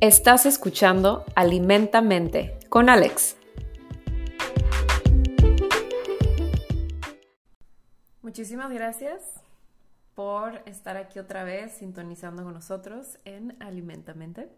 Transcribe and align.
Estás 0.00 0.46
escuchando 0.46 1.24
Alimentamente 1.34 2.56
con 2.68 2.88
Alex. 2.88 3.36
Muchísimas 8.22 8.70
gracias 8.70 9.42
por 10.14 10.62
estar 10.66 10.96
aquí 10.96 11.18
otra 11.18 11.42
vez 11.42 11.72
sintonizando 11.72 12.44
con 12.44 12.54
nosotros 12.54 13.18
en 13.24 13.56
Alimentamente. 13.58 14.48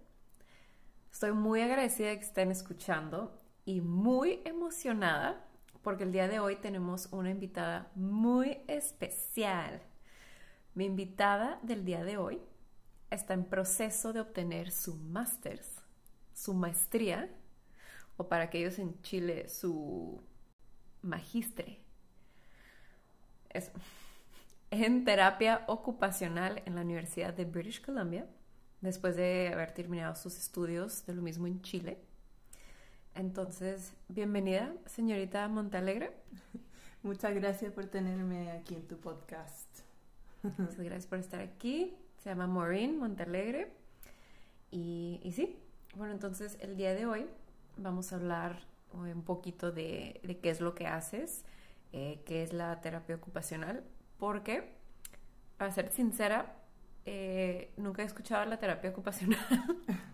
Estoy 1.11 1.33
muy 1.33 1.63
agradecida 1.63 2.09
de 2.09 2.19
que 2.19 2.25
estén 2.27 2.51
escuchando 2.51 3.41
y 3.65 3.81
muy 3.81 4.43
emocionada 4.45 5.43
porque 5.81 6.05
el 6.05 6.13
día 6.13 6.29
de 6.29 6.39
hoy 6.39 6.57
tenemos 6.57 7.09
una 7.13 7.31
invitada 7.31 7.91
muy 7.95 8.59
especial. 8.69 9.81
Mi 10.75 10.85
invitada 10.85 11.59
del 11.63 11.87
día 11.87 12.05
de 12.05 12.19
hoy 12.19 12.43
está 13.11 13.35
en 13.35 13.45
proceso 13.45 14.13
de 14.13 14.21
obtener 14.21 14.71
su 14.71 14.95
máster, 14.97 15.61
su 16.33 16.55
maestría, 16.55 17.29
o 18.17 18.29
para 18.29 18.45
aquellos 18.45 18.79
en 18.79 19.01
Chile, 19.03 19.49
su 19.49 20.23
magistre. 21.03 21.81
Es 23.49 23.71
en 24.71 25.05
terapia 25.05 25.65
ocupacional 25.67 26.63
en 26.67 26.75
la 26.75 26.83
Universidad 26.83 27.35
de 27.35 27.45
British 27.45 27.83
Columbia, 27.83 28.27
después 28.81 29.17
de 29.17 29.51
haber 29.53 29.73
terminado 29.73 30.15
sus 30.15 30.39
estudios 30.39 31.05
de 31.07 31.15
lo 31.15 31.23
mismo 31.23 31.47
en 31.47 31.61
Chile. 31.63 31.99
Entonces, 33.15 33.93
bienvenida, 34.09 34.73
señorita 34.87 35.49
Montalegre. 35.49 36.13
Muchas 37.03 37.35
gracias 37.35 37.73
por 37.73 37.87
tenerme 37.87 38.53
aquí 38.53 38.75
en 38.75 38.87
tu 38.87 38.97
podcast. 38.99 39.69
Muchas 40.43 40.79
gracias 40.79 41.07
por 41.07 41.19
estar 41.19 41.41
aquí. 41.41 41.95
Se 42.21 42.29
llama 42.29 42.47
Maureen 42.47 42.99
Montalegre. 42.99 43.73
Y, 44.71 45.21
y 45.25 45.33
sí, 45.33 45.59
bueno, 45.97 46.13
entonces 46.13 46.57
el 46.61 46.77
día 46.77 46.95
de 46.95 47.07
hoy 47.07 47.27
vamos 47.77 48.13
a 48.13 48.17
hablar 48.17 48.61
eh, 48.93 49.13
un 49.15 49.23
poquito 49.23 49.73
de, 49.73 50.21
qué 50.43 50.51
es 50.51 50.61
lo 50.61 50.75
que 50.75 50.87
haces, 50.87 51.45
eh, 51.93 52.23
qué 52.27 52.43
es 52.43 52.53
la 52.53 52.81
terapia 52.81 53.17
ocupacional, 53.17 53.83
porque, 54.19 54.77
para 55.57 55.73
ser 55.73 55.91
sincera, 55.91 56.57
eh, 57.07 57.73
nunca 57.77 58.03
he 58.03 58.07
escuchado 58.07 58.45
la 58.45 58.59
terapia 58.59 58.91
ocupacional 58.91 59.39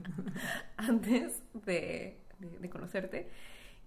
antes 0.77 1.43
de, 1.53 2.21
conocerte. 2.71 3.29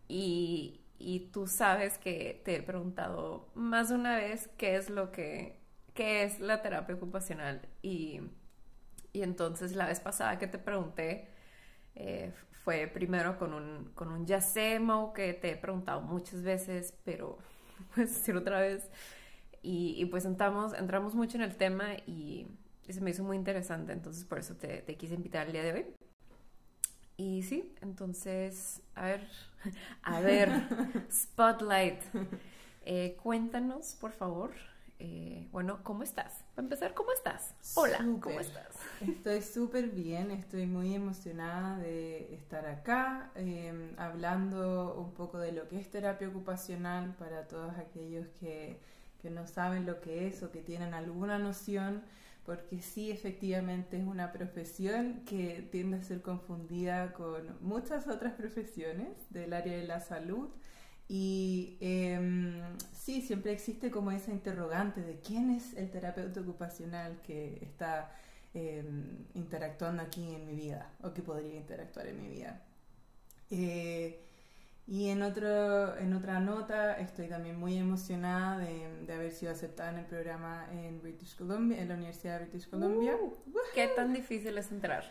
Y, 0.08 0.82
y, 0.98 1.30
tú 1.32 1.48
sabes 1.48 1.98
que 1.98 2.42
te 2.44 2.58
he 2.58 2.64
preguntado 2.64 3.48
más 3.56 3.90
de 3.90 3.96
una 3.96 4.18
vez 4.18 4.50
qué 4.58 4.76
es 4.76 4.90
lo 4.90 5.12
que 5.12 5.59
qué 5.94 6.24
es 6.24 6.40
la 6.40 6.62
terapia 6.62 6.96
ocupacional. 6.96 7.62
Y, 7.82 8.22
entonces 9.14 9.76
la 9.76 9.88
vez 9.88 10.00
pasada 10.00 10.38
que 10.38 10.48
te 10.48 10.60
pregunté 10.60 11.28
eh, 11.96 12.32
fue 12.64 12.88
primero 12.88 13.38
con 13.38 13.54
un, 13.54 13.92
con 13.96 14.10
un 14.10 14.26
Yasemo 14.26 15.14
que 15.14 15.34
te 15.34 15.52
he 15.52 15.56
preguntado 15.58 16.02
muchas 16.02 16.44
veces, 16.44 16.94
pero 17.04 17.38
puedes 17.96 18.14
decir 18.14 18.36
otra 18.36 18.60
vez. 18.60 18.90
Y, 19.62 20.06
pues 20.06 20.24
entramos, 20.24 20.74
entramos 20.74 21.16
mucho 21.16 21.38
en 21.38 21.44
el 21.44 21.58
tema 21.58 21.96
y, 22.06 22.48
se 22.88 23.02
me 23.02 23.12
hizo 23.12 23.24
muy 23.24 23.38
interesante, 23.38 23.92
entonces 23.92 24.26
por 24.26 24.40
eso 24.40 24.56
te, 24.56 24.84
quise 24.96 25.14
invitar 25.14 25.46
el 25.48 25.54
día 25.54 25.64
de 25.64 25.74
hoy. 25.74 25.86
Y 27.18 27.44
sí, 27.44 27.76
entonces, 27.82 28.82
a 28.96 29.06
ver, 29.06 29.28
a 30.04 30.22
ver, 30.22 30.50
Spotlight. 31.12 32.02
Eh, 32.86 33.18
cuéntanos, 33.22 33.96
por 34.00 34.12
favor, 34.12 34.52
eh, 35.00 35.48
bueno, 35.54 35.80
¿cómo 35.84 36.04
estás? 36.04 36.44
Para 36.54 36.66
empezar, 36.66 36.94
¿cómo 36.94 37.14
estás? 37.14 37.56
Hola, 37.76 38.00
¿cómo 38.20 38.40
estás? 38.40 38.68
Estoy 39.02 39.42
súper 39.42 39.90
bien, 39.90 40.30
estoy 40.30 40.66
muy 40.66 40.94
emocionada 40.94 41.78
de 41.78 42.34
estar 42.34 42.66
acá 42.66 43.32
em, 43.36 43.94
hablando 43.98 44.96
un 44.96 45.14
poco 45.14 45.40
de 45.40 45.54
lo 45.54 45.70
que 45.70 45.80
es 45.80 45.90
terapia 45.90 46.28
ocupacional 46.28 47.16
para 47.16 47.48
todos 47.48 47.78
aquellos 47.78 48.28
que, 48.40 48.78
que 49.22 49.30
no 49.30 49.48
saben 49.48 49.86
lo 49.86 50.02
que 50.02 50.28
es 50.28 50.44
o 50.44 50.52
que 50.52 50.60
tienen 50.60 50.94
alguna 50.94 51.40
noción, 51.40 52.04
porque 52.46 52.82
sí, 52.82 53.10
efectivamente 53.10 53.98
es 53.98 54.06
una 54.06 54.34
profesión 54.34 55.22
que 55.26 55.66
tiende 55.72 55.98
a 55.98 56.04
ser 56.04 56.22
confundida 56.22 57.14
con 57.14 57.58
muchas 57.62 58.08
otras 58.10 58.34
profesiones 58.34 59.16
del 59.30 59.54
área 59.54 59.78
de 59.78 59.88
la 59.88 60.02
salud 60.02 60.50
y 61.10 61.76
em, 61.82 62.62
sí, 62.94 63.24
siempre 63.24 63.52
existe 63.52 63.90
como 63.90 64.12
esa 64.12 64.32
interrogante 64.32 65.02
de 65.02 65.20
quién 65.20 65.50
es 65.50 65.74
el 65.74 65.90
terapeuta 65.90 66.40
ocupacional 66.42 67.20
que 67.24 67.58
está 67.64 68.12
em, 68.54 69.26
interactuando 69.34 70.04
aquí 70.04 70.36
en 70.36 70.46
mi 70.46 70.54
vida 70.54 70.92
o 71.02 71.12
que 71.12 71.24
podría 71.24 71.56
interactuar 71.56 72.06
en 72.08 72.22
mi 72.22 72.30
vida. 72.30 72.62
Eh, 73.50 74.24
y 74.86 75.10
en, 75.10 75.24
otro, 75.24 75.98
en 75.98 76.14
otra 76.14 76.40
nota 76.40 76.94
estoy 77.00 77.28
también 77.28 77.60
muy 77.60 77.76
emocionada 77.76 78.60
de, 78.60 79.12
haber 79.12 79.32
sido 79.32 79.52
aceptada 79.52 79.92
en 79.92 79.98
el 80.00 80.06
programa 80.06 80.68
en 80.72 81.02
British 81.02 81.36
Columbia, 81.36 81.82
en 81.82 81.90
la 81.90 81.96
Universidad 81.96 82.40
de 82.40 82.46
British 82.46 82.70
Columbia. 82.70 83.16
Uh, 83.20 83.34
¿Qué 83.74 83.88
tan 83.96 84.14
difícil 84.14 84.56
es 84.60 84.72
entrar? 84.72 85.04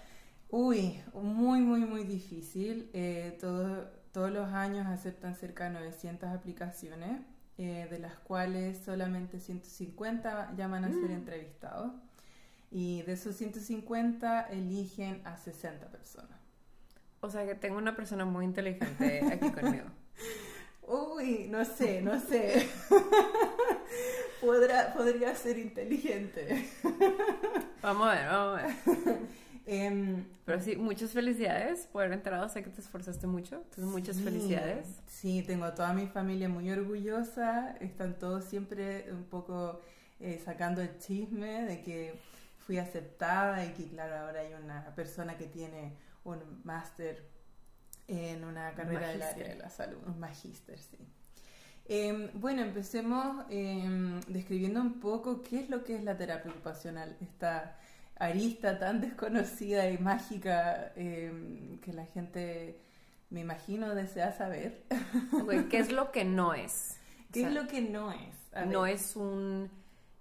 Uy, 0.48 1.00
muy, 1.12 1.60
muy, 1.60 1.80
muy 1.80 2.04
difícil. 2.04 2.88
Eh, 2.92 3.36
todo, 3.40 3.97
todos 4.12 4.30
los 4.30 4.52
años 4.52 4.86
aceptan 4.86 5.34
cerca 5.34 5.64
de 5.64 5.70
900 5.70 6.28
aplicaciones, 6.30 7.20
eh, 7.58 7.86
de 7.90 7.98
las 7.98 8.18
cuales 8.18 8.78
solamente 8.84 9.40
150 9.40 10.54
llaman 10.56 10.84
a 10.84 10.88
ser 10.88 11.10
mm. 11.10 11.12
entrevistados. 11.12 11.92
Y 12.70 13.02
de 13.02 13.12
esos 13.12 13.34
150 13.36 14.48
eligen 14.50 15.22
a 15.24 15.36
60 15.36 15.86
personas. 15.88 16.38
O 17.20 17.30
sea 17.30 17.46
que 17.46 17.54
tengo 17.54 17.78
una 17.78 17.96
persona 17.96 18.24
muy 18.24 18.44
inteligente 18.44 19.22
aquí 19.32 19.50
conmigo. 19.50 19.86
Uy, 20.82 21.48
no 21.50 21.64
sé, 21.64 22.00
no 22.00 22.18
sé. 22.20 22.68
Podrá, 24.40 24.94
podría 24.94 25.34
ser 25.34 25.58
inteligente. 25.58 26.68
vamos 27.82 28.08
a 28.08 28.14
ver, 28.14 28.26
vamos 28.26 28.60
a 28.60 28.62
ver. 28.62 29.18
Em, 29.70 30.24
Pero 30.46 30.62
sí, 30.62 30.76
muchas 30.76 31.10
felicidades 31.10 31.86
por 31.92 32.02
haber 32.02 32.14
enterado. 32.14 32.48
Sé 32.48 32.62
que 32.62 32.70
te 32.70 32.80
esforzaste 32.80 33.26
mucho. 33.26 33.56
Entonces, 33.56 33.84
muchas 33.84 34.18
felicidades. 34.18 34.88
Sí, 35.06 35.42
tengo 35.46 35.66
a 35.66 35.74
toda 35.74 35.92
mi 35.92 36.06
familia 36.06 36.48
muy 36.48 36.70
orgullosa. 36.70 37.76
Están 37.80 38.18
todos 38.18 38.44
siempre 38.44 39.12
un 39.12 39.24
poco 39.24 39.82
eh, 40.20 40.40
sacando 40.42 40.80
el 40.80 40.98
chisme 40.98 41.64
de 41.66 41.82
que 41.82 42.18
fui 42.56 42.78
aceptada 42.78 43.62
y 43.66 43.74
que, 43.74 43.88
claro, 43.88 44.16
ahora 44.16 44.40
hay 44.40 44.54
una 44.54 44.94
persona 44.94 45.36
que 45.36 45.46
tiene 45.46 45.92
un 46.24 46.38
máster 46.64 47.28
en 48.06 48.44
una 48.44 48.72
carrera 48.72 49.08
del 49.08 49.20
área 49.20 49.48
de 49.48 49.56
la 49.56 49.68
salud. 49.68 49.98
Un 50.06 50.18
magíster, 50.18 50.78
sí. 50.78 50.96
Em, 51.84 52.30
bueno, 52.34 52.62
empecemos 52.62 53.44
em, 53.50 54.18
describiendo 54.28 54.80
un 54.80 54.98
poco 54.98 55.42
qué 55.42 55.60
es 55.60 55.68
lo 55.68 55.84
que 55.84 55.96
es 55.96 56.04
la 56.04 56.16
terapia 56.16 56.50
ocupacional. 56.50 57.18
Esta 57.20 57.76
arista 58.18 58.78
tan 58.78 59.00
desconocida 59.02 59.90
y 59.90 59.98
mágica 59.98 60.92
em, 60.96 61.78
que 61.80 61.92
la 61.92 62.06
gente, 62.06 62.80
me 63.30 63.40
imagino, 63.40 63.94
desea 63.94 64.32
saber. 64.32 64.84
¿Qué 65.70 65.78
es 65.78 65.92
lo 65.92 66.10
que 66.10 66.24
no 66.24 66.54
es? 66.54 66.96
¿Qué 67.32 67.42
es 67.42 67.52
lo 67.52 67.66
que 67.66 67.82
no 67.82 68.12
es? 68.12 68.66
no 68.66 68.86
es 68.86 69.14
un 69.14 69.70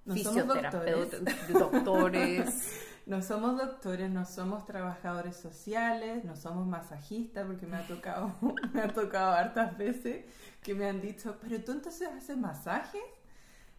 no 0.06 0.14
fisioterapeuta, 0.14 1.18
doctores. 1.18 1.54
doctores. 1.54 2.82
no 3.08 3.22
somos 3.22 3.58
doctores, 3.58 4.12
no 4.12 4.26
somos 4.26 4.66
trabajadores 4.66 5.38
sociales, 5.38 6.24
no 6.26 6.36
somos 6.36 6.68
masajistas, 6.68 7.48
porque 7.48 7.66
me 7.66 7.78
ha 7.78 7.88
tocado, 7.88 8.36
me 8.74 8.82
ha 8.82 8.90
tocado 8.90 9.32
hartas 9.32 9.78
veces 9.78 10.26
que 10.62 10.76
me 10.76 10.88
han 10.88 11.02
dicho, 11.02 11.38
pero 11.42 11.64
tú 11.64 11.72
entonces 11.72 12.10
haces 12.10 12.38
masajes. 12.38 13.02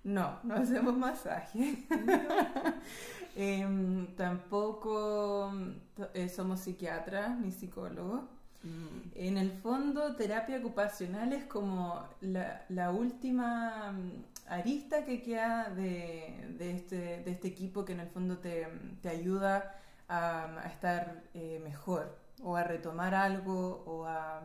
No, 0.04 0.38
no 0.42 0.54
hacemos 0.54 0.96
masaje. 0.96 1.86
Em, 3.40 4.06
tampoco 4.16 5.52
eh, 6.12 6.28
somos 6.28 6.58
psiquiatras 6.58 7.38
ni 7.38 7.52
psicólogos. 7.52 8.22
Mm. 8.64 9.10
En 9.14 9.38
el 9.38 9.52
fondo, 9.52 10.16
terapia 10.16 10.58
ocupacional 10.58 11.32
es 11.32 11.44
como 11.44 12.02
la, 12.20 12.90
última 12.90 13.92
mm, 13.92 14.24
arista 14.48 15.04
que 15.04 15.22
queda 15.22 15.70
de, 15.70 16.56
este, 16.58 17.22
de, 17.22 17.30
este, 17.30 17.46
equipo 17.48 17.84
que 17.84 17.92
en 17.92 18.00
el 18.00 18.08
fondo 18.08 18.38
te, 18.38 18.66
ayuda 19.08 19.80
a, 20.08 20.64
estar 20.66 21.22
eh, 21.34 21.60
mejor 21.62 22.18
o 22.42 22.56
a 22.56 22.64
retomar 22.64 23.14
algo 23.14 23.84
o 23.86 24.04
a... 24.04 24.42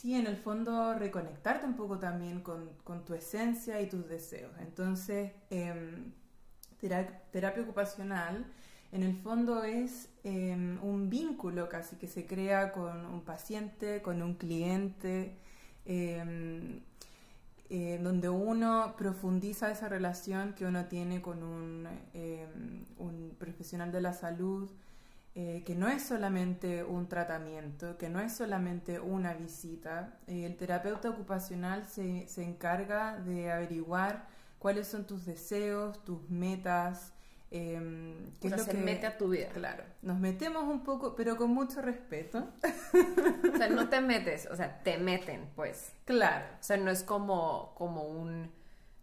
Sí, 0.00 0.14
en 0.14 0.26
el 0.26 0.38
fondo 0.38 0.94
reconectarte 0.94 1.66
un 1.66 1.76
poco 1.76 1.98
también 1.98 2.40
con, 2.40 2.70
tu 3.04 3.12
esencia 3.12 3.82
y 3.82 3.86
tus 3.86 4.08
deseos. 4.08 4.50
Entonces, 4.58 5.32
em, 5.50 6.12
terapia 7.30 7.62
ocupacional 7.62 8.46
en 8.92 9.02
el 9.02 9.14
fondo 9.18 9.62
es 9.62 10.08
em, 10.24 10.82
un 10.82 11.10
vínculo 11.10 11.68
casi 11.68 11.96
que 11.96 12.06
se 12.06 12.24
crea 12.26 12.72
con 12.72 13.04
un 13.04 13.20
paciente, 13.26 14.00
con 14.00 14.22
un 14.22 14.36
cliente, 14.36 15.36
em, 15.84 16.80
eh, 17.68 18.00
donde 18.02 18.30
uno 18.30 18.94
profundiza 18.96 19.70
esa 19.70 19.88
relación 19.90 20.54
que 20.54 20.64
uno 20.64 20.86
tiene 20.86 21.20
con 21.20 21.42
un, 21.42 21.86
un 22.96 23.36
profesional 23.38 23.92
de 23.92 24.00
la 24.00 24.14
salud 24.14 24.70
eh, 25.34 25.62
que 25.64 25.74
no 25.74 25.88
es 25.88 26.02
solamente 26.02 26.82
un 26.82 27.08
tratamiento, 27.08 27.96
que 27.96 28.08
no 28.08 28.20
es 28.20 28.32
solamente 28.32 28.98
una 28.98 29.34
visita. 29.34 30.18
Eh, 30.26 30.44
el 30.46 30.56
terapeuta 30.56 31.10
ocupacional 31.10 31.86
se, 31.86 32.26
se 32.28 32.42
encarga 32.42 33.16
de 33.18 33.50
averiguar 33.50 34.26
cuáles 34.58 34.88
son 34.88 35.06
tus 35.06 35.24
deseos, 35.24 36.04
tus 36.04 36.28
metas, 36.30 37.12
eh, 37.52 38.30
¿qué 38.40 38.48
o 38.48 38.50
es 38.50 38.56
lo 38.58 38.64
se 38.64 38.70
que, 38.70 38.78
mete 38.78 39.06
a 39.06 39.18
tu 39.18 39.28
vida. 39.28 39.48
Claro, 39.48 39.82
nos 40.02 40.18
metemos 40.18 40.64
un 40.64 40.84
poco, 40.84 41.16
pero 41.16 41.36
con 41.36 41.50
mucho 41.52 41.82
respeto. 41.82 42.48
o 43.52 43.56
sea, 43.56 43.68
no 43.68 43.88
te 43.88 44.00
metes, 44.00 44.46
o 44.46 44.56
sea, 44.56 44.82
te 44.82 44.98
meten, 44.98 45.50
pues. 45.56 45.92
Claro. 46.04 46.46
O 46.60 46.62
sea, 46.62 46.76
no 46.76 46.90
es 46.90 47.02
como, 47.02 47.74
como 47.74 48.04
un, 48.04 48.52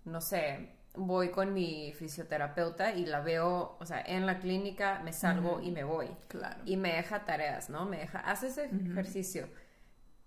no 0.05 0.21
sé, 0.21 0.76
voy 0.97 1.29
con 1.29 1.53
mi 1.53 1.93
fisioterapeuta 1.93 2.93
y 2.93 3.05
la 3.05 3.21
veo, 3.21 3.77
o 3.79 3.85
sea, 3.85 4.01
en 4.01 4.25
la 4.25 4.39
clínica 4.39 5.01
me 5.03 5.13
salgo 5.13 5.61
y 5.61 5.71
me 5.71 5.83
voy. 5.83 6.09
Claro. 6.27 6.59
Y 6.65 6.77
me 6.77 6.93
deja 6.93 7.25
tareas, 7.25 7.69
¿no? 7.69 7.85
Me 7.85 7.97
deja, 7.97 8.19
haz 8.19 8.43
ese 8.43 8.65
ejercicio. 8.65 9.47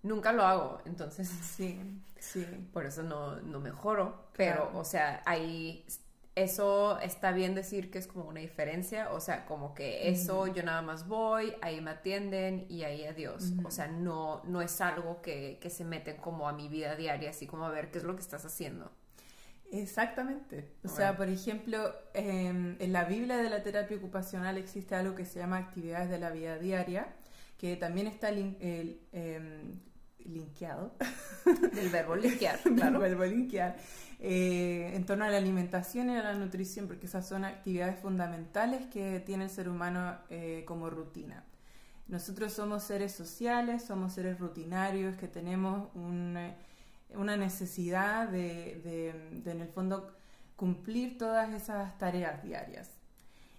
Nunca 0.03 0.31
lo 0.33 0.43
hago, 0.43 0.81
entonces. 0.85 1.29
Sí, 1.41 1.79
sí. 2.17 2.45
Por 2.73 2.85
eso 2.85 3.03
no, 3.03 3.35
no 3.41 3.59
mejoro. 3.59 4.29
Pero, 4.35 4.71
o 4.73 4.83
sea, 4.83 5.21
ahí 5.25 5.85
eso 6.35 6.97
está 6.99 7.31
bien 7.31 7.55
decir 7.55 7.91
que 7.91 7.99
es 7.99 8.07
como 8.07 8.25
una 8.25 8.39
diferencia, 8.39 9.11
o 9.11 9.19
sea, 9.19 9.45
como 9.45 9.73
que 9.73 10.09
eso 10.09 10.47
yo 10.47 10.63
nada 10.63 10.81
más 10.81 11.07
voy, 11.07 11.53
ahí 11.61 11.81
me 11.81 11.91
atienden 11.91 12.65
y 12.69 12.83
ahí 12.83 13.05
adiós. 13.05 13.53
O 13.63 13.71
sea, 13.71 13.87
no, 13.87 14.41
no 14.45 14.61
es 14.61 14.79
algo 14.81 15.21
que, 15.21 15.59
que 15.61 15.69
se 15.69 15.83
mete 15.83 16.15
como 16.15 16.47
a 16.47 16.53
mi 16.53 16.69
vida 16.69 16.95
diaria, 16.95 17.31
así 17.31 17.47
como 17.47 17.65
a 17.65 17.69
ver 17.69 17.91
qué 17.91 17.97
es 17.97 18.03
lo 18.05 18.15
que 18.15 18.21
estás 18.21 18.45
haciendo. 18.45 18.91
Exactamente. 19.71 20.73
O 20.83 20.89
sea, 20.89 21.15
por 21.15 21.29
ejemplo, 21.29 21.93
em, 22.13 22.75
en 22.79 22.93
la 22.93 23.05
Biblia 23.05 23.37
de 23.37 23.49
la 23.49 23.63
terapia 23.63 23.95
ocupacional 23.97 24.57
existe 24.57 24.95
algo 24.95 25.15
que 25.15 25.25
se 25.25 25.39
llama 25.39 25.57
actividades 25.57 26.09
de 26.09 26.19
la 26.19 26.29
vida 26.29 26.57
diaria, 26.57 27.07
que 27.57 27.77
también 27.77 28.07
está 28.07 28.29
el, 28.29 28.99
em, 29.13 29.79
linkeado. 30.25 30.93
Del 31.73 31.89
verbo 31.89 32.15
linkear, 32.15 32.59
claro. 32.75 32.99
Del 32.99 33.09
verbo 33.09 33.25
linkear. 33.25 33.77
Eh, 34.19 34.91
en 34.93 35.05
torno 35.05 35.25
a 35.25 35.29
la 35.29 35.37
alimentación 35.37 36.09
y 36.09 36.17
a 36.17 36.21
la 36.21 36.33
nutrición, 36.33 36.87
porque 36.87 37.05
esas 37.05 37.27
son 37.27 37.45
actividades 37.45 37.99
fundamentales 37.99 38.85
que 38.87 39.19
tiene 39.21 39.45
el 39.45 39.49
ser 39.49 39.69
humano 39.69 40.17
eh, 40.29 40.63
como 40.67 40.89
rutina. 40.89 41.43
Nosotros 42.07 42.51
somos 42.51 42.83
seres 42.83 43.13
sociales, 43.13 43.83
somos 43.83 44.13
seres 44.13 44.37
rutinarios 44.37 45.15
que 45.15 45.29
tenemos 45.29 45.87
una 47.15 47.37
necesidad 47.37 48.27
de, 48.27 48.81
de, 49.43 49.51
en 49.51 49.61
el 49.61 49.69
fondo, 49.69 50.15
cumplir 50.55 51.17
todas 51.17 51.53
esas 51.53 51.97
tareas 51.97 52.43
diarias 52.43 53.01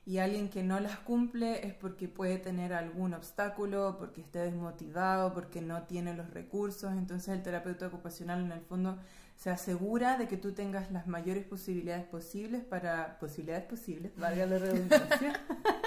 y 0.05 0.19
alguien 0.19 0.49
que 0.49 0.65
no 0.65 0.81
las 0.81 0.99
cumple 0.99 1.65
es 1.65 1.75
porque 1.75 2.09
puede 2.09 2.39
tener 2.39 2.73
algún 2.73 3.15
obstáculo, 3.15 3.97
porque 3.99 4.23
esté 4.23 4.41
desmotivado, 4.41 5.33
porque 5.33 5.61
no 5.61 5.85
tiene 5.85 6.15
los 6.15 6.31
recursos. 6.31 6.93
Entonces 6.93 7.29
el 7.29 7.43
terapeuta 7.43 7.87
ocupacional 7.87 8.41
en 8.41 8.51
el 8.51 8.63
fondo 8.63 8.99
se 9.37 9.51
asegura 9.51 10.19
de 10.19 10.27
que 10.27 10.37
tú 10.37 10.53
tengas 10.53 10.91
las 10.91 11.07
mayores 11.07 11.45
posibilidades 11.45 12.05
posibles 12.05 12.65
para, 12.65 13.19
posibilidades 13.21 13.65
posibles, 13.65 14.13
valga 14.17 14.45
la 14.47 14.59
redundancia, 14.59 15.41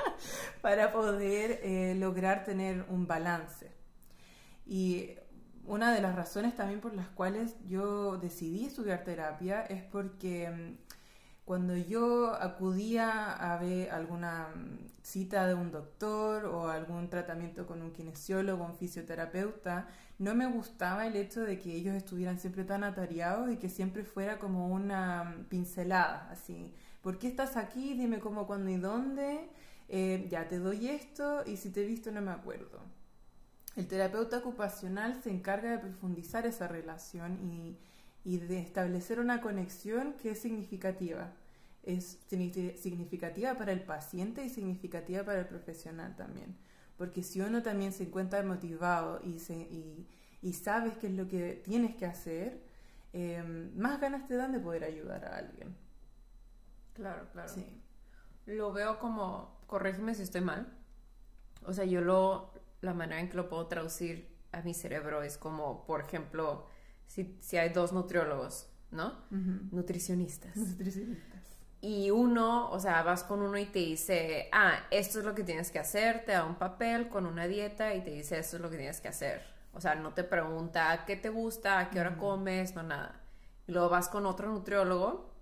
para 0.61 0.93
poder 0.93 1.59
eh, 1.63 1.95
lograr 1.95 2.45
tener 2.45 2.85
un 2.89 3.07
balance. 3.07 3.69
Y 4.65 5.09
una 5.67 5.93
de 5.93 6.01
las 6.01 6.15
razones 6.15 6.55
también 6.55 6.81
por 6.81 6.93
las 6.93 7.07
cuales 7.09 7.55
yo 7.67 8.17
decidí 8.17 8.65
estudiar 8.65 9.03
terapia 9.03 9.61
es 9.63 9.83
porque 9.83 10.49
mm, 10.49 10.85
cuando 11.45 11.77
yo 11.77 12.33
acudía 12.33 13.31
a 13.31 13.57
ver 13.59 13.91
alguna 13.91 14.49
mm, 14.55 14.77
cita 15.03 15.47
de 15.47 15.53
un 15.53 15.71
doctor 15.71 16.45
o 16.45 16.69
algún 16.69 17.09
tratamiento 17.09 17.65
con 17.67 17.81
un 17.81 17.91
kinesiólogo, 17.91 18.65
un 18.65 18.75
fisioterapeuta, 18.75 19.87
no 20.17 20.33
me 20.35 20.47
gustaba 20.47 21.07
el 21.07 21.15
hecho 21.15 21.41
de 21.41 21.59
que 21.59 21.73
ellos 21.73 21.95
estuvieran 21.95 22.39
siempre 22.39 22.63
tan 22.63 22.83
atareados 22.83 23.51
y 23.51 23.57
que 23.57 23.69
siempre 23.69 24.03
fuera 24.03 24.39
como 24.39 24.67
una 24.69 25.23
mm, 25.23 25.45
pincelada, 25.45 26.29
así. 26.31 26.73
¿Por 27.01 27.19
qué 27.19 27.27
estás 27.27 27.57
aquí? 27.57 27.93
Dime 27.93 28.19
cómo, 28.19 28.47
cuándo 28.47 28.71
y 28.71 28.77
dónde. 28.77 29.49
Eh, 29.87 30.27
ya 30.29 30.47
te 30.47 30.57
doy 30.59 30.87
esto 30.89 31.43
y 31.45 31.57
si 31.57 31.69
te 31.69 31.83
he 31.83 31.85
visto 31.85 32.11
no 32.11 32.21
me 32.21 32.31
acuerdo. 32.31 32.79
El 33.75 33.87
terapeuta 33.87 34.37
ocupacional 34.37 35.21
se 35.21 35.29
encarga 35.29 35.71
de 35.71 35.77
profundizar 35.79 36.45
esa 36.45 36.67
relación 36.67 37.39
y 37.43 37.77
y 38.25 38.39
de 38.39 38.59
establecer 38.59 39.19
una 39.19 39.39
conexión 39.39 40.13
que 40.13 40.31
es 40.31 40.39
significativa. 40.39 41.31
Es 41.83 42.17
significativa 42.27 43.53
para 43.53 43.71
el 43.71 43.81
paciente 43.83 44.43
y 44.43 44.49
significativa 44.49 45.23
para 45.23 45.41
el 45.41 45.45
profesional 45.45 46.15
también. 46.15 46.57
Porque 46.97 47.21
si 47.21 47.39
uno 47.39 47.61
también 47.61 47.93
se 47.93 48.03
encuentra 48.03 48.41
motivado 48.41 49.21
y, 49.23 49.37
se, 49.37 49.53
y, 49.53 50.07
y 50.41 50.53
sabes 50.53 50.97
qué 50.97 51.07
es 51.07 51.13
lo 51.13 51.27
que 51.27 51.61
tienes 51.63 51.95
que 51.95 52.07
hacer, 52.07 52.63
em, 53.13 53.71
más 53.77 54.01
ganas 54.01 54.25
te 54.25 54.35
dan 54.35 54.51
de 54.53 54.59
poder 54.59 54.85
ayudar 54.85 55.23
a 55.25 55.37
alguien. 55.37 55.75
Claro, 56.93 57.27
claro. 57.31 57.49
Sí. 57.53 57.63
Lo 58.47 58.73
veo 58.73 58.97
como, 58.97 59.59
corrígeme 59.67 60.15
si 60.15 60.23
estoy 60.23 60.41
mal. 60.41 60.67
O 61.63 61.73
sea, 61.73 61.85
yo 61.85 62.01
lo, 62.01 62.53
la 62.85 62.93
manera 62.93 63.19
en 63.19 63.29
que 63.29 63.35
lo 63.35 63.49
puedo 63.49 63.67
traducir 63.67 64.35
a 64.51 64.61
mi 64.61 64.73
cerebro 64.73 65.21
es 65.23 65.37
como, 65.37 65.85
por 65.85 66.01
ejemplo, 66.01 66.67
si, 67.07 67.37
si 67.41 67.57
hay 67.57 67.69
dos 67.69 67.91
nutriólogos, 67.91 68.69
¿no? 68.91 69.25
Nutricionistas. 69.71 70.55
Nutricionistas. 70.55 71.43
Y 71.81 72.09
uno, 72.09 72.71
o 72.71 72.79
sea, 72.79 73.03
vas 73.03 73.23
con 73.23 73.41
uno 73.41 73.57
y 73.57 73.65
te 73.65 73.79
dice, 73.79 74.49
ah, 74.51 74.79
esto 74.89 75.19
es 75.19 75.25
lo 75.25 75.35
que 75.35 75.43
tienes 75.43 75.69
que 75.71 75.79
hacer, 75.79 76.25
te 76.25 76.31
da 76.31 76.45
un 76.45 76.55
papel 76.55 77.09
con 77.09 77.25
una 77.25 77.47
dieta 77.47 77.93
y 77.93 78.01
te 78.01 78.11
dice, 78.11 78.39
esto 78.39 78.55
es 78.55 78.61
lo 78.61 78.69
que 78.69 78.77
tienes 78.77 79.01
que 79.01 79.07
hacer. 79.07 79.43
O 79.73 79.81
sea, 79.81 79.93
no 79.93 80.13
te 80.13 80.23
pregunta 80.23 81.03
qué 81.05 81.15
te 81.15 81.29
gusta, 81.29 81.79
a 81.79 81.89
qué 81.89 81.99
hora 81.99 82.17
comes, 82.17 82.73
no 82.75 82.81
nada. 82.81 83.21
Y 83.67 83.71
luego 83.71 83.89
vas 83.89 84.09
con 84.09 84.25
otro 84.25 84.49
nutriólogo 84.49 85.35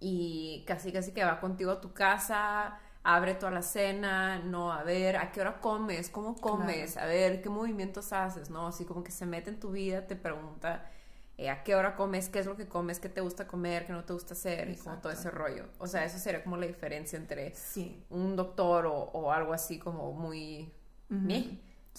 y 0.00 0.64
casi 0.66 0.90
casi 0.90 1.12
que 1.12 1.24
va 1.24 1.38
contigo 1.38 1.70
a 1.70 1.80
tu 1.80 1.92
casa, 1.92 2.80
abre 3.04 3.34
toda 3.34 3.52
la 3.52 3.62
cena, 3.62 4.38
no, 4.38 4.72
a 4.72 4.82
ver, 4.82 5.18
a 5.18 5.30
qué 5.30 5.42
hora 5.42 5.60
comes, 5.60 6.08
cómo 6.08 6.34
comes, 6.34 6.96
a 6.96 7.04
ver, 7.04 7.42
qué 7.42 7.50
movimientos 7.50 8.12
haces, 8.14 8.48
¿no? 8.48 8.66
Así 8.66 8.86
como 8.86 9.04
que 9.04 9.12
se 9.12 9.26
mete 9.26 9.50
en 9.50 9.60
tu 9.60 9.72
vida, 9.72 10.06
te 10.06 10.16
pregunta 10.16 10.90
eh, 11.36 11.50
a 11.50 11.62
qué 11.62 11.74
hora 11.74 11.96
comes, 11.96 12.30
qué 12.30 12.38
es 12.38 12.46
lo 12.46 12.56
que 12.56 12.66
comes, 12.66 12.98
qué 13.00 13.10
te 13.10 13.20
gusta 13.20 13.46
comer, 13.46 13.84
qué 13.84 13.92
no 13.92 14.04
te 14.04 14.14
gusta 14.14 14.32
hacer 14.32 14.70
y 14.70 14.76
como 14.76 14.96
todo 14.96 15.12
ese 15.12 15.30
rollo. 15.30 15.66
O 15.78 15.86
sea, 15.86 16.04
eso 16.06 16.18
sería 16.18 16.42
como 16.42 16.56
la 16.56 16.66
diferencia 16.66 17.18
entre 17.18 17.54
sí. 17.54 18.02
un 18.08 18.36
doctor 18.36 18.86
o, 18.86 19.30
algo 19.30 19.52
así 19.52 19.78
como 19.78 20.12
muy 20.12 20.72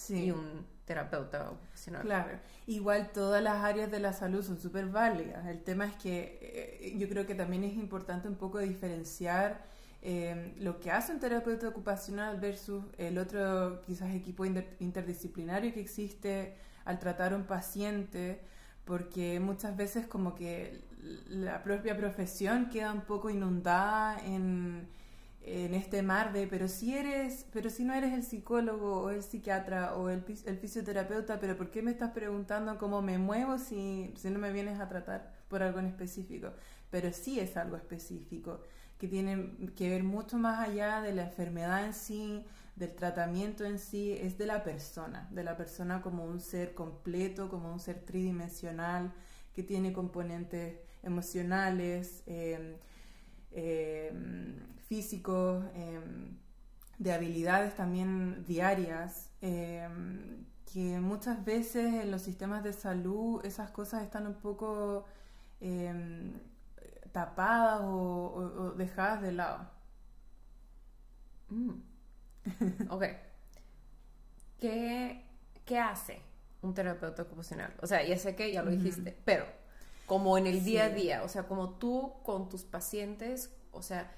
y 0.08 0.30
un 0.32 0.66
terapeuta. 0.86 1.52
Claro, 2.02 2.40
igual 2.66 3.12
todas 3.12 3.40
las 3.42 3.62
áreas 3.62 3.92
de 3.92 4.00
la 4.00 4.12
salud 4.12 4.42
son 4.42 4.58
súper 4.58 4.86
válidas. 4.86 5.46
El 5.46 5.62
tema 5.62 5.86
es 5.86 5.94
que 5.94 6.38
eh, 6.42 6.94
yo 6.98 7.08
creo 7.08 7.26
que 7.26 7.36
también 7.36 7.62
es 7.62 7.74
importante 7.74 8.26
un 8.26 8.36
poco 8.36 8.58
diferenciar 8.58 9.75
eh, 10.02 10.54
lo 10.58 10.78
que 10.78 10.90
hace 10.90 11.12
un 11.12 11.18
terapeuta 11.18 11.68
ocupacional 11.68 12.38
versus 12.38 12.84
el 12.98 13.18
otro 13.18 13.80
quizás 13.82 14.14
equipo 14.14 14.44
interdisciplinario 14.44 15.72
que 15.72 15.80
existe 15.80 16.56
al 16.84 16.98
tratar 16.98 17.34
un 17.34 17.44
paciente 17.44 18.40
porque 18.84 19.40
muchas 19.40 19.76
veces 19.76 20.06
como 20.06 20.34
que 20.34 20.80
la 21.28 21.62
propia 21.62 21.96
profesión 21.96 22.68
queda 22.70 22.92
un 22.92 23.02
poco 23.02 23.30
inundada 23.30 24.18
en, 24.24 24.88
este 25.42 26.02
mar 26.02 26.32
de 26.32 26.48
pero 26.48 26.66
si 26.66 26.96
eres, 26.96 27.46
pero 27.52 27.70
si 27.70 27.84
no 27.84 27.94
eres 27.94 28.12
el 28.12 28.24
psicólogo 28.24 29.02
o 29.02 29.10
el 29.10 29.22
psiquiatra 29.22 29.94
o 29.94 30.08
el, 30.08 30.24
el 30.44 30.58
fisioterapeuta, 30.58 31.38
pero 31.38 31.56
¿por 31.56 31.70
qué 31.70 31.82
me 31.82 31.92
estás 31.92 32.10
preguntando 32.10 32.78
cómo 32.78 33.00
me 33.00 33.16
muevo 33.18 33.56
si, 33.58 34.12
si 34.16 34.30
no 34.30 34.40
me 34.40 34.52
vienes 34.52 34.80
a 34.80 34.88
tratar 34.88 35.32
por 35.48 35.62
algo 35.62 35.78
en 35.78 35.86
específico? 35.86 36.50
Pero 36.90 37.12
sí 37.12 37.38
es 37.38 37.56
algo 37.56 37.76
específico, 37.76 38.60
que 38.98 39.08
tiene 39.08 39.56
que 39.76 39.90
ver 39.90 40.04
mucho 40.04 40.38
más 40.38 40.66
allá 40.68 41.00
de 41.02 41.14
la 41.14 41.24
enfermedad 41.24 41.84
en 41.84 41.94
sí, 41.94 42.44
del 42.76 42.94
tratamiento 42.94 43.64
en 43.64 43.78
sí 43.78 44.12
es 44.12 44.36
de 44.38 44.46
la 44.46 44.62
persona, 44.62 45.28
de 45.30 45.44
la 45.44 45.56
persona 45.56 46.02
como 46.02 46.24
un 46.24 46.40
ser 46.40 46.74
completo, 46.74 47.48
como 47.48 47.72
un 47.72 47.80
ser 47.80 48.04
tridimensional, 48.04 49.12
que 49.54 49.62
tiene 49.62 49.92
componentes 49.92 50.78
emocionales, 51.02 52.22
em, 52.26 52.76
em, 53.52 54.56
físicos, 54.88 55.64
em, 55.74 56.36
de 56.98 57.12
habilidades 57.12 57.74
también 57.74 58.44
diarias, 58.46 59.30
que 59.40 60.98
muchas 61.00 61.44
veces 61.44 61.94
en 62.02 62.10
los 62.10 62.22
sistemas 62.22 62.62
de 62.64 62.72
salud 62.72 63.40
esas 63.44 63.70
cosas 63.70 64.02
están 64.02 64.26
un 64.26 64.34
poco 64.34 65.04
tapadas 67.16 67.80
o, 67.82 68.74
dejadas 68.76 69.22
de 69.22 69.32
lado. 69.32 69.70
Mm. 71.48 71.70
ok. 72.90 73.04
¿Qué, 74.60 75.24
¿Qué 75.64 75.78
hace 75.78 76.20
un 76.60 76.74
terapeuta 76.74 77.22
ocupacional? 77.22 77.74
O 77.80 77.86
sea, 77.86 78.06
ya 78.06 78.18
sé 78.18 78.36
que 78.36 78.52
ya 78.52 78.62
lo 78.62 78.70
dijiste, 78.70 79.16
pero 79.24 79.46
como 80.04 80.36
en 80.36 80.46
el 80.46 80.62
día 80.62 80.84
a 80.84 80.88
día, 80.90 81.22
o 81.22 81.28
sea, 81.28 81.44
como 81.44 81.78
tú 81.78 82.12
con 82.22 82.50
tus 82.50 82.64
pacientes, 82.64 83.50
o 83.72 83.80
sea, 83.80 84.12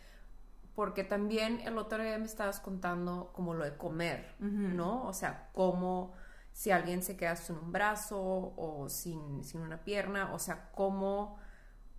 porque 0.75 1.05
también 1.05 1.61
el 1.61 1.79
otro 1.79 2.03
día 2.03 2.19
me 2.19 2.27
estabas 2.27 2.59
contando 2.59 3.31
como 3.33 3.55
lo 3.55 3.65
de 3.65 3.77
comer, 3.77 4.35
¿no? 4.41 5.07
O 5.07 5.13
sea, 5.13 5.51
cómo 5.53 6.15
si 6.51 6.73
alguien 6.73 7.05
se 7.05 7.17
queda 7.17 7.37
sin 7.37 7.59
un 7.59 7.71
brazo 7.71 8.19
o 8.57 8.89
sin, 8.89 9.45
sin 9.45 9.61
una 9.61 9.85
pierna, 9.85 10.35
o 10.35 10.41
sea, 10.41 10.73
cómo... 10.73 11.39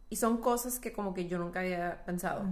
Y 0.10 0.16
son 0.16 0.38
cosas 0.38 0.80
que 0.80 0.92
como 0.92 1.14
que 1.14 1.28
yo 1.28 1.38
nunca 1.38 1.60
había 1.60 2.04
pensado. 2.06 2.44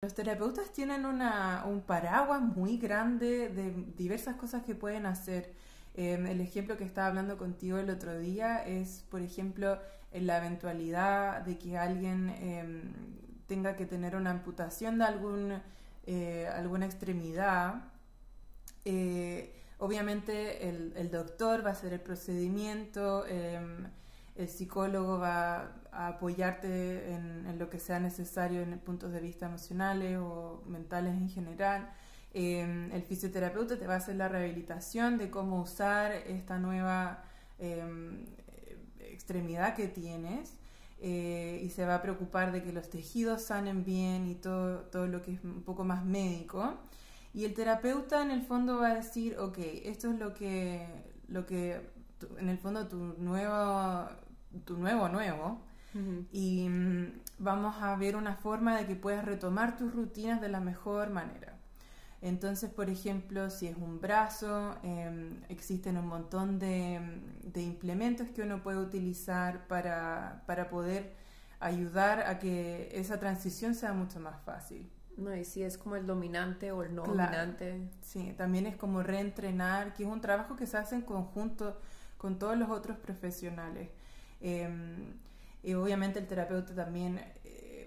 Los 0.00 0.14
terapeutas 0.14 0.72
tienen 0.72 1.04
una, 1.06 1.64
un 1.66 1.80
paraguas 1.82 2.40
muy 2.40 2.78
grande 2.78 3.48
de 3.48 3.72
diversas 3.96 4.36
cosas 4.36 4.62
que 4.62 4.74
pueden 4.74 5.06
hacer. 5.06 5.52
Em, 5.94 6.26
el 6.26 6.40
ejemplo 6.40 6.76
que 6.76 6.84
estaba 6.84 7.08
hablando 7.08 7.36
contigo 7.36 7.78
el 7.78 7.90
otro 7.90 8.16
día 8.18 8.64
es, 8.64 9.04
por 9.10 9.20
ejemplo, 9.20 9.80
en 10.12 10.28
la 10.28 10.38
eventualidad 10.38 11.42
de 11.42 11.58
que 11.58 11.76
alguien 11.76 12.30
em, 12.38 12.92
tenga 13.48 13.74
que 13.74 13.86
tener 13.86 14.14
una 14.14 14.30
amputación 14.30 14.98
de 14.98 15.04
algún, 15.04 15.60
eh, 16.06 16.46
alguna 16.54 16.86
extremidad. 16.86 17.82
Eh, 18.84 19.60
obviamente 19.78 20.68
el, 20.68 20.92
el, 20.96 21.10
doctor 21.10 21.64
va 21.64 21.70
a 21.70 21.72
hacer 21.72 21.92
el 21.92 22.00
procedimiento, 22.00 23.26
em, 23.26 23.88
el 24.38 24.48
psicólogo 24.48 25.18
va 25.18 25.72
a 25.90 26.08
apoyarte 26.08 27.12
en, 27.12 27.58
lo 27.58 27.68
que 27.68 27.80
sea 27.80 27.98
necesario 27.98 28.62
en 28.62 28.78
puntos 28.78 29.12
de 29.12 29.20
vista 29.20 29.46
emocionales 29.46 30.18
o 30.18 30.62
mentales 30.66 31.14
en 31.14 31.28
general. 31.28 31.90
Em, 32.32 32.92
el 32.92 33.02
fisioterapeuta 33.02 33.78
te 33.78 33.86
va 33.86 33.94
a 33.94 33.96
hacer 33.96 34.14
la 34.16 34.28
rehabilitación 34.28 35.18
de 35.18 35.30
cómo 35.30 35.60
usar 35.60 36.12
esta 36.12 36.58
nueva 36.58 37.24
em, 37.58 38.26
extremidad 39.00 39.74
que 39.74 39.88
tienes. 39.88 40.54
Eh, 41.00 41.60
y 41.64 41.70
se 41.70 41.84
va 41.84 41.96
a 41.96 42.02
preocupar 42.02 42.50
de 42.52 42.62
que 42.62 42.72
los 42.72 42.90
tejidos 42.90 43.42
sanen 43.42 43.84
bien 43.84 44.26
y 44.26 44.34
todo, 44.34 44.80
todo 44.90 45.06
lo 45.06 45.22
que 45.22 45.34
es 45.34 45.44
un 45.44 45.62
poco 45.62 45.84
más 45.84 46.04
médico. 46.04 46.74
Y 47.34 47.44
el 47.44 47.54
terapeuta 47.54 48.22
en 48.22 48.30
el 48.30 48.42
fondo 48.42 48.78
va 48.78 48.88
a 48.88 48.94
decir, 48.94 49.36
ok, 49.38 49.58
esto 49.84 50.10
es 50.10 50.18
lo 50.18 50.34
que, 50.34 50.86
lo 51.28 51.46
que 51.46 51.80
en 52.38 52.48
el 52.48 52.58
fondo 52.58 52.88
tu 52.88 52.96
nuevo, 53.18 54.08
tu 54.64 54.76
nuevo 54.76 55.08
nuevo, 55.08 55.60
y 56.30 56.68
mm, 56.68 57.20
vamos 57.38 57.82
a 57.82 57.96
ver 57.96 58.14
una 58.14 58.36
forma 58.36 58.76
de 58.76 58.86
que 58.86 58.94
puedas 58.94 59.24
retomar 59.24 59.76
tus 59.76 59.92
rutinas 59.92 60.40
de 60.40 60.48
la 60.48 60.60
mejor 60.60 61.10
manera. 61.10 61.58
Entonces, 62.20 62.70
por 62.70 62.90
ejemplo, 62.90 63.48
si 63.48 63.68
es 63.68 63.76
un 63.76 64.00
brazo, 64.00 64.76
em, 64.82 65.40
existen 65.48 65.96
un 65.96 66.06
montón 66.06 66.58
de, 66.58 67.00
de, 67.44 67.62
implementos 67.62 68.28
que 68.30 68.42
uno 68.42 68.62
puede 68.62 68.78
utilizar 68.78 69.68
para, 69.68 70.42
para, 70.46 70.68
poder 70.68 71.14
ayudar 71.60 72.22
a 72.22 72.40
que 72.40 72.88
esa 72.92 73.20
transición 73.20 73.74
sea 73.74 73.92
mucho 73.92 74.18
más 74.18 74.40
fácil. 74.42 74.90
No, 75.16 75.34
y 75.34 75.44
si 75.44 75.62
es 75.62 75.78
como 75.78 75.96
el 75.96 76.06
dominante 76.06 76.72
o 76.72 76.82
el 76.82 76.94
no 76.94 77.04
dominante. 77.04 77.88
Sí, 78.02 78.34
también 78.36 78.66
es 78.66 78.76
como 78.76 79.02
reentrenar, 79.02 79.94
que 79.94 80.02
es 80.02 80.08
un 80.08 80.20
trabajo 80.20 80.56
que 80.56 80.66
se 80.66 80.76
hace 80.76 80.96
en 80.96 81.02
conjunto 81.02 81.80
con 82.16 82.38
todos 82.38 82.56
los 82.56 82.68
otros 82.70 82.98
profesionales. 82.98 83.90
Em, 84.40 85.18
obviamente 85.64 86.18
el 86.18 86.26
terapeuta 86.26 86.74
también 86.74 87.20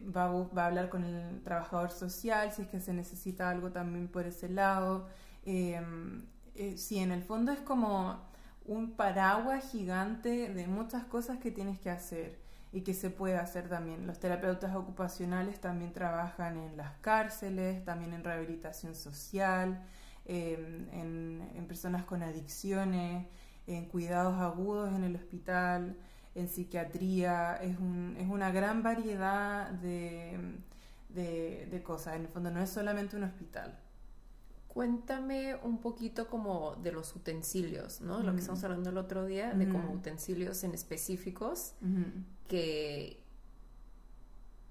va, 0.09 0.23
a 0.25 0.65
hablar 0.65 0.89
con 0.89 1.03
el 1.03 1.41
trabajador 1.43 1.91
social 1.91 2.51
si 2.51 2.63
es 2.63 2.67
que 2.67 2.79
se 2.79 2.93
necesita 2.93 3.49
algo 3.49 3.71
también 3.71 4.07
por 4.07 4.25
ese 4.25 4.49
lado. 4.49 5.07
Em, 5.45 6.25
eh, 6.55 6.77
sí, 6.77 6.99
en 6.99 7.11
el 7.11 7.23
fondo 7.23 7.51
es 7.51 7.59
como 7.59 8.19
un 8.65 8.95
paraguas 8.95 9.71
gigante 9.71 10.53
de 10.53 10.67
muchas 10.67 11.05
cosas 11.05 11.39
que 11.39 11.51
tienes 11.51 11.79
que 11.79 11.89
hacer 11.89 12.39
y 12.71 12.81
que 12.81 12.93
se 12.93 13.09
puede 13.09 13.37
hacer 13.37 13.69
también. 13.69 14.07
Los 14.07 14.19
terapeutas 14.19 14.75
ocupacionales 14.75 15.59
también 15.59 15.93
trabajan 15.93 16.57
en 16.57 16.77
las 16.77 16.93
cárceles, 17.01 17.83
también 17.83 18.13
en 18.13 18.23
rehabilitación 18.23 18.95
social, 18.95 19.83
em, 20.25 20.87
en 20.91 21.65
personas 21.67 22.05
con 22.05 22.23
adicciones, 22.23 23.27
en 23.67 23.85
cuidados 23.85 24.39
agudos 24.39 24.93
en 24.95 25.03
el 25.03 25.15
hospital 25.15 25.97
en 26.35 26.47
psiquiatría, 26.47 27.55
es, 27.55 27.77
un, 27.77 28.15
es 28.17 28.29
una 28.29 28.51
gran 28.51 28.83
variedad 28.83 29.69
de, 29.69 30.37
de, 31.09 31.81
cosas. 31.83 32.15
En 32.15 32.23
el 32.23 32.27
fondo 32.27 32.51
no 32.51 32.61
es 32.61 32.69
solamente 32.69 33.17
un 33.17 33.23
hospital. 33.23 33.77
Cuéntame 34.67 35.55
un 35.55 35.79
poquito 35.79 36.27
como 36.29 36.75
de 36.77 36.93
los 36.93 37.13
utensilios, 37.15 37.99
¿no? 37.99 38.23
Lo 38.23 38.33
que 38.33 38.39
estamos 38.39 38.63
hablando 38.63 38.89
el 38.89 38.97
otro 38.97 39.25
día, 39.25 39.53
de 39.53 39.67
como 39.67 39.91
utensilios 39.91 40.63
en 40.63 40.73
específicos 40.73 41.73
que, 42.47 43.21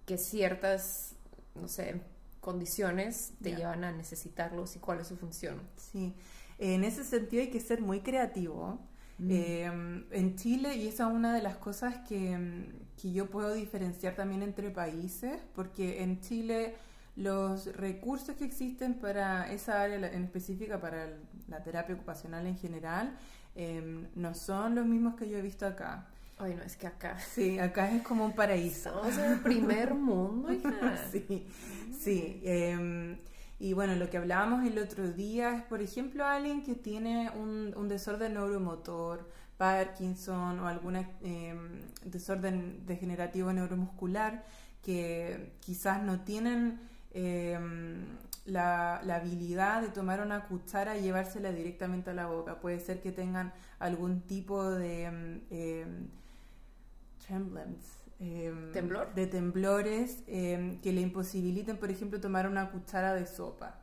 que 0.07 0.17
ciertas, 0.17 1.17
no 1.55 1.69
sé, 1.69 2.01
condiciones 2.41 3.35
te 3.43 3.55
llevan 3.55 3.85
a 3.85 3.93
necesitarlos 3.93 4.75
y 4.77 4.79
cuál 4.79 5.01
es 5.01 5.09
su 5.09 5.19
función. 5.19 5.61
Sí, 5.77 6.15
en 6.59 6.85
ese 6.85 7.05
sentido 7.05 7.43
hay 7.43 7.51
que 7.51 7.61
ser 7.61 7.83
muy 7.83 8.01
creativo 8.01 8.79
Mm. 9.21 9.31
Em, 9.31 10.05
en 10.13 10.37
Chile, 10.37 10.77
y 10.77 10.89
esa 10.89 11.09
es 11.09 11.15
una 11.15 11.35
de 11.35 11.43
las 11.43 11.57
cosas 11.57 11.97
que, 12.09 12.73
que, 13.01 13.13
yo 13.13 13.27
puedo 13.27 13.53
diferenciar 13.53 14.15
también 14.15 14.43
entre 14.43 14.71
países, 14.71 15.39
porque 15.55 16.03
en 16.03 16.21
Chile 16.21 16.75
los 17.17 17.67
recursos 17.77 18.35
que 18.37 18.45
existen 18.45 18.95
para 18.95 19.53
esa 19.53 19.83
área 19.83 19.97
en 19.97 20.25
específica, 20.25 20.81
para 20.81 21.09
la 21.49 21.63
terapia 21.63 21.95
ocupacional 21.95 22.47
en 22.47 22.57
general, 22.57 23.15
em, 23.55 24.07
no 24.15 24.35
son 24.35 24.75
los 24.75 24.87
mismos 24.87 25.17
que 25.17 25.29
yo 25.29 25.37
he 25.37 25.43
visto 25.43 25.67
acá. 25.67 26.07
Ay, 26.39 26.55
no, 26.55 26.63
es 26.63 26.77
que 26.77 26.87
acá. 26.87 27.19
Sí, 27.19 27.59
acá 27.59 27.91
es 27.95 28.03
como 28.03 28.25
un 28.25 28.33
paraíso. 28.33 29.05
es 29.07 29.19
el 29.19 29.41
primer 29.41 29.93
mundo, 29.93 30.51
hija. 30.53 30.97
sí, 31.13 31.47
sí. 31.93 32.41
Y 33.61 33.75
bueno, 33.75 33.95
lo 33.95 34.09
que 34.09 34.17
hablábamos 34.17 34.67
el 34.67 34.79
otro 34.79 35.13
día 35.13 35.55
es, 35.55 35.63
por 35.65 35.83
ejemplo, 35.83 36.25
alguien 36.25 36.65
que 36.65 36.75
tiene 36.75 37.31
un, 37.31 37.89
desorden 37.89 38.33
neuromotor, 38.33 39.29
Parkinson 39.59 40.59
o 40.61 40.67
algún 40.67 40.97
em, 40.97 41.83
desorden 42.03 42.87
degenerativo 42.87 43.53
neuromuscular 43.53 44.47
que 44.83 45.53
quizás 45.61 46.03
no 46.03 46.21
tienen 46.21 46.81
em, 47.13 48.07
la, 48.47 48.97
habilidad 48.97 49.83
de 49.83 49.89
tomar 49.89 50.23
una 50.23 50.47
cuchara 50.47 50.97
y 50.97 51.03
llevársela 51.03 51.53
directamente 51.53 52.09
a 52.11 52.15
la 52.15 52.29
boca. 52.29 52.61
Puede 52.61 52.81
ser 52.81 53.03
que 53.03 53.13
tengan 53.13 53.53
algún 53.79 54.23
tipo 54.23 54.71
de 54.71 55.45
tremblance 57.27 58.00
Em, 58.21 58.71
¿Temblor? 58.73 59.15
de 59.15 59.27
temblores 59.27 60.23
em, 60.27 60.79
que 60.83 60.93
le 60.93 61.01
imposibiliten, 61.01 61.79
por 61.79 61.91
ejemplo, 61.91 62.21
tomar 62.21 62.47
una 62.47 62.71
cuchara 62.71 63.15
de 63.15 63.27
sopa. 63.27 63.81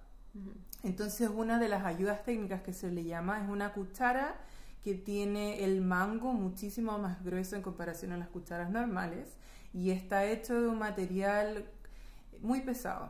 Entonces, 0.84 1.30
una 1.34 1.58
de 1.60 1.68
las 1.68 1.84
ayudas 1.84 2.24
técnicas 2.24 2.62
que 2.62 2.72
se 2.72 2.92
le 2.92 3.04
llama 3.04 3.42
es 3.44 3.50
una 3.50 3.74
cuchara 3.74 4.36
que 4.84 4.94
tiene 4.94 5.64
el 5.64 5.82
mango 5.82 6.34
muchísimo 6.34 7.00
más 7.00 7.24
grueso 7.24 7.56
en 7.56 7.64
comparación 7.64 8.12
a 8.12 8.18
las 8.18 8.28
cucharas 8.28 8.70
normales 8.70 9.36
y 9.74 9.90
está 9.90 10.26
hecho 10.26 10.62
de 10.62 10.68
un 10.68 10.78
material 10.78 11.66
muy 12.40 12.62
pesado. 12.62 13.10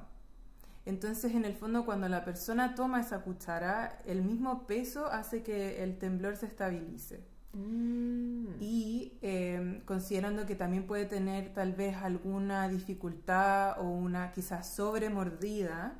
Entonces, 0.86 1.36
en 1.36 1.44
el 1.44 1.54
fondo, 1.54 1.84
cuando 1.84 2.08
la 2.08 2.24
persona 2.24 2.74
toma 2.74 3.02
esa 3.02 3.20
cuchara, 3.20 4.00
el 4.06 4.22
mismo 4.22 4.66
peso 4.66 5.08
hace 5.08 5.44
que 5.44 5.84
el 5.84 5.98
temblor 5.98 6.38
se 6.38 6.46
estabilice. 6.46 7.26
Mm. 7.54 8.48
Y 8.60 9.18
em, 9.22 9.82
considerando 9.82 10.46
que 10.46 10.56
también 10.56 10.86
puede 10.86 11.06
tener 11.06 11.54
tal 11.54 11.74
vez 11.74 11.96
alguna 11.98 12.68
dificultad 12.70 13.80
o 13.80 13.84
una 13.84 14.32
quizás 14.32 14.68
sobremordida, 14.68 15.96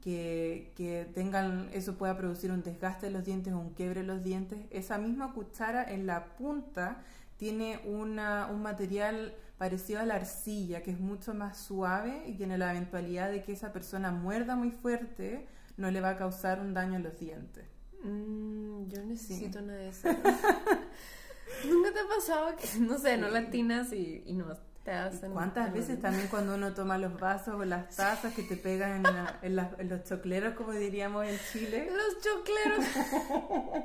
que, 0.00 0.72
que 0.76 1.10
tengan, 1.14 1.68
eso 1.72 1.96
pueda 1.96 2.16
producir 2.16 2.50
un 2.50 2.62
desgaste 2.62 3.06
de 3.06 3.12
los 3.12 3.24
dientes 3.24 3.52
o 3.52 3.58
un 3.58 3.74
quiebre 3.74 4.00
de 4.00 4.06
los 4.06 4.24
dientes, 4.24 4.58
esa 4.70 4.98
misma 4.98 5.34
cuchara 5.34 5.84
en 5.84 6.06
la 6.06 6.36
punta 6.36 7.02
tiene 7.36 7.80
una, 7.84 8.48
un 8.50 8.62
material 8.62 9.34
parecido 9.58 10.00
a 10.00 10.06
la 10.06 10.14
arcilla, 10.14 10.82
que 10.82 10.90
es 10.90 11.00
mucho 11.00 11.34
más 11.34 11.58
suave 11.58 12.24
y 12.26 12.36
que 12.36 12.44
en 12.44 12.58
la 12.58 12.70
eventualidad 12.70 13.30
de 13.30 13.42
que 13.42 13.52
esa 13.52 13.72
persona 13.72 14.10
muerda 14.10 14.56
muy 14.56 14.70
fuerte, 14.70 15.46
no 15.76 15.90
le 15.90 16.00
va 16.00 16.10
a 16.10 16.16
causar 16.16 16.60
un 16.60 16.74
daño 16.74 16.96
en 16.96 17.02
los 17.02 17.18
dientes. 17.18 17.64
Mm, 18.02 18.88
yo 18.88 19.04
necesito 19.04 19.58
una 19.58 19.74
de 19.74 19.88
esas. 19.88 20.16
¿Nunca 21.68 21.92
te 21.92 22.00
ha 22.00 22.08
pasado 22.08 22.56
que, 22.56 22.78
no 22.80 22.98
sé, 22.98 23.16
no 23.18 23.28
latinas 23.28 23.92
y, 23.92 24.22
y 24.26 24.32
no 24.32 24.56
te 24.84 24.92
hacen... 24.92 25.32
¿Cuántas 25.32 25.72
veces 25.72 26.00
también 26.00 26.28
cuando 26.28 26.54
uno 26.54 26.72
toma 26.72 26.96
los 26.96 27.18
vasos 27.18 27.54
o 27.54 27.64
las 27.64 27.94
tazas 27.94 28.34
que 28.34 28.42
te 28.42 28.56
pegan 28.56 29.04
en, 29.42 29.58
en, 29.78 29.88
los 29.88 30.04
chocleros, 30.04 30.54
como 30.54 30.72
diríamos 30.72 31.26
en 31.26 31.38
Chile? 31.52 31.90
Los 31.90 32.22
chocleros. 32.22 33.84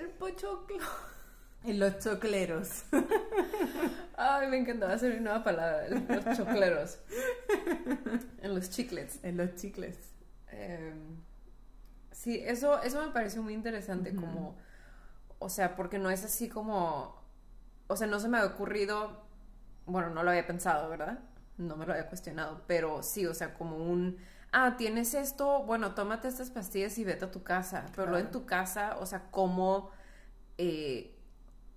El 0.00 0.08
pochoclo. 0.10 0.84
En 1.64 1.80
los 1.80 1.98
chocleros. 1.98 2.84
Ay, 4.16 4.48
me 4.48 4.58
encantaba 4.58 4.92
hacer 4.92 5.12
una 5.12 5.20
nueva 5.20 5.44
palabra. 5.44 5.88
Los 5.88 6.36
chocleros. 6.36 6.98
En 8.42 8.54
los 8.54 8.70
chiclets. 8.70 9.18
En 9.24 9.36
los 9.36 9.54
chicles. 9.54 9.96
Eh, 10.50 10.92
Sí, 12.14 12.40
eso, 12.46 12.80
eso 12.82 13.04
me 13.04 13.12
pareció 13.12 13.42
muy 13.42 13.54
interesante, 13.54 14.14
como, 14.14 14.56
o 15.38 15.48
sea, 15.48 15.76
porque 15.76 15.98
no 15.98 16.10
es 16.10 16.24
así 16.24 16.48
como, 16.48 17.20
o 17.88 17.96
sea, 17.96 18.06
no 18.06 18.20
se 18.20 18.28
me 18.28 18.38
había 18.38 18.54
ocurrido, 18.54 19.24
bueno, 19.86 20.10
no 20.10 20.22
lo 20.22 20.30
había 20.30 20.46
pensado, 20.46 20.88
¿verdad? 20.88 21.18
No 21.58 21.76
me 21.76 21.86
lo 21.86 21.92
había 21.92 22.08
cuestionado, 22.08 22.62
pero 22.66 23.02
sí, 23.02 23.26
o 23.26 23.34
sea, 23.34 23.54
como 23.54 23.76
un 23.76 24.18
ah, 24.54 24.76
tienes 24.78 25.14
esto, 25.14 25.64
bueno, 25.64 25.94
tómate 25.94 26.28
estas 26.28 26.50
pastillas 26.50 26.96
y 26.98 27.04
vete 27.04 27.26
a 27.26 27.30
tu 27.30 27.42
casa. 27.42 27.86
Pero 27.94 28.06
luego 28.08 28.24
en 28.26 28.30
tu 28.32 28.46
casa, 28.46 28.96
o 29.00 29.06
sea, 29.06 29.30
cómo 29.30 29.90
eh, 30.58 31.14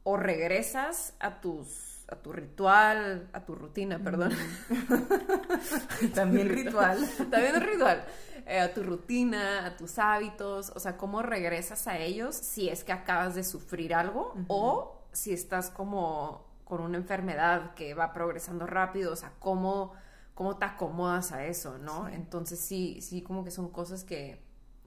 o 0.04 0.16
regresas 0.18 1.16
a 1.20 1.42
tus 1.42 1.97
a 2.10 2.16
tu 2.16 2.32
ritual, 2.32 3.30
a 3.34 3.46
tu 3.46 3.54
rutina, 3.56 4.00
perdón. 4.00 4.32
También 6.16 6.50
ritual. 6.50 6.98
También 7.32 7.56
un 7.56 7.62
ritual. 7.62 8.06
Eh, 8.46 8.60
a 8.60 8.74
tu 8.74 8.82
rutina, 8.84 9.66
a 9.66 9.76
tus 9.76 10.00
hábitos, 10.00 10.72
o 10.74 10.80
sea, 10.80 10.96
cómo 10.96 11.22
regresas 11.22 11.86
a 11.88 11.98
ellos 11.98 12.36
si 12.36 12.70
es 12.70 12.86
que 12.86 12.94
acabas 12.94 13.36
de 13.36 13.44
sufrir 13.44 13.94
algo 13.94 14.36
o 14.48 15.04
si 15.12 15.34
estás 15.34 15.70
como 15.70 16.48
con 16.64 16.82
una 16.82 16.98
enfermedad 16.98 17.74
que 17.74 17.94
va 17.94 18.14
progresando 18.14 18.66
rápido, 18.66 19.12
o 19.12 19.16
sea, 19.18 19.34
cómo, 19.40 19.94
cómo 20.34 20.58
te 20.58 20.66
acomodas 20.66 21.34
a 21.34 21.46
eso, 21.46 21.78
¿no? 21.78 22.08
Entonces 22.08 22.60
sí, 22.60 23.02
sí, 23.02 23.22
como 23.22 23.44
que 23.44 23.52
son 23.52 23.70
cosas 23.70 24.06
que, 24.06 24.42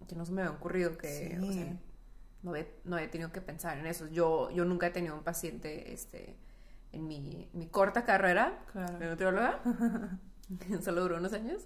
que 0.08 0.14
no 0.14 0.24
se 0.24 0.32
me 0.32 0.40
había 0.40 0.54
ocurrido, 0.54 0.96
que 0.96 1.38
o 1.38 1.52
sea, 1.52 1.76
no, 2.42 2.56
he, 2.56 2.66
no 2.84 2.96
he 2.96 3.08
tenido 3.08 3.30
que 3.30 3.42
pensar 3.42 3.76
en 3.76 3.86
eso. 3.86 4.08
Yo, 4.08 4.50
yo 4.50 4.64
nunca 4.64 4.86
he 4.86 4.90
tenido 4.90 5.14
un 5.14 5.22
paciente, 5.22 5.92
este 5.92 6.36
en 6.92 7.06
mi, 7.06 7.48
mi 7.52 7.68
corta 7.68 8.04
carrera 8.04 8.58
de 8.98 9.06
nutrióloga, 9.06 9.60
solo 10.82 11.02
duró 11.02 11.16
unos 11.18 11.32
años, 11.32 11.62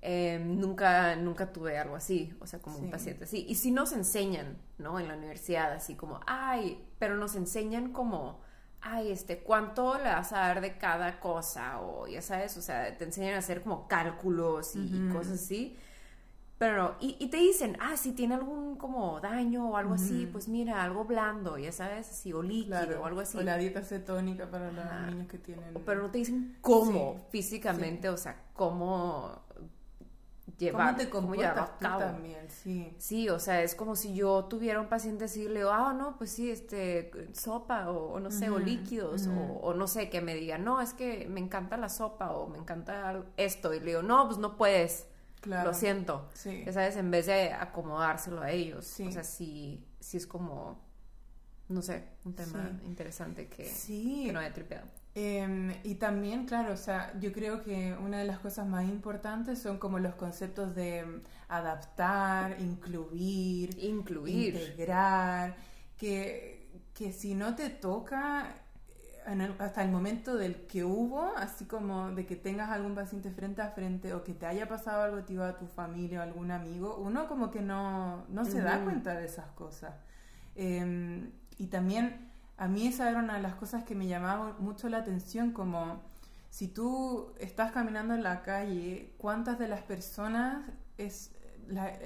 em, 0.00 0.58
nunca, 0.58 1.16
nunca 1.16 1.52
tuve 1.52 1.78
algo 1.78 1.96
así, 1.96 2.34
o 2.40 2.46
sea, 2.46 2.60
como 2.60 2.78
un 2.78 2.90
paciente 2.90 3.24
así. 3.24 3.44
Y 3.48 3.56
sí 3.56 3.70
nos 3.70 3.92
enseñan, 3.92 4.56
¿no? 4.78 4.98
En 4.98 5.08
la 5.08 5.16
universidad, 5.16 5.72
así 5.72 5.94
como, 5.94 6.20
ay, 6.26 6.84
pero 6.98 7.16
nos 7.16 7.34
enseñan 7.36 7.92
como, 7.92 8.40
ay, 8.80 9.10
este, 9.10 9.40
¿cuánto 9.40 9.98
le 9.98 10.04
vas 10.04 10.32
a 10.32 10.38
dar 10.38 10.60
de 10.60 10.78
cada 10.78 11.20
cosa? 11.20 11.80
O 11.80 12.06
ya 12.06 12.22
sabes, 12.22 12.56
o 12.56 12.62
sea, 12.62 12.96
te 12.96 13.04
enseñan 13.04 13.34
a 13.34 13.38
hacer 13.38 13.62
como 13.62 13.88
cálculos 13.88 14.76
y 14.76 15.08
cosas 15.12 15.34
así. 15.42 15.76
Pero, 16.58 16.96
y, 16.98 17.16
y, 17.20 17.28
te 17.28 17.36
dicen, 17.36 17.76
ah, 17.80 17.96
si 17.96 18.12
tiene 18.12 18.34
algún 18.34 18.74
como 18.74 19.20
daño 19.20 19.70
o 19.70 19.76
algo 19.76 19.94
así, 19.94 20.26
pues 20.26 20.48
mira, 20.48 20.82
algo 20.82 21.04
blando, 21.04 21.56
ya 21.56 21.70
sabes, 21.70 22.10
así, 22.10 22.32
o 22.32 22.42
líquido 22.42 23.00
o 23.00 23.06
algo 23.06 23.20
así. 23.20 23.38
O 23.38 23.42
la 23.42 23.56
dieta 23.56 23.82
cetónica 23.82 24.50
para 24.50 24.72
los 24.72 24.84
niños 25.06 25.28
que 25.28 25.38
tienen. 25.38 25.74
Pero 25.86 26.02
no 26.02 26.10
te 26.10 26.18
dicen 26.18 26.56
cómo 26.60 27.28
físicamente, 27.30 28.08
o 28.08 28.16
sea, 28.16 28.42
cómo 28.54 29.40
llevar, 30.58 30.86
¿Cómo 30.86 30.98
te 30.98 31.08
comportas 31.08 31.78
también, 31.78 32.50
sí. 32.50 32.92
Sí, 32.98 33.28
o 33.28 33.38
sea, 33.38 33.62
es 33.62 33.76
como 33.76 33.94
si 33.94 34.14
yo 34.14 34.46
tuviera 34.46 34.80
un 34.80 34.88
paciente 34.88 35.26
y 35.36 35.46
le 35.46 35.60
digo, 35.60 35.70
ah, 35.70 35.92
no, 35.92 36.16
pues 36.18 36.30
sí, 36.30 36.50
este, 36.50 37.12
sopa, 37.34 37.88
o, 37.88 38.18
no 38.18 38.32
sé, 38.32 38.50
o 38.50 38.58
líquidos, 38.58 39.28
o, 39.28 39.60
o, 39.62 39.74
no 39.74 39.86
sé, 39.86 40.10
que 40.10 40.20
me 40.20 40.34
diga, 40.34 40.58
no, 40.58 40.80
es 40.80 40.92
que 40.92 41.28
me 41.28 41.38
encanta 41.38 41.76
la 41.76 41.88
sopa, 41.88 42.32
o 42.32 42.48
me 42.48 42.58
encanta 42.58 43.22
esto, 43.36 43.72
y 43.74 43.78
le 43.78 43.86
digo, 43.86 44.02
no, 44.02 44.26
pues 44.26 44.38
no 44.38 44.56
puedes 44.56 45.06
lo 45.44 45.74
siento. 45.74 46.28
Sí. 46.34 46.62
Ya 46.66 46.72
sabes, 46.72 46.96
en 46.96 47.10
vez 47.10 47.26
de 47.26 47.52
acomodárselo 47.52 48.42
a 48.42 48.50
ellos. 48.50 48.84
Sí. 48.86 49.06
O 49.06 49.12
sea, 49.12 49.24
sí, 49.24 49.84
sí 50.00 50.16
es 50.16 50.26
como, 50.26 50.78
no 51.68 51.82
sé, 51.82 52.04
un 52.24 52.34
tema 52.34 52.70
interesante 52.84 53.48
que, 53.48 53.70
que, 53.86 54.32
no 54.32 54.40
haya 54.40 54.52
tripeado. 54.52 54.86
Em, 55.14 55.74
y 55.82 55.96
también, 55.96 56.46
claro, 56.46 56.74
o 56.74 56.76
sea, 56.76 57.12
yo 57.18 57.32
creo 57.32 57.62
que 57.62 57.92
una 57.94 58.18
de 58.18 58.24
las 58.24 58.38
cosas 58.38 58.66
más 58.68 58.84
importantes 58.84 59.58
son 59.58 59.78
como 59.78 59.98
los 59.98 60.14
conceptos 60.14 60.74
de 60.74 61.22
adaptar, 61.48 62.60
incluir, 62.60 63.76
incluir. 63.82 64.54
integrar, 64.54 65.56
que, 65.96 66.70
que 66.94 67.12
si 67.12 67.34
no 67.34 67.56
te 67.56 67.68
toca 67.70 68.54
hasta 69.58 69.82
el 69.82 69.90
momento 69.90 70.36
del 70.36 70.66
que 70.66 70.84
hubo, 70.84 71.32
así 71.36 71.66
como 71.66 72.10
de 72.12 72.24
que 72.24 72.36
tengas 72.36 72.70
algún 72.70 72.94
paciente 72.94 73.30
frente 73.30 73.60
a 73.60 73.70
frente 73.70 74.14
o 74.14 74.24
que 74.24 74.32
te 74.32 74.46
haya 74.46 74.66
pasado 74.66 75.02
algo 75.02 75.22
tío 75.24 75.44
a 75.44 75.58
tu 75.58 75.66
familia 75.66 76.20
o 76.20 76.22
algún 76.22 76.50
amigo, 76.50 76.96
uno 76.96 77.28
como 77.28 77.50
que 77.50 77.60
no, 77.60 78.24
no 78.28 78.44
se 78.44 78.60
da 78.60 78.82
cuenta 78.82 79.14
de 79.14 79.26
esas 79.26 79.46
cosas. 79.50 79.94
Em, 80.54 81.30
y 81.58 81.66
también 81.66 82.30
a 82.56 82.68
mí 82.68 82.86
esa 82.86 83.10
era 83.10 83.18
una 83.18 83.34
de 83.34 83.42
las 83.42 83.54
cosas 83.54 83.84
que 83.84 83.94
me 83.94 84.06
llamaba 84.06 84.56
mucho 84.58 84.88
la 84.88 84.98
atención, 84.98 85.52
como 85.52 86.02
si 86.50 86.68
tú 86.68 87.34
estás 87.38 87.72
caminando 87.72 88.14
en 88.14 88.22
la 88.22 88.42
calle, 88.42 89.14
¿cuántas 89.18 89.58
de 89.58 89.68
las 89.68 89.82
personas 89.82 90.64
es, 90.96 91.32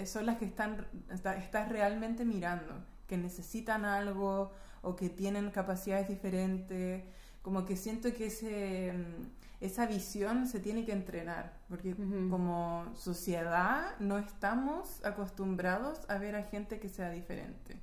son 0.07 0.27
las 0.27 0.38
que 0.38 0.44
están, 0.44 0.87
estás 1.11 1.68
realmente 1.68 2.25
mirando? 2.25 2.85
Que 3.07 3.16
necesitan 3.16 3.85
algo 3.85 4.53
o 4.83 4.97
que 4.97 5.09
tienen 5.09 5.51
capacidades 5.51 6.09
diferentes. 6.09 7.03
Como 7.40 7.64
que 7.64 7.77
siento 7.77 8.12
que 8.12 8.27
ese, 8.27 8.92
mm, 8.92 9.64
esa 9.64 9.87
visión 9.87 10.47
se 10.47 10.61
tiene 10.61 10.85
que 10.85 10.92
entrenar, 10.92 11.61
porque 11.68 11.95
como 12.29 12.85
sociedad 12.95 13.99
no 14.01 14.18
estamos 14.18 15.05
acostumbrados 15.05 16.01
a 16.09 16.18
ver 16.18 16.37
a 16.37 16.42
gente 16.42 16.79
que 16.79 16.88
sea 16.88 17.11
diferente. 17.11 17.79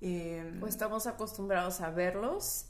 Eh, 0.00 0.58
o 0.60 0.66
estamos 0.66 1.06
acostumbrados 1.06 1.80
a 1.80 1.90
verlos 1.90 2.66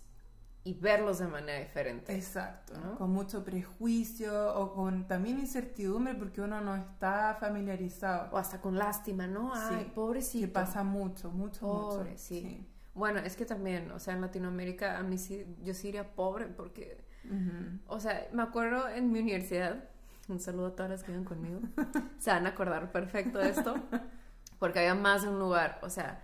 y 0.64 0.74
verlos 0.74 1.18
de 1.18 1.26
manera 1.26 1.58
diferente. 1.58 2.14
Exacto, 2.14 2.74
con 2.96 3.10
mucho 3.10 3.42
prejuicio 3.42 4.54
o 4.54 4.72
con 4.72 5.08
también 5.08 5.40
incertidumbre 5.40 6.14
porque 6.14 6.40
uno 6.40 6.60
no 6.60 6.76
está 6.76 7.36
familiarizado. 7.40 8.28
O 8.32 8.36
hasta 8.36 8.60
con 8.60 8.78
lástima, 8.78 9.26
¿no? 9.26 9.52
Ay, 9.52 9.90
pobrecito. 9.94 10.46
Que 10.46 10.52
pasa 10.52 10.84
mucho, 10.84 11.30
mucho, 11.30 11.66
mucho. 11.66 12.06
sí. 12.16 12.68
Bueno, 12.94 13.20
es 13.20 13.36
que 13.36 13.46
también, 13.46 13.90
o 13.92 13.98
sea, 13.98 14.14
en 14.14 14.20
Latinoamérica 14.20 14.98
a 14.98 15.02
mí 15.02 15.16
sí, 15.18 15.46
yo 15.62 15.72
sí 15.74 15.88
iría 15.88 16.14
pobre 16.14 16.46
porque, 16.46 17.02
o 17.86 18.00
sea, 18.00 18.28
me 18.32 18.42
acuerdo 18.42 18.88
en 18.88 19.10
mi 19.10 19.20
universidad, 19.20 19.84
un 20.28 20.40
saludo 20.40 20.66
a 20.68 20.76
todas 20.76 20.90
las 20.90 21.02
que 21.02 21.12
viven 21.12 21.24
conmigo, 21.24 21.60
se 22.18 22.30
van 22.30 22.46
a 22.46 22.50
acordar 22.50 22.92
perfecto 22.92 23.38
de 23.38 23.50
esto, 23.50 23.76
porque 24.58 24.80
había 24.80 24.94
más 24.94 25.22
de 25.22 25.28
un 25.28 25.38
lugar, 25.38 25.78
o 25.82 25.88
sea, 25.88 26.22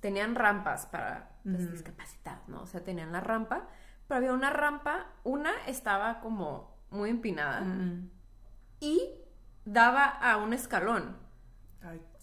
tenían 0.00 0.34
rampas 0.34 0.86
para 0.86 1.36
los 1.44 1.70
discapacitados, 1.70 2.48
¿no? 2.48 2.62
O 2.62 2.66
sea, 2.66 2.82
tenían 2.82 3.12
la 3.12 3.20
rampa, 3.20 3.68
pero 4.08 4.18
había 4.18 4.32
una 4.32 4.50
rampa, 4.50 5.06
una 5.22 5.52
estaba 5.66 6.20
como 6.20 6.76
muy 6.90 7.10
empinada 7.10 7.62
y 8.80 9.10
daba 9.64 10.06
a 10.06 10.38
un 10.38 10.52
escalón. 10.52 11.16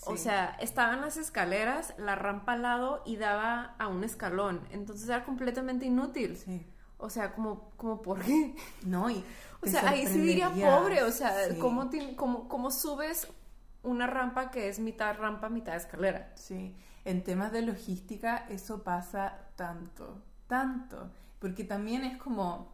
O 0.05 0.17
sea, 0.17 0.57
estaban 0.59 1.01
las 1.01 1.17
escaleras, 1.17 1.93
la 1.97 2.15
rampa 2.15 2.53
al 2.53 2.63
lado 2.63 3.01
y 3.05 3.15
daba 3.15 3.75
a 3.79 3.87
un 3.87 4.03
escalón. 4.03 4.61
Entonces 4.71 5.07
era 5.07 5.23
completamente 5.23 5.85
inútil. 5.85 6.37
Sí. 6.37 6.65
O 6.97 7.09
sea, 7.09 7.33
como, 7.33 7.71
como 7.77 8.01
¿por 8.01 8.21
qué? 8.21 8.55
No, 8.85 9.09
y. 9.09 9.23
O 9.61 9.65
sea, 9.65 9.91
ahí 9.91 10.05
sí 10.07 10.19
diría 10.19 10.49
pobre. 10.49 11.03
O 11.03 11.11
sea, 11.11 11.33
¿cómo, 11.57 11.89
¿cómo, 12.49 12.69
subes 12.69 13.29
una 13.81 14.07
rampa 14.07 14.51
que 14.51 14.67
es 14.67 14.77
mitad 14.79 15.15
rampa, 15.17 15.47
mitad 15.47 15.77
escalera? 15.77 16.33
Sí. 16.35 16.75
En 17.05 17.23
temas 17.23 17.53
de 17.53 17.61
logística, 17.61 18.45
eso 18.49 18.83
pasa 18.83 19.37
tanto, 19.55 20.21
tanto. 20.47 21.11
Porque 21.39 21.63
también 21.63 22.03
es 22.03 22.17
como 22.17 22.73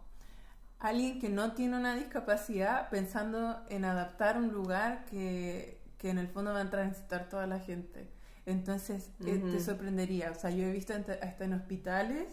alguien 0.80 1.20
que 1.20 1.30
no 1.30 1.52
tiene 1.52 1.78
una 1.78 1.94
discapacidad 1.94 2.90
pensando 2.90 3.64
en 3.70 3.86
adaptar 3.86 4.38
un 4.38 4.48
lugar 4.48 5.06
que 5.06 5.79
que 6.00 6.10
en 6.10 6.18
el 6.18 6.28
fondo 6.28 6.54
va 6.54 6.62
a 6.62 6.70
transitar 6.70 7.30
toda 7.30 7.46
la 7.46 7.60
gente. 7.60 8.10
Entonces, 8.46 9.12
eh, 9.26 9.38
te 9.38 9.60
sorprendería. 9.60 10.32
O 10.32 10.36
sea, 10.36 10.50
yo 10.50 10.64
he 10.66 10.72
visto 10.72 10.94
hasta 10.94 11.46
en 11.46 11.54
hospitales, 11.54 12.28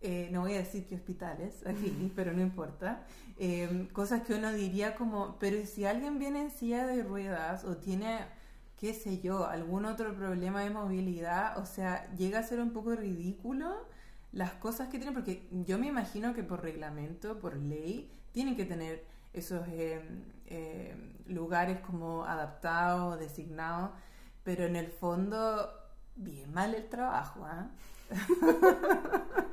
eh, 0.00 0.28
no 0.30 0.42
voy 0.42 0.54
a 0.54 0.58
decir 0.58 0.86
qué 0.86 0.94
hospitales 0.94 1.62
aquí, 1.66 2.12
pero 2.14 2.32
no 2.32 2.42
importa, 2.42 3.04
em, 3.38 3.88
cosas 3.88 4.22
que 4.22 4.34
uno 4.34 4.52
diría 4.52 4.94
como, 4.94 5.38
pero 5.40 5.66
si 5.66 5.84
alguien 5.84 6.18
viene 6.18 6.42
en 6.42 6.50
silla 6.50 6.86
de 6.86 7.02
ruedas 7.02 7.64
o 7.64 7.78
tiene, 7.78 8.18
qué 8.76 8.94
sé 8.94 9.20
yo, 9.20 9.46
algún 9.46 9.86
otro 9.86 10.14
problema 10.14 10.60
de 10.62 10.70
movilidad, 10.70 11.58
o 11.58 11.66
sea, 11.66 12.08
llega 12.16 12.40
a 12.40 12.42
ser 12.42 12.60
un 12.60 12.72
poco 12.72 12.94
ridículo 12.94 13.86
las 14.32 14.52
cosas 14.52 14.88
que 14.88 14.98
tiene, 14.98 15.12
porque 15.12 15.48
yo 15.66 15.78
me 15.78 15.86
imagino 15.86 16.34
que 16.34 16.42
por 16.42 16.62
reglamento, 16.62 17.38
por 17.38 17.56
ley, 17.56 18.10
tienen 18.32 18.56
que 18.56 18.64
tener 18.64 19.04
esos 19.32 19.66
em, 19.68 20.24
em, 20.46 21.12
lugares 21.26 21.80
como 21.80 22.24
adaptados, 22.24 23.18
designados, 23.18 23.90
pero 24.42 24.64
en 24.64 24.76
el 24.76 24.88
fondo, 24.88 25.70
bien 26.16 26.52
mal 26.52 26.74
el 26.74 26.88
trabajo, 26.88 27.44
¿ah? 27.44 27.70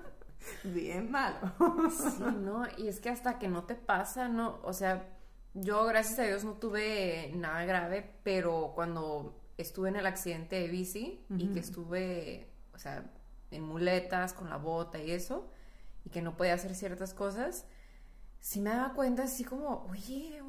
bien 0.63 1.11
malo. 1.11 1.53
sí, 1.89 2.23
¿no? 2.39 2.63
Y 2.77 2.87
es 2.87 2.99
que 2.99 3.09
hasta 3.09 3.39
que 3.39 3.47
no 3.47 3.63
te 3.63 3.75
pasa, 3.75 4.27
¿no? 4.27 4.59
O 4.63 4.73
sea, 4.73 5.07
yo 5.53 5.85
gracias 5.85 6.19
a 6.19 6.23
Dios 6.23 6.43
no 6.43 6.53
tuve 6.53 7.31
nada 7.35 7.65
grave, 7.65 8.15
pero 8.23 8.73
cuando 8.75 9.39
estuve 9.57 9.89
en 9.89 9.95
el 9.95 10.05
accidente 10.05 10.57
de 10.57 10.67
bici 10.67 11.25
y 11.29 11.47
que 11.47 11.59
estuve, 11.59 12.47
o 12.73 12.77
sea, 12.77 13.03
en 13.51 13.63
muletas, 13.63 14.33
con 14.33 14.49
la 14.49 14.57
bota 14.57 14.99
y 14.99 15.11
eso, 15.11 15.49
y 16.05 16.09
que 16.09 16.21
no 16.21 16.37
podía 16.37 16.53
hacer 16.53 16.75
ciertas 16.75 17.13
cosas, 17.13 17.65
sí 18.39 18.61
me 18.61 18.69
daba 18.69 18.93
cuenta 18.93 19.23
así 19.23 19.43
como, 19.43 19.87
oye, 19.89 20.41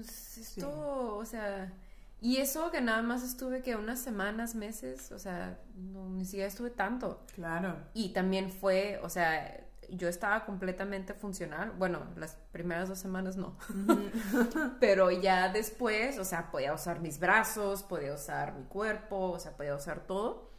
esto, 0.00 1.16
o 1.16 1.24
sea, 1.24 1.72
y 2.20 2.36
eso 2.36 2.70
que 2.70 2.80
nada 2.80 3.02
más 3.02 3.22
estuve 3.22 3.62
que 3.62 3.76
unas 3.76 4.00
semanas, 4.00 4.54
meses, 4.54 5.10
o 5.12 5.18
sea, 5.18 5.58
no, 5.74 6.08
ni 6.10 6.24
siquiera 6.24 6.48
estuve 6.48 6.70
tanto. 6.70 7.24
Claro. 7.34 7.76
Y 7.94 8.12
también 8.12 8.50
fue, 8.50 9.00
o 9.02 9.08
sea, 9.08 9.66
yo 9.88 10.08
estaba 10.08 10.44
completamente 10.44 11.14
funcional. 11.14 11.72
Bueno, 11.72 12.06
las 12.16 12.36
primeras 12.52 12.88
dos 12.88 12.98
semanas 12.98 13.36
no. 13.36 13.56
Pero 14.80 15.10
ya 15.10 15.50
después, 15.50 16.18
o 16.18 16.24
sea, 16.24 16.50
podía 16.50 16.74
usar 16.74 17.00
mis 17.00 17.18
brazos, 17.18 17.82
podía 17.82 18.12
usar 18.12 18.54
mi 18.54 18.64
cuerpo, 18.64 19.30
o 19.30 19.38
sea, 19.38 19.56
podía 19.56 19.74
usar 19.74 20.06
todo. 20.06 20.52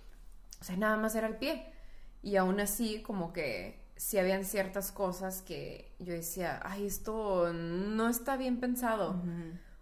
O 0.60 0.64
sea, 0.64 0.76
nada 0.78 0.98
más 0.98 1.14
era 1.16 1.28
el 1.28 1.38
pie. 1.38 1.72
Y 2.24 2.38
aún 2.38 2.60
así, 2.60 3.02
como 3.04 3.34
que 3.34 3.81
si 4.02 4.18
habían 4.18 4.46
ciertas 4.46 4.92
cosas 4.92 5.44
que 5.44 5.94
yo 6.00 6.12
decía, 6.12 6.60
ay, 6.64 6.88
esto 6.88 7.54
no 7.54 8.10
está 8.10 8.36
bien 8.36 8.60
pensado. 8.60 9.22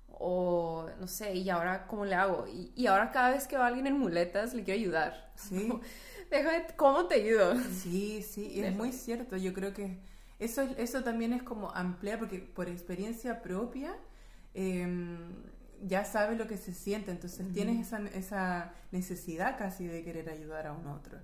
O 0.10 0.89
no 0.99 1.08
sé, 1.08 1.36
y 1.36 1.49
ahora, 1.49 1.88
¿cómo 1.88 2.03
le 2.03 2.15
hago? 2.15 2.45
Y, 2.45 2.73
y, 2.75 2.88
ahora 2.88 3.12
cada 3.12 3.32
vez 3.32 3.47
que 3.47 3.55
va 3.58 3.67
alguien 3.67 3.88
en 3.88 3.97
muletas, 3.97 4.53
le 4.53 4.65
quiero 4.65 4.77
ayudar. 4.77 5.32
Sí. 5.36 5.71
Déjame, 6.29 6.65
¿cómo 6.75 7.05
te 7.05 7.15
ayudo? 7.15 7.55
Sí, 7.71 8.21
sí, 8.21 8.62
es 8.62 8.75
muy 8.75 8.91
cierto. 8.91 9.38
Yo 9.38 9.53
creo 9.53 9.73
que 9.73 10.01
eso, 10.38 10.63
eso 10.77 11.01
también 11.01 11.32
es 11.32 11.41
como 11.41 11.71
ampliar, 11.71 12.19
porque 12.19 12.39
por 12.39 12.67
experiencia 12.67 13.41
propia 13.41 13.95
em, 14.53 15.32
ya 15.82 16.03
sabes 16.03 16.38
lo 16.38 16.45
que 16.45 16.58
se 16.58 16.73
siente, 16.73 17.12
entonces 17.12 17.53
tienes 17.53 17.88
esa, 17.88 18.01
esa, 18.10 18.73
necesidad 18.91 19.58
casi 19.58 19.88
de 19.88 20.03
querer 20.03 20.29
ayudar 20.29 20.67
a 20.67 20.73
un 20.73 20.88
otro. 20.88 21.19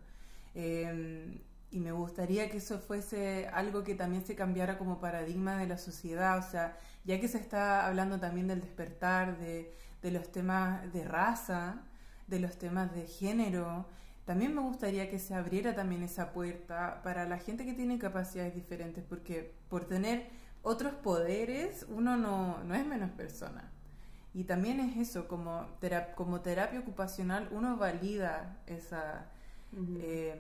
Em, 0.54 1.42
y 1.76 1.80
me 1.82 1.92
gustaría 1.92 2.50
que 2.50 2.58
eso 2.58 2.80
fuese 2.80 3.50
algo 3.50 3.84
que 3.84 3.96
también 3.96 4.26
se 4.26 4.34
cambiara 4.34 4.78
como 4.78 5.02
paradigma 5.02 5.58
de 5.58 5.68
la 5.68 5.78
sociedad, 5.78 6.38
o 6.40 6.42
sea, 6.42 6.78
ya 7.04 7.20
que 7.20 7.28
se 7.28 7.38
está 7.38 7.86
hablando 7.86 8.18
también 8.18 8.48
del 8.48 8.62
despertar, 8.62 9.38
de, 9.40 9.74
de 10.02 10.12
los 10.12 10.32
temas 10.32 10.94
de 10.94 11.04
raza, 11.04 11.84
de 12.28 12.40
los 12.40 12.58
temas 12.58 12.96
de 12.96 13.08
género, 13.08 13.86
también 14.24 14.56
me 14.56 14.62
gustaría 14.62 15.10
que 15.10 15.20
se 15.20 15.36
abriera 15.36 15.76
también 15.76 16.02
esa 16.02 16.32
puerta 16.32 17.02
para 17.04 17.26
la 17.28 17.40
gente 17.40 17.66
que 17.66 17.74
tiene 17.74 18.00
capacidades 18.00 18.56
diferentes, 18.56 19.04
porque 19.04 19.54
por 19.70 19.84
tener 19.84 20.30
otros 20.64 20.94
poderes 20.94 21.86
uno 21.90 22.16
no, 22.16 22.64
no 22.64 22.74
es 22.74 22.86
menos 22.86 23.12
persona. 23.12 23.70
Y 24.34 24.46
también 24.46 24.80
es 24.80 24.96
eso, 24.96 25.28
como, 25.28 25.68
como 26.16 26.40
terapia 26.40 26.80
ocupacional 26.80 27.50
uno 27.52 27.76
valida 27.76 28.62
esa... 28.66 29.28
Eh, 30.00 30.40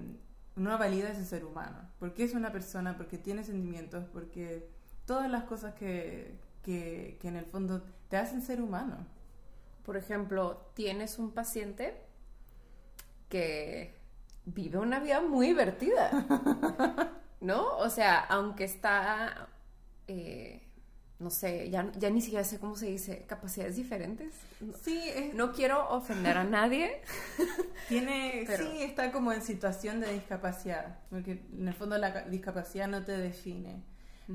uno 0.55 0.77
valida 0.77 1.09
ese 1.09 1.25
ser 1.25 1.45
humano, 1.45 1.77
porque 1.99 2.23
es 2.23 2.33
una 2.33 2.51
persona, 2.51 2.95
porque 2.97 3.17
tiene 3.17 3.43
sentimientos, 3.43 4.05
porque 4.11 4.69
todas 5.05 5.29
las 5.29 5.43
cosas 5.43 5.73
que, 5.75 6.39
que, 6.63 7.17
que 7.21 7.27
en 7.27 7.35
el 7.35 7.45
fondo 7.45 7.83
te 8.09 8.17
hacen 8.17 8.41
ser 8.41 8.61
humano. 8.61 9.05
Por 9.83 9.97
ejemplo, 9.97 10.71
tienes 10.73 11.19
un 11.19 11.31
paciente 11.31 12.01
que 13.29 13.95
vive 14.45 14.77
una 14.77 14.99
vida 14.99 15.21
muy 15.21 15.47
divertida, 15.47 16.11
¿no? 17.41 17.77
O 17.77 17.89
sea, 17.89 18.19
aunque 18.19 18.63
está, 18.63 19.47
eh, 20.07 20.64
no 21.19 21.29
sé, 21.29 21.69
ya, 21.69 21.91
ya 21.97 22.09
ni 22.09 22.21
siquiera 22.21 22.43
sé 22.43 22.59
cómo 22.59 22.75
se 22.75 22.87
dice, 22.87 23.25
capacidades 23.27 23.75
diferentes. 23.75 24.33
Sí, 24.83 25.01
no 25.33 25.53
quiero 25.53 25.89
ofender 25.89 26.37
a 26.37 26.43
nadie. 26.43 27.01
Tiene, 27.87 28.45
sí, 28.57 28.81
está 28.81 29.11
como 29.11 29.31
en 29.31 29.41
situación 29.41 29.99
de 29.99 30.13
discapacidad, 30.13 30.99
porque 31.09 31.43
en 31.53 31.67
el 31.67 31.73
fondo 31.73 31.97
la 31.97 32.23
discapacidad 32.23 32.87
no 32.87 33.03
te 33.03 33.17
define. 33.17 33.83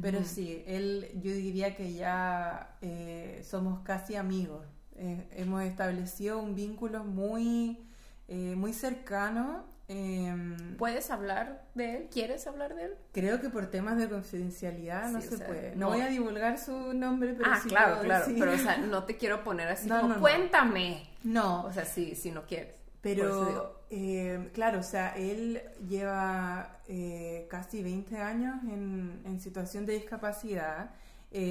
Pero 0.01 0.23
sí, 0.23 0.63
él, 0.67 1.09
yo 1.21 1.33
diría 1.33 1.75
que 1.75 1.93
ya 1.95 2.77
eh, 2.81 3.45
somos 3.45 3.81
casi 3.81 4.15
amigos. 4.15 4.65
Eh, 4.95 5.27
hemos 5.33 5.65
establecido 5.65 6.39
un 6.39 6.55
vínculo 6.55 7.03
muy 7.03 7.91
eh, 8.31 8.55
muy 8.57 8.73
cercano. 8.73 9.65
Em, 9.93 10.77
¿Puedes 10.77 11.11
hablar 11.11 11.65
de 11.75 11.97
él? 11.97 12.09
¿Quieres 12.13 12.47
hablar 12.47 12.77
de 12.77 12.85
él? 12.85 12.95
Creo 13.11 13.41
que 13.41 13.51
por 13.51 13.67
temas 13.67 13.99
de 13.99 14.09
confidencialidad 14.09 15.11
no 15.11 15.21
se 15.21 15.37
puede. 15.37 15.75
No, 15.75 15.89
voy 15.89 16.01
a 16.01 16.07
divulgar 16.07 16.61
su 16.61 16.95
nombre, 16.95 17.35
pero 17.35 17.51
ah, 17.53 17.61
claro, 17.67 18.01
claro. 18.01 18.27
Pero, 18.39 18.53
o 18.53 18.57
sea, 18.57 18.77
no 18.89 19.03
te 19.03 19.17
quiero 19.17 19.43
poner 19.43 19.67
así 19.67 19.89
como, 19.89 20.21
cuéntame. 20.21 21.09
No. 21.25 21.65
O 21.65 21.73
sea, 21.73 21.85
sí, 21.85 22.15
si 22.15 22.31
no 22.31 22.47
quieres. 22.47 22.77
Pero, 23.01 23.83
eh, 23.91 24.51
claro, 24.53 24.79
o 24.79 24.85
sea, 24.85 25.17
él 25.17 25.61
lleva 25.89 26.79
eh, 26.87 27.49
casi 27.51 27.83
20 27.83 28.17
años 28.19 28.63
en, 28.69 29.23
en 29.25 29.41
situación 29.41 29.87
de 29.87 29.95
discapacidad. 29.95 30.91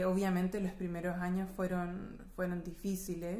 obviamente 0.05 0.61
los 0.61 0.71
primeros 0.71 1.17
años 1.17 1.49
fueron, 1.57 2.17
fueron 2.37 2.63
difíciles. 2.63 3.37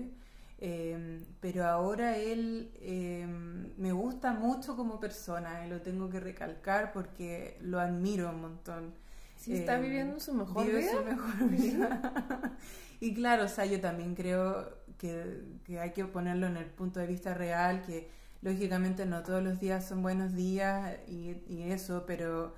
Em, 0.62 1.24
pero 1.40 1.66
ahora 1.66 2.18
él 2.18 2.70
em, 2.82 3.72
me 3.78 3.94
gusta 3.94 4.34
mucho 4.34 4.76
como 4.76 5.00
persona 5.00 5.66
y 5.66 5.70
lo 5.70 5.82
tengo 5.82 6.10
que 6.10 6.20
recalcar 6.20 6.92
porque 6.92 7.58
lo 7.62 7.80
admiro 7.80 8.30
un 8.30 8.42
montón. 8.42 8.94
Sí, 9.38 9.54
está 9.54 9.78
em, 9.78 9.84
viviendo 9.84 10.20
su 10.20 10.34
mejor 10.34 10.66
vida. 10.66 10.92
Su 10.92 11.04
mejor 11.06 11.50
vida. 11.50 12.58
y 13.00 13.14
claro, 13.14 13.46
o 13.46 13.48
sea, 13.48 13.66
yo 13.66 13.80
también 13.80 14.16
creo 14.16 14.70
que, 14.98 15.46
que, 15.64 15.80
hay 15.80 15.92
que 15.94 16.04
ponerlo 16.04 16.48
en 16.48 16.58
el 16.58 16.66
punto 16.66 17.00
de 17.00 17.08
vista 17.08 17.34
real, 17.34 17.82
que 17.84 18.10
lógicamente 18.42 19.06
no 19.06 19.24
todos 19.24 19.42
los 19.42 19.62
días 19.62 19.88
son 19.88 20.02
buenos 20.02 20.34
días 20.34 20.98
y, 21.08 21.38
y 21.48 21.72
eso, 21.72 22.04
pero, 22.06 22.54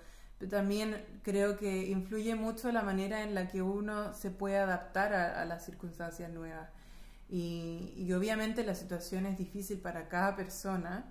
también 0.50 1.06
creo 1.22 1.56
que 1.56 1.86
influye 1.86 2.34
mucho 2.34 2.72
la 2.72 2.82
manera 2.82 3.22
en 3.22 3.36
la 3.36 3.48
que 3.48 3.62
uno 3.62 4.12
se 4.16 4.32
puede 4.32 4.58
adaptar 4.58 5.14
a 5.14 5.46
las 5.46 5.64
circunstancias 5.64 6.32
nuevas. 6.32 6.68
Y, 7.34 8.12
obviamente 8.12 8.66
la 8.66 8.76
situación 8.76 9.26
es 9.26 9.38
difícil 9.38 9.80
para 9.80 10.10
cada 10.10 10.36
persona, 10.36 11.06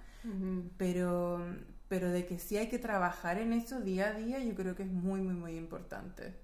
pero, 0.76 1.40
pero 1.88 2.10
de 2.10 2.26
que 2.26 2.38
sí 2.38 2.58
hay 2.58 2.68
que 2.68 2.78
trabajar 2.78 3.38
en 3.38 3.54
eso 3.54 3.80
día 3.80 4.08
a 4.08 4.12
día, 4.12 4.38
yo 4.38 4.54
creo 4.54 4.76
que 4.76 4.82
es 4.82 4.92
muy, 4.92 5.22
muy, 5.22 5.34
muy 5.34 5.56
importante. 5.56 6.38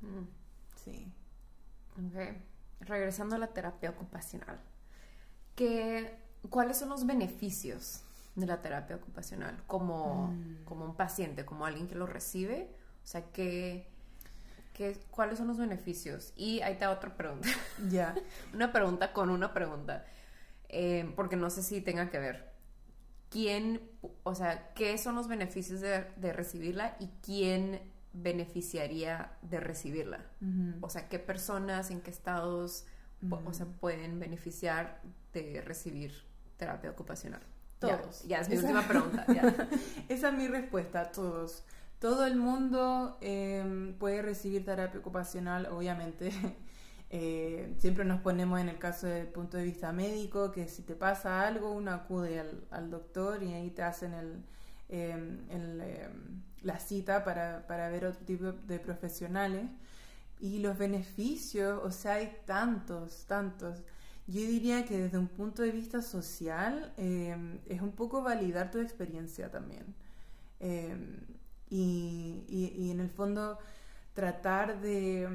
Mm. 0.00 0.24
Sí. 0.76 1.12
Ok. 1.94 2.36
Regresando 2.86 3.34
a 3.34 3.38
la 3.38 3.48
terapia 3.48 3.90
ocupacional. 3.90 4.60
¿qué, 5.56 6.16
¿Cuáles 6.48 6.76
son 6.78 6.90
los 6.90 7.04
beneficios 7.04 8.04
de 8.36 8.46
la 8.46 8.62
terapia 8.62 8.94
ocupacional 8.94 9.60
como, 9.66 10.28
mm. 10.28 10.64
como 10.64 10.84
un 10.84 10.94
paciente, 10.94 11.44
como 11.44 11.66
alguien 11.66 11.88
que 11.88 11.96
lo 11.96 12.06
recibe? 12.06 12.70
O 13.02 13.06
sea, 13.06 13.24
¿Cuáles 15.10 15.38
son 15.38 15.48
los 15.48 15.58
beneficios? 15.58 16.32
Y 16.36 16.60
ahí 16.60 16.74
te 16.74 16.80
da 16.80 16.90
otra 16.90 17.16
pregunta. 17.16 17.48
Ya. 17.90 18.14
una 18.54 18.72
pregunta 18.72 19.12
con 19.12 19.30
una 19.30 19.52
pregunta. 19.52 20.04
Eh, 20.68 21.12
porque 21.16 21.36
no 21.36 21.50
sé 21.50 21.62
si 21.62 21.80
tenga 21.80 22.10
que 22.10 22.18
ver. 22.18 22.52
¿Quién, 23.30 23.82
o 24.22 24.34
sea, 24.34 24.72
qué 24.74 24.96
son 24.98 25.14
los 25.14 25.28
beneficios 25.28 25.80
de, 25.80 26.32
recibirla 26.32 26.96
y 26.98 27.08
quién 27.22 27.80
beneficiaría 28.14 29.32
de 29.42 29.60
recibirla? 29.60 30.24
O 30.80 30.88
sea, 30.88 31.08
¿qué 31.08 31.18
personas, 31.18 31.90
en 31.90 32.00
qué 32.00 32.10
estados, 32.10 32.86
o 33.30 33.52
sea, 33.52 33.66
pueden 33.66 34.18
beneficiar 34.18 35.02
de 35.34 35.60
recibir 35.60 36.12
terapia 36.56 36.90
ocupacional? 36.90 37.42
Todos. 37.78 38.24
Ya, 38.24 38.40
es 38.40 38.48
mi 38.48 38.56
última 38.56 38.86
pregunta. 38.86 39.24
Esa 40.08 40.28
es 40.28 40.34
mi 40.34 40.48
respuesta, 40.48 41.12
todos. 41.12 41.64
Todo 41.98 42.26
el 42.26 42.36
mundo 42.36 43.18
em, 43.20 43.94
puede 43.94 44.22
recibir 44.22 44.64
terapia 44.64 45.00
ocupacional, 45.00 45.66
obviamente. 45.66 46.30
Eh, 47.10 47.74
siempre 47.78 48.04
nos 48.04 48.20
ponemos 48.20 48.60
en 48.60 48.68
el 48.68 48.78
caso 48.78 49.06
del 49.06 49.28
punto 49.28 49.56
de 49.56 49.64
vista 49.64 49.92
médico, 49.92 50.52
que 50.52 50.68
si 50.68 50.82
te 50.82 50.94
pasa 50.94 51.40
algo, 51.46 51.70
uno 51.72 51.90
acude 51.90 52.38
al, 52.70 52.90
doctor 52.90 53.42
y 53.42 53.54
ahí 53.54 53.70
te 53.70 53.82
hacen 53.82 54.12
el, 54.12 54.44
em, 54.90 55.38
em, 55.48 56.42
la 56.60 56.78
cita 56.78 57.24
para, 57.24 57.66
para 57.66 57.88
ver 57.88 58.04
otro 58.04 58.26
tipo 58.26 58.52
de 58.52 58.78
profesionales. 58.78 59.70
Y 60.38 60.58
los 60.58 60.76
beneficios, 60.76 61.80
o 61.82 61.90
sea, 61.90 62.14
hay 62.16 62.36
tantos, 62.44 63.24
tantos. 63.26 63.78
Yo 64.26 64.42
diría 64.42 64.84
que 64.84 64.98
desde 64.98 65.16
un 65.16 65.28
punto 65.28 65.62
de 65.62 65.70
vista 65.72 66.02
social 66.02 66.92
es 66.98 67.80
un 67.80 67.92
poco 67.92 68.22
validar 68.22 68.70
tu 68.70 68.80
experiencia 68.80 69.50
también 69.50 69.94
y, 71.70 72.90
en 72.90 73.00
el 73.00 73.10
fondo 73.10 73.58
tratar 74.14 74.80
de, 74.80 75.28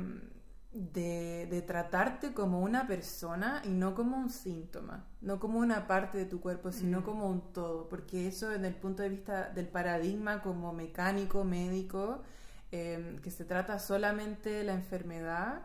de, 0.72 1.64
tratarte 1.66 2.34
como 2.34 2.62
una 2.62 2.88
persona 2.88 3.62
y 3.64 3.70
no 3.70 3.96
como 3.96 4.18
un 4.18 4.30
síntoma, 4.30 5.06
no 5.22 5.40
como 5.40 5.60
una 5.60 5.88
parte 5.88 6.18
de 6.18 6.26
tu 6.26 6.42
cuerpo, 6.42 6.72
sino 6.72 7.02
mm. 7.02 7.04
como 7.04 7.30
un 7.30 7.54
todo, 7.54 7.88
porque 7.90 8.28
eso 8.28 8.50
desde 8.50 8.68
el 8.68 8.76
punto 8.76 9.04
de 9.04 9.10
vista 9.10 9.50
del 9.50 9.68
paradigma 9.68 10.42
como 10.42 10.74
mecánico, 10.74 11.44
médico, 11.44 12.24
em, 12.72 13.20
que 13.20 13.32
se 13.32 13.46
trata 13.46 13.80
solamente 13.80 14.50
de 14.50 14.64
la 14.64 14.74
enfermedad, 14.74 15.62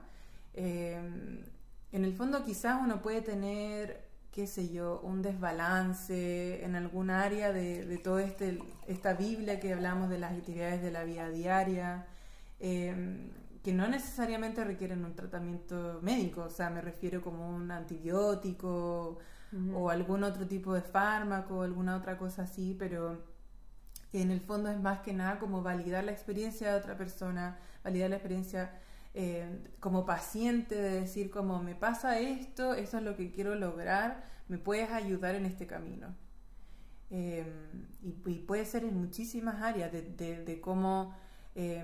em, 0.54 1.42
en 1.90 2.04
el 2.04 2.14
fondo 2.14 2.44
quizás 2.44 2.78
uno 2.82 3.00
puede 3.00 3.22
tener 3.22 4.07
qué 4.38 4.46
sé 4.46 4.68
yo, 4.68 5.00
un 5.02 5.20
desbalance 5.20 6.64
en 6.64 6.76
algún 6.76 7.10
área 7.10 7.52
de, 7.52 7.84
de 7.84 7.98
toda 7.98 8.22
este, 8.22 8.60
esta 8.86 9.14
Biblia 9.14 9.58
que 9.58 9.72
hablamos 9.72 10.08
de 10.10 10.18
las 10.18 10.32
actividades 10.32 10.80
de 10.80 10.92
la 10.92 11.02
vida 11.02 11.28
diaria, 11.28 12.06
em, 12.60 13.32
que 13.64 13.72
no 13.72 13.88
necesariamente 13.88 14.62
requieren 14.62 15.04
un 15.04 15.16
tratamiento 15.16 15.98
médico, 16.02 16.42
o 16.44 16.50
sea, 16.50 16.70
me 16.70 16.80
refiero 16.80 17.20
como 17.20 17.50
un 17.50 17.72
antibiótico 17.72 19.18
o 19.74 19.90
algún 19.90 20.22
otro 20.22 20.46
tipo 20.46 20.72
de 20.72 20.82
fármaco, 20.82 21.62
alguna 21.62 21.96
otra 21.96 22.16
cosa 22.16 22.42
así, 22.42 22.76
pero 22.78 23.18
En 24.12 24.30
el 24.30 24.40
fondo 24.40 24.70
es 24.70 24.80
más 24.80 25.00
que 25.00 25.12
nada 25.12 25.38
como 25.38 25.62
validar 25.62 26.04
la 26.04 26.12
experiencia 26.12 26.72
de 26.72 26.78
otra 26.78 26.96
persona, 26.96 27.58
validar 27.84 28.10
la 28.10 28.16
experiencia 28.16 28.70
eh, 29.20 29.44
como 29.80 30.06
paciente 30.06 30.76
de 30.76 31.00
decir 31.00 31.28
como 31.28 31.60
me 31.60 31.74
pasa 31.74 32.20
esto, 32.20 32.74
esto 32.74 32.98
es 32.98 33.02
lo 33.02 33.16
que 33.16 33.32
quiero 33.32 33.56
lograr, 33.56 34.22
me 34.46 34.58
puedes 34.58 34.90
ayudar 34.90 35.34
en 35.34 35.44
este 35.44 35.66
camino. 35.66 36.14
Eh, 37.10 37.44
y, 38.00 38.12
puede 38.12 38.64
ser 38.64 38.84
en 38.84 38.96
muchísimas 38.96 39.60
áreas 39.60 39.90
de, 39.90 40.60
cómo 40.62 41.16
eh, 41.56 41.82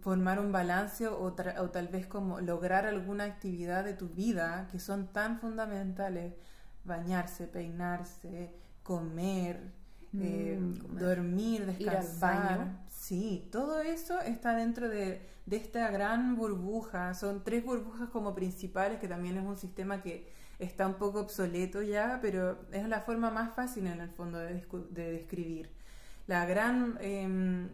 formar 0.00 0.40
un 0.40 0.50
balance 0.50 1.06
o, 1.06 1.34
tal 1.34 1.86
vez 1.86 2.08
como 2.08 2.40
lograr 2.40 2.84
alguna 2.84 3.22
actividad 3.22 3.84
de 3.84 3.94
tu 3.94 4.08
vida 4.08 4.66
que 4.72 4.80
son 4.80 5.06
tan 5.12 5.38
fundamentales, 5.38 6.34
bañarse, 6.82 7.46
peinarse, 7.46 8.50
comer, 8.82 9.70
mm, 10.10 10.96
dormir, 10.98 11.64
descansar. 11.64 12.85
Sí, 13.06 13.48
todo 13.52 13.82
eso 13.82 14.20
está 14.20 14.56
dentro 14.56 14.88
de, 14.88 15.24
de 15.46 15.56
esta 15.56 15.92
gran 15.92 16.34
burbuja. 16.34 17.14
Son 17.14 17.44
tres 17.44 17.64
burbujas 17.64 18.08
como 18.08 18.34
principales, 18.34 18.98
que 18.98 19.06
también 19.06 19.36
es 19.36 19.44
un 19.44 19.56
sistema 19.56 20.02
que 20.02 20.28
está 20.58 20.88
un 20.88 20.94
poco 20.94 21.20
obsoleto 21.20 21.82
ya, 21.82 22.18
pero 22.20 22.58
es 22.72 22.88
la 22.88 23.02
forma 23.02 23.30
más 23.30 23.54
fácil 23.54 23.86
en 23.86 24.00
el 24.00 24.10
fondo 24.10 24.40
de, 24.40 24.60
describir. 24.90 25.70
La 26.26 26.46
gran 26.46 26.98
em, 27.00 27.68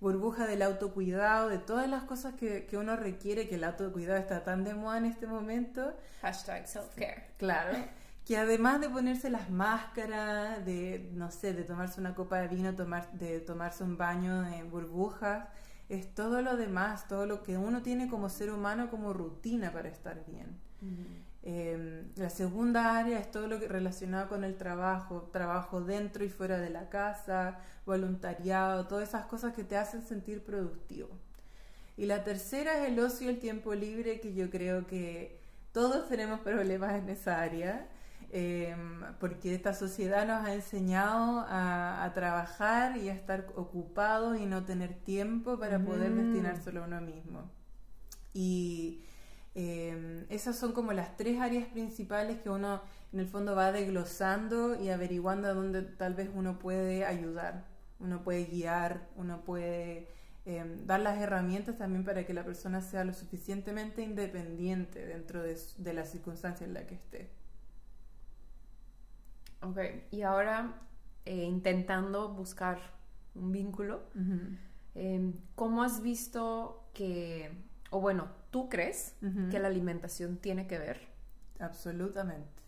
burbuja 0.00 0.46
del 0.46 0.62
autocuidado, 0.62 1.50
de 1.50 1.58
todas 1.58 1.86
las 1.86 2.04
cosas 2.04 2.32
que, 2.36 2.64
que, 2.64 2.78
uno 2.78 2.96
requiere, 2.96 3.46
que 3.46 3.56
el 3.56 3.64
autocuidado 3.64 4.18
está 4.18 4.42
tan 4.42 4.64
de 4.64 4.72
moda 4.72 4.96
en 4.96 5.04
este 5.04 5.26
momento. 5.26 5.94
Hashtag 6.22 6.66
self-care. 6.66 7.26
Claro. 7.36 7.76
Que 8.28 8.36
además 8.36 8.78
de 8.82 8.90
ponerse 8.90 9.30
las 9.30 9.48
máscaras, 9.48 10.62
de, 10.66 11.08
no 11.14 11.30
sé, 11.30 11.54
de 11.54 11.64
tomarse 11.64 11.98
una 11.98 12.14
copa 12.14 12.38
de 12.40 12.48
vino, 12.48 12.74
tomar, 12.74 13.10
de 13.12 13.40
tomarse 13.40 13.82
un 13.82 13.96
baño 13.96 14.46
en 14.46 14.70
burbujas, 14.70 15.48
es 15.88 16.14
todo 16.14 16.42
lo 16.42 16.58
demás, 16.58 17.08
todo 17.08 17.24
lo 17.24 17.42
que 17.42 17.56
uno 17.56 17.80
tiene 17.80 18.06
como 18.06 18.28
ser 18.28 18.50
humano 18.50 18.90
como 18.90 19.14
rutina 19.14 19.72
para 19.72 19.88
estar 19.88 20.26
bien. 20.26 20.58
Em, 21.42 22.12
la 22.16 22.28
segunda 22.28 22.98
área 22.98 23.18
es 23.18 23.30
todo 23.30 23.46
lo 23.46 23.58
que 23.58 23.66
relacionado 23.66 24.28
con 24.28 24.44
el 24.44 24.58
trabajo, 24.58 25.30
trabajo 25.32 25.80
dentro 25.80 26.22
y 26.22 26.28
fuera 26.28 26.58
de 26.58 26.68
la 26.68 26.90
casa, 26.90 27.60
voluntariado, 27.86 28.86
todas 28.88 29.08
esas 29.08 29.24
cosas 29.24 29.54
que 29.54 29.64
te 29.64 29.78
hacen 29.78 30.02
sentir 30.02 30.44
productivo. 30.44 31.08
Y 31.96 32.04
la 32.04 32.24
tercera 32.24 32.84
es 32.84 32.92
el 32.92 33.00
ocio 33.00 33.26
y 33.26 33.30
el 33.30 33.40
tiempo 33.40 33.74
libre, 33.74 34.20
que 34.20 34.34
yo 34.34 34.50
creo 34.50 34.86
que 34.86 35.40
todos 35.72 36.10
tenemos 36.10 36.40
problemas 36.40 36.94
en 36.94 37.08
esa 37.08 37.40
área, 37.40 37.88
em, 38.30 39.02
porque 39.20 39.54
esta 39.54 39.74
sociedad 39.74 40.26
nos 40.26 40.46
ha 40.46 40.54
enseñado 40.54 41.44
a, 41.48 42.10
trabajar 42.14 42.96
y 42.96 43.08
a 43.08 43.14
estar 43.14 43.46
ocupados 43.56 44.38
y 44.38 44.46
no 44.46 44.64
tener 44.64 44.94
tiempo 44.94 45.58
para 45.58 45.78
poder 45.78 46.10
mm. 46.10 46.16
destinárselo 46.16 46.82
a 46.82 46.86
uno 46.86 47.00
mismo. 47.00 47.50
Y 48.32 49.02
eh, 49.54 50.26
esas 50.30 50.56
son 50.56 50.72
como 50.72 50.92
las 50.92 51.16
tres 51.16 51.40
áreas 51.40 51.68
principales 51.68 52.38
que 52.38 52.50
uno 52.50 52.82
en 53.12 53.20
el 53.20 53.26
fondo 53.26 53.54
va 53.54 53.72
desglosando 53.72 54.80
y 54.80 54.90
averiguando 54.90 55.48
a 55.48 55.54
dónde 55.54 55.82
tal 55.82 56.14
vez 56.14 56.30
uno 56.34 56.58
puede 56.58 57.04
ayudar, 57.04 57.64
uno 57.98 58.22
puede 58.22 58.44
guiar, 58.44 59.08
uno 59.16 59.42
puede 59.42 60.08
eh, 60.46 60.64
dar 60.86 61.00
las 61.00 61.18
herramientas 61.18 61.76
también 61.76 62.04
para 62.04 62.24
que 62.24 62.32
la 62.32 62.44
persona 62.44 62.80
sea 62.80 63.04
lo 63.04 63.12
suficientemente 63.12 64.02
independiente 64.02 65.04
dentro 65.04 65.42
de, 65.42 65.92
la 65.92 66.04
circunstancia 66.04 66.66
en 66.66 66.74
la 66.74 66.86
que 66.86 66.94
esté. 66.94 67.30
Ok, 69.62 69.78
y 70.10 70.22
ahora 70.22 70.74
eh, 71.24 71.44
intentando 71.44 72.28
buscar 72.28 72.78
un 73.34 73.52
vínculo, 73.52 74.02
¿cómo 75.54 75.82
has 75.82 76.02
visto 76.02 76.88
que, 76.92 77.50
o 77.90 78.00
bueno, 78.00 78.28
¿Tú 78.50 78.68
crees 78.70 79.14
que 79.50 79.58
la 79.58 79.68
alimentación 79.68 80.38
tiene 80.38 80.66
que 80.66 80.78
ver? 80.78 81.00
Absolutamente, 81.58 82.62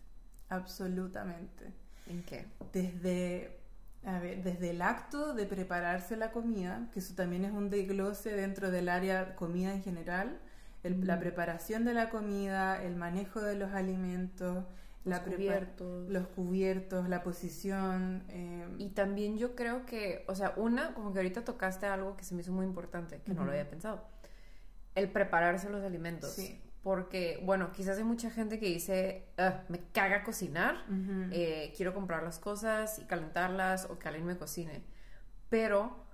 absolutamente. 0.49 1.73
¿En 2.07 2.21
qué? 2.23 2.45
Desde, 2.71 3.59
a 4.05 4.19
ver, 4.19 4.43
desde 4.43 4.69
el 4.69 4.81
acto 4.83 5.33
de 5.33 5.47
prepararse 5.47 6.17
la 6.17 6.31
comida, 6.31 6.87
que 6.93 6.99
eso 6.99 7.15
también 7.15 7.45
es 7.45 7.51
un 7.51 7.71
desglose 7.71 8.31
dentro 8.35 8.69
del 8.69 8.89
área 8.89 9.35
comida 9.35 9.73
en 9.73 9.81
general, 9.81 10.39
la 10.83 11.19
preparación 11.19 11.83
de 11.83 11.95
la 11.95 12.09
comida, 12.09 12.83
el 12.83 12.95
manejo 12.95 13.41
de 13.41 13.55
los 13.55 13.71
alimentos, 13.71 14.65
los 15.03 15.19
cubiertos. 15.19 16.09
los 16.09 16.27
cubiertos, 16.27 17.09
la 17.09 17.23
posición. 17.23 18.23
Eh, 18.29 18.67
y 18.77 18.89
también 18.89 19.37
yo 19.37 19.55
creo 19.55 19.85
que, 19.85 20.25
o 20.27 20.35
sea, 20.35 20.53
una, 20.57 20.93
como 20.93 21.11
que 21.13 21.19
ahorita 21.19 21.43
tocaste 21.43 21.85
algo 21.85 22.15
que 22.15 22.23
se 22.23 22.35
me 22.35 22.41
hizo 22.41 22.51
muy 22.51 22.65
importante, 22.65 23.21
que 23.25 23.33
no 23.33 23.43
lo 23.45 23.51
había 23.51 23.69
pensado 23.69 24.05
el 24.95 25.09
prepararse 25.09 25.69
los 25.69 25.83
alimentos. 25.83 26.31
Sí. 26.31 26.61
Porque, 26.83 27.39
bueno, 27.43 27.71
quizás 27.71 27.97
hay 27.97 28.03
mucha 28.03 28.31
gente 28.31 28.59
que 28.59 28.65
dice, 28.65 29.27
ah, 29.37 29.63
me 29.69 29.79
caga 29.91 30.23
cocinar, 30.23 30.83
eh, 31.31 31.71
quiero 31.77 31.93
comprar 31.93 32.23
las 32.23 32.39
cosas 32.39 32.97
y 32.97 33.05
calentarlas 33.05 33.85
o 33.85 33.99
que 33.99 34.07
alguien 34.07 34.25
me 34.25 34.35
cocine. 34.35 34.83
Pero 35.49 36.05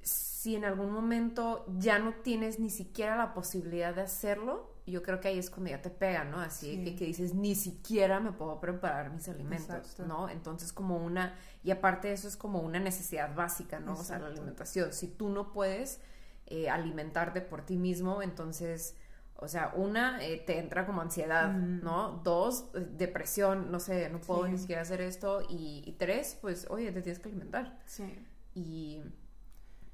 si 0.00 0.56
en 0.56 0.64
algún 0.64 0.90
momento 0.90 1.66
ya 1.78 1.98
no 1.98 2.14
tienes 2.14 2.58
ni 2.58 2.70
siquiera 2.70 3.16
la 3.16 3.34
posibilidad 3.34 3.94
de 3.94 4.02
hacerlo, 4.02 4.74
yo 4.92 5.02
creo 5.02 5.20
que 5.20 5.28
ahí 5.28 5.38
es 5.38 5.50
cuando 5.50 5.70
ya 5.70 5.82
te 5.82 5.90
pega, 5.90 6.24
¿no? 6.24 6.38
Así 6.38 6.82
que, 6.84 6.94
que, 6.94 7.06
dices, 7.06 7.34
ni 7.34 7.56
siquiera 7.56 8.20
me 8.20 8.32
puedo 8.32 8.60
preparar 8.60 9.10
mis 9.10 9.28
alimentos, 9.28 9.98
¿no? 10.06 10.28
Entonces 10.28 10.72
como 10.72 10.96
una, 10.96 11.34
y 11.64 11.72
aparte 11.72 12.12
eso 12.12 12.28
es 12.28 12.36
como 12.36 12.60
una 12.60 12.78
necesidad 12.78 13.34
básica, 13.34 13.80
¿no? 13.80 13.94
O 13.94 14.04
sea, 14.04 14.20
la 14.20 14.28
alimentación. 14.28 14.92
Si 14.92 15.08
tú 15.08 15.28
no 15.28 15.52
puedes 15.52 16.00
eh, 16.46 16.70
alimentarte 16.70 17.40
por 17.40 17.62
ti 17.62 17.76
mismo, 17.76 18.22
entonces, 18.22 18.94
o 19.34 19.48
sea, 19.48 19.72
una, 19.74 20.24
eh, 20.24 20.38
te 20.46 20.60
entra 20.60 20.86
como 20.86 21.00
ansiedad, 21.00 21.52
¿no? 21.52 22.20
Dos, 22.22 22.70
eh, 22.74 22.86
depresión, 22.96 23.72
no 23.72 23.80
sé, 23.80 24.08
no 24.08 24.20
puedo 24.20 24.46
ni 24.46 24.56
siquiera 24.56 24.82
hacer 24.82 25.00
esto. 25.00 25.42
Y, 25.48 25.96
tres, 25.98 26.38
pues, 26.40 26.68
oye, 26.70 26.92
te 26.92 27.02
tienes 27.02 27.18
que 27.18 27.28
alimentar. 27.28 27.76
Sí. 27.86 28.24
Y, 28.54 29.02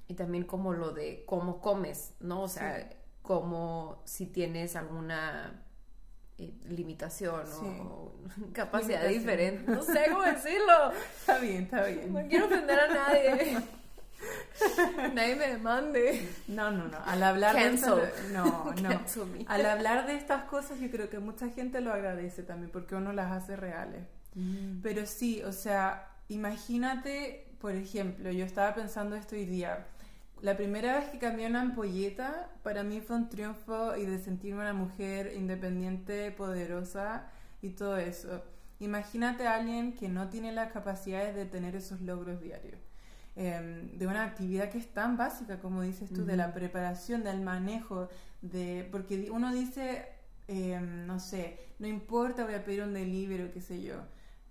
y 0.06 0.14
también 0.14 0.44
como 0.44 0.74
lo 0.74 0.92
de 0.92 1.24
cómo 1.24 1.62
comes, 1.62 2.12
¿no? 2.20 2.42
O 2.42 2.48
sea, 2.48 2.90
como 3.22 4.02
si 4.04 4.26
tienes 4.26 4.76
alguna 4.76 5.62
limitación 6.68 7.44
o 7.60 8.12
capacidad 8.52 9.06
diferente. 9.06 9.70
No 9.70 9.82
sé 9.82 10.06
cómo 10.10 10.22
decirlo. 10.22 10.92
está 11.18 11.38
bien, 11.38 11.64
está 11.64 11.84
bien. 11.84 12.12
No 12.12 12.28
quiero 12.28 12.46
ofender 12.46 12.78
a 12.78 12.88
nadie. 12.88 13.58
Nadie 15.14 15.34
me 15.34 15.48
demande. 15.48 16.28
No, 16.46 16.70
no, 16.70 16.86
no. 16.86 16.98
Al 17.04 17.22
hablar 17.24 17.56
de 17.56 17.76
no, 18.32 18.72
no. 18.72 19.00
Al 19.48 19.66
hablar 19.66 20.06
de 20.06 20.14
estas 20.14 20.44
cosas, 20.44 20.78
yo 20.78 20.90
creo 20.90 21.10
que 21.10 21.18
mucha 21.18 21.48
gente 21.48 21.80
lo 21.80 21.92
agradece 21.92 22.44
también 22.44 22.70
porque 22.70 22.94
uno 22.94 23.12
las 23.12 23.32
hace 23.32 23.56
reales. 23.56 24.04
Mm. 24.34 24.80
Pero 24.80 25.06
sí, 25.06 25.42
o 25.42 25.52
sea, 25.52 26.08
imagínate, 26.28 27.52
por 27.60 27.74
ejemplo, 27.74 28.30
yo 28.30 28.44
estaba 28.44 28.74
pensando 28.74 29.16
esto 29.16 29.34
hoy 29.34 29.44
día. 29.44 29.86
La 30.42 30.56
primera 30.56 30.98
vez 30.98 31.08
que 31.10 31.20
cambié 31.20 31.46
una 31.46 31.60
ampolleta, 31.60 32.50
para 32.64 32.82
mí 32.82 33.00
fue 33.00 33.14
un 33.14 33.28
triunfo 33.28 33.96
y 33.96 34.06
de 34.06 34.18
sentirme 34.18 34.62
una 34.62 34.72
mujer 34.72 35.34
independiente, 35.36 36.32
poderosa 36.32 37.30
y 37.62 37.70
todo 37.70 37.96
eso. 37.96 38.42
Imagínate 38.80 39.46
a 39.46 39.54
alguien 39.54 39.92
que 39.92 40.08
no 40.08 40.28
tiene 40.30 40.50
las 40.50 40.72
capacidades 40.72 41.36
de 41.36 41.46
tener 41.46 41.76
esos 41.76 42.00
logros 42.00 42.40
diarios. 42.40 42.80
Em, 43.36 43.96
de 43.96 44.06
una 44.08 44.24
actividad 44.24 44.68
que 44.68 44.78
es 44.78 44.92
tan 44.92 45.16
básica, 45.16 45.60
como 45.60 45.82
dices 45.82 46.12
tú, 46.12 46.24
de 46.24 46.36
la 46.36 46.52
preparación, 46.52 47.22
del 47.22 47.40
manejo, 47.40 48.08
de 48.40 48.88
porque 48.90 49.30
uno 49.30 49.52
dice, 49.54 50.08
em, 50.48 51.06
no 51.06 51.20
sé, 51.20 51.60
no 51.78 51.86
importa, 51.86 52.44
voy 52.44 52.54
a 52.54 52.64
pedir 52.64 52.82
un 52.82 52.94
delivery 52.94 53.44
o 53.44 53.52
qué 53.52 53.60
sé 53.60 53.80
yo, 53.80 53.94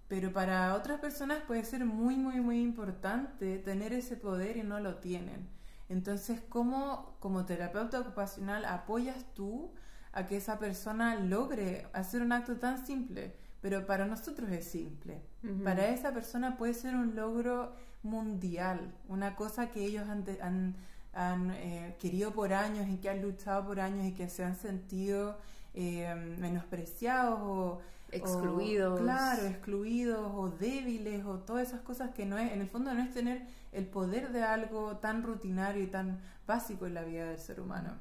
pero 0.08 0.32
para 0.32 0.73
otras 0.73 1.01
personas 1.01 1.43
puede 1.45 1.65
ser 1.65 1.86
muy, 1.86 2.15
muy, 2.15 2.39
muy 2.39 2.62
importante 2.62 3.58
tener 3.58 3.91
ese 3.91 4.15
poder 4.15 4.56
y 4.56 4.63
no 4.63 4.80
lo 4.80 4.95
tienen. 4.95 5.61
Entonces, 5.91 6.41
¿cómo 6.47 7.17
como 7.19 7.45
terapeuta 7.45 7.99
ocupacional 7.99 8.63
apoyas 8.63 9.25
tú 9.34 9.71
a 10.13 10.25
que 10.25 10.38
esa 10.38 10.58
persona 10.58 11.15
logre 11.15 11.86
hacer 11.91 12.21
un 12.21 12.32
acto 12.32 12.56
tan 12.56 12.86
simple? 12.86 13.36
Pero 13.62 13.86
para 13.86 14.06
nosotros 14.06 14.49
es 14.51 14.65
simple. 14.65 15.21
Para 15.63 15.89
esa 15.89 16.13
persona 16.13 16.58
puede 16.58 16.73
ser 16.73 16.95
un 16.95 17.15
logro 17.15 17.75
mundial, 18.04 18.93
una 19.10 19.36
cosa 19.36 19.69
que 19.69 19.84
ellos 19.84 20.08
han, 20.08 20.75
han, 21.13 21.51
eh, 21.51 21.95
querido 21.99 22.32
por 22.32 22.54
años 22.54 22.88
y 22.88 22.97
que 22.97 23.10
han 23.10 23.21
luchado 23.21 23.67
por 23.67 23.80
años 23.82 24.06
y 24.06 24.13
que 24.13 24.30
se 24.30 24.45
han 24.45 24.56
sentido 24.56 25.38
eh, 25.73 26.15
menospreciados 26.39 27.39
o 27.41 27.82
excluidos. 28.12 29.00
claro, 29.00 29.47
excluidos 29.47 30.32
o 30.34 30.50
débiles 30.50 31.26
o 31.26 31.39
todas 31.39 31.67
esas 31.67 31.82
cosas 31.82 32.12
que 32.12 32.26
no 32.26 32.38
es, 32.38 32.52
en 32.52 32.62
el 32.62 32.67
fondo 32.67 32.93
no 32.93 33.02
es 33.02 33.13
tener 33.13 33.47
el 33.71 33.86
poder 33.86 34.32
de 34.32 34.43
algo 34.43 34.97
tan 34.97 35.24
rutinario 35.24 35.84
y 35.84 35.88
tan 35.88 36.19
básico 36.45 36.86
en 36.86 36.93
la 36.93 37.04
vida 37.04 37.26
del 37.26 37.39
ser 37.39 37.60
humano. 37.60 37.97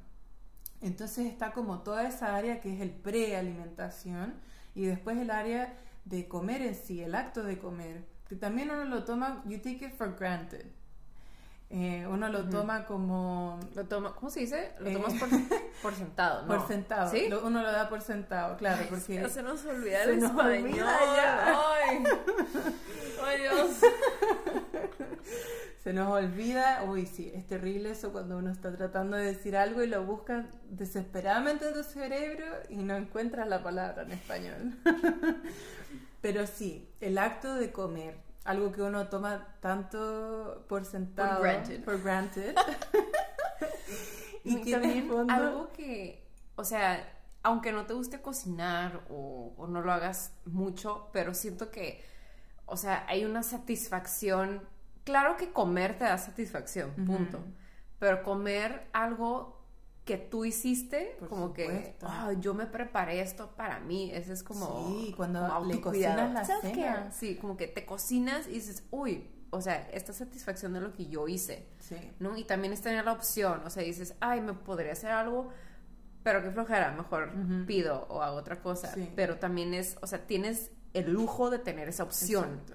Entonces 0.81 1.27
está 1.27 1.53
como 1.53 1.81
toda 1.81 2.09
esa 2.09 2.35
área 2.35 2.61
que 2.61 2.75
es 2.75 2.81
el 2.81 2.90
prealimentación 2.90 4.35
y 4.75 4.87
después 4.87 5.18
el 5.18 5.31
área 5.31 5.75
de 6.05 6.27
comer 6.27 6.62
en 6.62 6.75
sí, 6.75 7.03
el 7.03 7.14
acto 7.14 7.42
de 7.42 7.59
comer, 7.59 8.05
que 8.29 8.37
también 8.37 8.70
uno 8.70 8.85
lo 8.85 9.05
toma, 9.05 9.42
you 9.46 9.59
take 9.59 9.85
it 9.85 9.92
for 9.92 10.16
granted. 10.16 10.66
Eh, 11.72 12.04
uno 12.09 12.28
lo 12.28 12.48
toma 12.48 12.85
como... 12.85 13.61
Lo 13.76 13.85
toma, 13.87 14.12
¿Cómo 14.16 14.28
se 14.28 14.40
dice? 14.40 14.72
Lo 14.80 14.88
Eh. 14.88 14.92
tomas 14.94 15.14
por, 15.14 15.28
por 15.83 15.94
sentado, 15.94 16.42
¿no? 16.42 16.48
Por 16.48 16.66
sentado. 16.66 17.11
¿Sí? 17.11 17.28
Lo- 17.28 17.46
uno 17.46 17.62
lo 17.62 17.70
da 17.70 17.88
por 17.88 18.02
sentado, 18.02 18.56
claro, 18.56 18.83
porque... 18.90 19.28
Se 19.28 19.42
nos 19.42 19.64
olvida 19.64 20.02
el 20.02 20.18
nos 20.18 20.30
español. 20.30 20.87
Ay. 20.88 22.04
Ay, 23.24 23.40
Dios. 23.40 23.70
Se 25.83 25.94
nos 25.94 26.11
olvida, 26.12 26.83
uy, 26.87 27.06
sí, 27.06 27.33
es 27.35 27.46
terrible 27.46 27.92
eso 27.92 28.12
cuando 28.12 28.37
uno 28.37 28.50
está 28.50 28.70
tratando 28.76 29.16
de 29.16 29.24
decir 29.24 29.56
algo 29.56 29.83
y 29.83 29.87
lo 29.87 30.04
busca 30.04 30.44
desesperadamente 30.68 31.68
en 31.68 31.72
tu 31.72 31.83
cerebro 31.83 32.44
y 32.68 32.76
no 32.83 32.96
encuentras 32.96 33.48
la 33.48 33.62
palabra 33.62 34.02
en 34.02 34.12
español. 34.12 34.74
Pero 36.20 36.46
sí, 36.46 36.87
el 37.00 37.16
acto 37.16 37.54
de 37.54 37.72
comer, 37.72 38.18
algo 38.44 38.72
que 38.72 38.83
uno 38.83 39.09
toma 39.09 39.57
tanto 39.61 40.64
por 40.68 40.85
sentado, 40.85 41.42
granted. 41.42 41.85
por 41.85 42.03
granted. 42.03 42.55
Y 44.42 44.62
que 44.62 44.70
en 44.72 44.74
el 44.76 44.83
también 44.83 45.09
fondo- 45.09 45.33
algo 45.35 45.72
que, 45.72 46.26
o 46.57 46.64
sea, 46.64 47.18
aunque 47.42 47.72
no 47.72 47.85
te 47.87 47.92
guste 47.92 48.22
cocinar 48.22 49.05
o, 49.11 49.53
o 49.57 49.66
no 49.66 49.83
lo 49.83 49.92
hagas 49.92 50.33
mucho, 50.46 51.11
pero 51.12 51.35
siento 51.35 51.70
que, 51.70 52.03
o 52.66 52.76
sea, 52.76 53.05
hay 53.07 53.24
una 53.26 53.42
satisfacción. 53.42 54.66
Claro 55.05 55.37
que 55.37 55.53
comer 55.53 55.98
te 55.98 56.05
da 56.05 56.16
satisfacción, 56.16 56.92
punto. 57.07 57.38
Pero 57.98 58.22
comer 58.22 58.88
algo 58.94 59.60
que 60.04 60.16
tú 60.16 60.44
hiciste, 60.44 61.16
Por 61.18 61.28
como 61.28 61.52
que, 61.52 61.66
supuesto. 61.66 62.06
"Ah, 62.08 62.32
yo 62.40 62.54
me 62.54 62.66
preparé 62.66 63.20
esto 63.20 63.50
para 63.56 63.80
mí, 63.80 64.10
ese 64.12 64.32
es 64.32 64.42
como, 64.42 64.88
Sí, 64.88 65.12
cuando 65.16 65.46
como 65.46 65.66
le 65.66 65.80
cocinas 65.80 66.32
la 66.32 66.44
cena. 66.44 67.10
Sí, 67.12 67.36
como 67.36 67.56
que 67.56 67.68
te 67.68 67.84
cocinas 67.86 68.48
y 68.48 68.52
dices, 68.52 68.82
uy, 68.90 69.28
o 69.50 69.60
sea, 69.60 69.88
esta 69.92 70.12
satisfacción 70.12 70.72
de 70.72 70.80
lo 70.80 70.92
que 70.94 71.06
yo 71.06 71.28
hice. 71.28 71.66
Sí, 71.80 71.96
¿no? 72.18 72.36
Y 72.36 72.44
también 72.44 72.72
es 72.72 72.80
tener 72.80 73.04
la 73.04 73.12
opción, 73.12 73.62
o 73.64 73.70
sea, 73.70 73.82
dices, 73.82 74.14
ay, 74.20 74.40
me 74.40 74.54
podría 74.54 74.92
hacer 74.92 75.10
algo, 75.10 75.50
pero 76.22 76.42
qué 76.42 76.50
flojera, 76.50 76.92
mejor 76.92 77.32
pido 77.66 78.06
o 78.10 78.22
hago 78.22 78.36
otra 78.36 78.60
cosa. 78.62 78.92
Sí. 78.94 79.10
Pero 79.14 79.38
también 79.38 79.74
es, 79.74 79.96
o 80.02 80.06
sea, 80.06 80.26
tienes 80.26 80.70
el 80.92 81.12
lujo 81.12 81.50
de 81.50 81.58
tener 81.58 81.88
esa 81.88 82.02
opción, 82.04 82.44
exacto. 82.62 82.74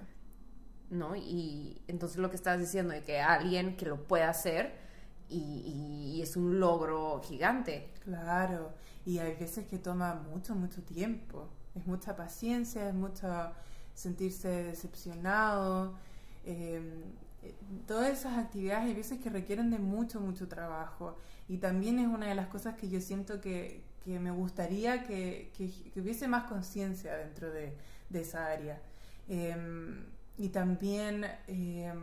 ¿no? 0.90 1.16
Y 1.16 1.82
entonces 1.88 2.18
lo 2.18 2.30
que 2.30 2.36
estás 2.38 2.60
diciendo 2.60 2.94
de 2.94 3.04
que 3.04 3.20
alguien 3.20 3.76
que 3.76 3.86
lo 3.86 4.08
pueda 4.08 4.30
hacer 4.30 4.85
y, 5.30 5.38
y- 5.40 6.18
y 6.18 6.22
es 6.22 6.36
un 6.38 6.60
logro 6.60 7.22
gigante. 7.24 7.92
Claro, 8.04 8.74
y 9.06 9.18
hay 9.20 9.36
veces 9.36 9.68
que 9.68 9.78
toma 9.80 10.14
mucho, 10.16 10.56
mucho 10.56 10.84
tiempo. 10.84 11.50
Es 11.76 11.86
mucha 11.88 12.16
paciencia, 12.16 12.88
es 12.90 12.96
mucho 12.96 13.28
sentirse 13.94 14.48
decepcionado. 14.64 15.96
eh, 16.46 17.04
todas 17.88 18.10
esas 18.12 18.38
actividades 18.38 18.86
hay 18.86 18.94
veces 18.94 19.20
que 19.20 19.30
requieren 19.30 19.70
de 19.72 19.80
mucho, 19.80 20.20
mucho 20.20 20.48
trabajo. 20.48 21.18
Y 21.48 21.58
también 21.58 22.00
es 22.00 22.08
una 22.08 22.28
de 22.28 22.36
las 22.36 22.48
cosas 22.48 22.76
que 22.76 22.90
yo 22.90 23.00
siento 23.02 23.42
que, 23.42 23.84
que 24.04 24.20
me 24.20 24.32
gustaría 24.32 25.04
que, 25.04 25.52
que- 25.58 26.00
hubiese 26.00 26.28
más 26.28 26.46
conciencia 26.46 27.16
dentro 27.16 27.50
de, 27.52 27.76
esa 28.14 28.48
área. 28.48 28.82
Eh, 29.30 29.56
y 30.38 30.50
también, 30.50 31.26
eh, 31.48 31.94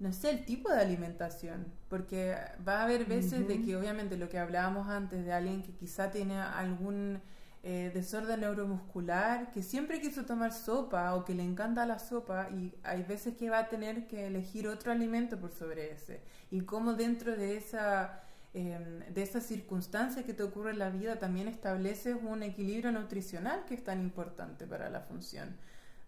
no 0.00 0.12
sé, 0.12 0.30
el 0.30 0.44
tipo 0.44 0.70
de 0.72 0.80
alimentación, 0.80 1.66
porque 1.88 2.36
va 2.66 2.80
a 2.80 2.84
haber 2.84 3.04
veces 3.04 3.46
de 3.46 3.62
que 3.62 3.76
obviamente 3.76 4.16
lo 4.16 4.28
que 4.28 4.38
hablábamos 4.38 4.88
antes 4.88 5.24
de 5.24 5.32
alguien 5.32 5.62
que 5.62 5.72
quizá 5.74 6.10
tiene 6.10 6.38
algún 6.40 7.20
eh, 7.62 7.90
desorden 7.94 8.40
neuromuscular, 8.40 9.50
que 9.52 9.62
siempre 9.62 10.00
quiso 10.00 10.24
tomar 10.24 10.52
sopa 10.52 11.14
o 11.14 11.24
que 11.24 11.34
le 11.34 11.44
encanta 11.44 11.86
la 11.86 11.98
sopa 11.98 12.48
y 12.50 12.74
hay 12.82 13.02
veces 13.04 13.36
que 13.36 13.50
va 13.50 13.58
a 13.60 13.68
tener 13.68 14.06
que 14.06 14.26
elegir 14.26 14.66
otro 14.68 14.90
alimento 14.92 15.38
por 15.38 15.52
sobre 15.52 15.92
ese. 15.92 16.22
Y 16.50 16.62
cómo 16.62 16.94
dentro 16.94 17.36
de 17.36 17.56
esa... 17.58 18.22
eh, 18.54 18.78
de 19.14 19.22
esa 19.22 19.40
circunstancia 19.40 20.24
que 20.24 20.34
te 20.34 20.42
ocurre 20.42 20.70
en 20.72 20.78
la 20.78 20.90
vida 20.90 21.18
también 21.18 21.48
estableces 21.48 22.16
un 22.22 22.42
equilibrio 22.42 22.90
nutricional 22.92 23.64
que 23.66 23.74
es 23.74 23.84
tan 23.84 24.00
importante 24.00 24.66
para 24.66 24.90
la 24.90 25.00
función 25.02 25.56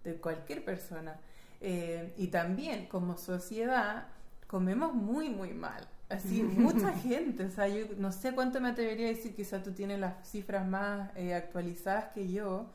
de 0.05 0.17
cualquier 0.17 0.65
persona. 0.65 1.21
Eh, 1.65 2.13
y 2.17 2.27
también 2.27 2.87
como 2.87 3.17
sociedad 3.17 4.09
comemos 4.49 4.95
muy, 4.95 5.31
muy 5.31 5.55
mal. 5.55 5.87
Así, 6.09 6.43
mucha 6.43 6.93
gente, 6.99 7.45
o 7.45 7.51
sea, 7.51 7.69
yo 7.69 7.87
no 7.97 8.11
sé 8.13 8.33
cuánto 8.33 8.61
me 8.61 8.69
atrevería 8.71 9.07
a 9.07 9.11
decir, 9.11 9.35
quizá 9.35 9.63
tú 9.63 9.73
tienes 9.73 9.99
las 10.01 10.29
cifras 10.29 10.67
más 10.67 11.11
eh, 11.17 11.35
actualizadas 11.35 12.07
que 12.13 12.31
yo, 12.31 12.67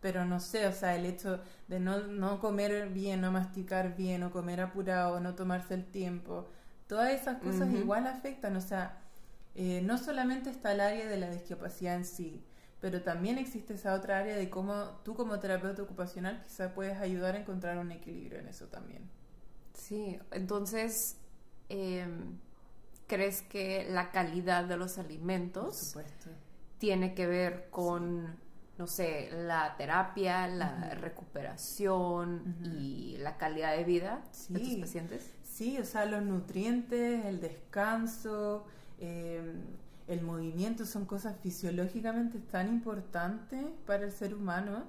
pero 0.00 0.24
no 0.24 0.40
sé, 0.40 0.66
o 0.66 0.72
sea, 0.72 0.96
el 0.96 1.06
hecho 1.06 1.40
de 1.68 1.78
no, 1.80 2.00
no 2.00 2.40
comer 2.40 2.88
bien, 2.90 3.20
no 3.20 3.30
masticar 3.30 3.96
bien, 3.96 4.24
o 4.24 4.32
comer 4.32 4.60
apurado, 4.60 5.20
no 5.20 5.34
tomarse 5.34 5.74
el 5.74 5.86
tiempo, 5.86 6.50
todas 6.88 7.12
esas 7.12 7.38
cosas 7.38 7.72
igual 7.72 8.06
afectan, 8.08 8.56
o 8.56 8.60
sea, 8.60 8.98
eh, 9.54 9.80
no 9.82 9.98
solamente 9.98 10.50
está 10.50 10.72
el 10.72 10.80
área 10.80 11.06
de 11.06 11.16
la 11.16 11.30
discapacidad 11.30 11.94
en 11.94 12.04
sí, 12.04 12.44
pero 12.82 13.00
también 13.00 13.38
existe 13.38 13.74
esa 13.74 13.94
otra 13.94 14.18
área 14.18 14.36
de 14.36 14.50
cómo 14.50 14.74
tú 15.04 15.14
como 15.14 15.38
terapeuta 15.38 15.82
ocupacional 15.82 16.42
quizá 16.42 16.74
puedes 16.74 16.98
ayudar 16.98 17.36
a 17.36 17.38
encontrar 17.38 17.78
un 17.78 17.92
equilibrio 17.92 18.40
en 18.40 18.48
eso 18.48 18.66
también. 18.66 19.08
Sí, 19.72 20.18
entonces, 20.32 21.16
em, 21.68 22.38
¿crees 23.06 23.42
que 23.42 23.86
la 23.88 24.10
calidad 24.10 24.64
de 24.64 24.76
los 24.76 24.98
alimentos 24.98 25.96
tiene 26.78 27.14
que 27.14 27.26
ver 27.28 27.68
con, 27.70 28.36
no 28.78 28.86
sé, 28.88 29.30
la 29.32 29.76
terapia, 29.76 30.48
la 30.48 30.90
recuperación 30.94 32.56
y 32.64 33.16
la 33.18 33.36
calidad 33.38 33.76
de 33.76 33.84
vida 33.84 34.24
de 34.48 34.58
tus 34.58 34.68
Sí. 34.68 34.80
pacientes? 34.80 35.32
Sí, 35.44 35.78
o 35.78 35.84
sea, 35.84 36.04
los 36.06 36.22
nutrientes, 36.22 37.24
el 37.26 37.40
descanso, 37.40 38.64
eh, 38.98 39.40
el 40.12 40.22
movimiento 40.22 40.86
son 40.86 41.06
cosas 41.06 41.36
fisiológicamente 41.42 42.38
tan 42.40 42.68
importantes 42.68 43.64
para 43.86 44.04
el 44.04 44.12
ser 44.12 44.34
humano 44.34 44.84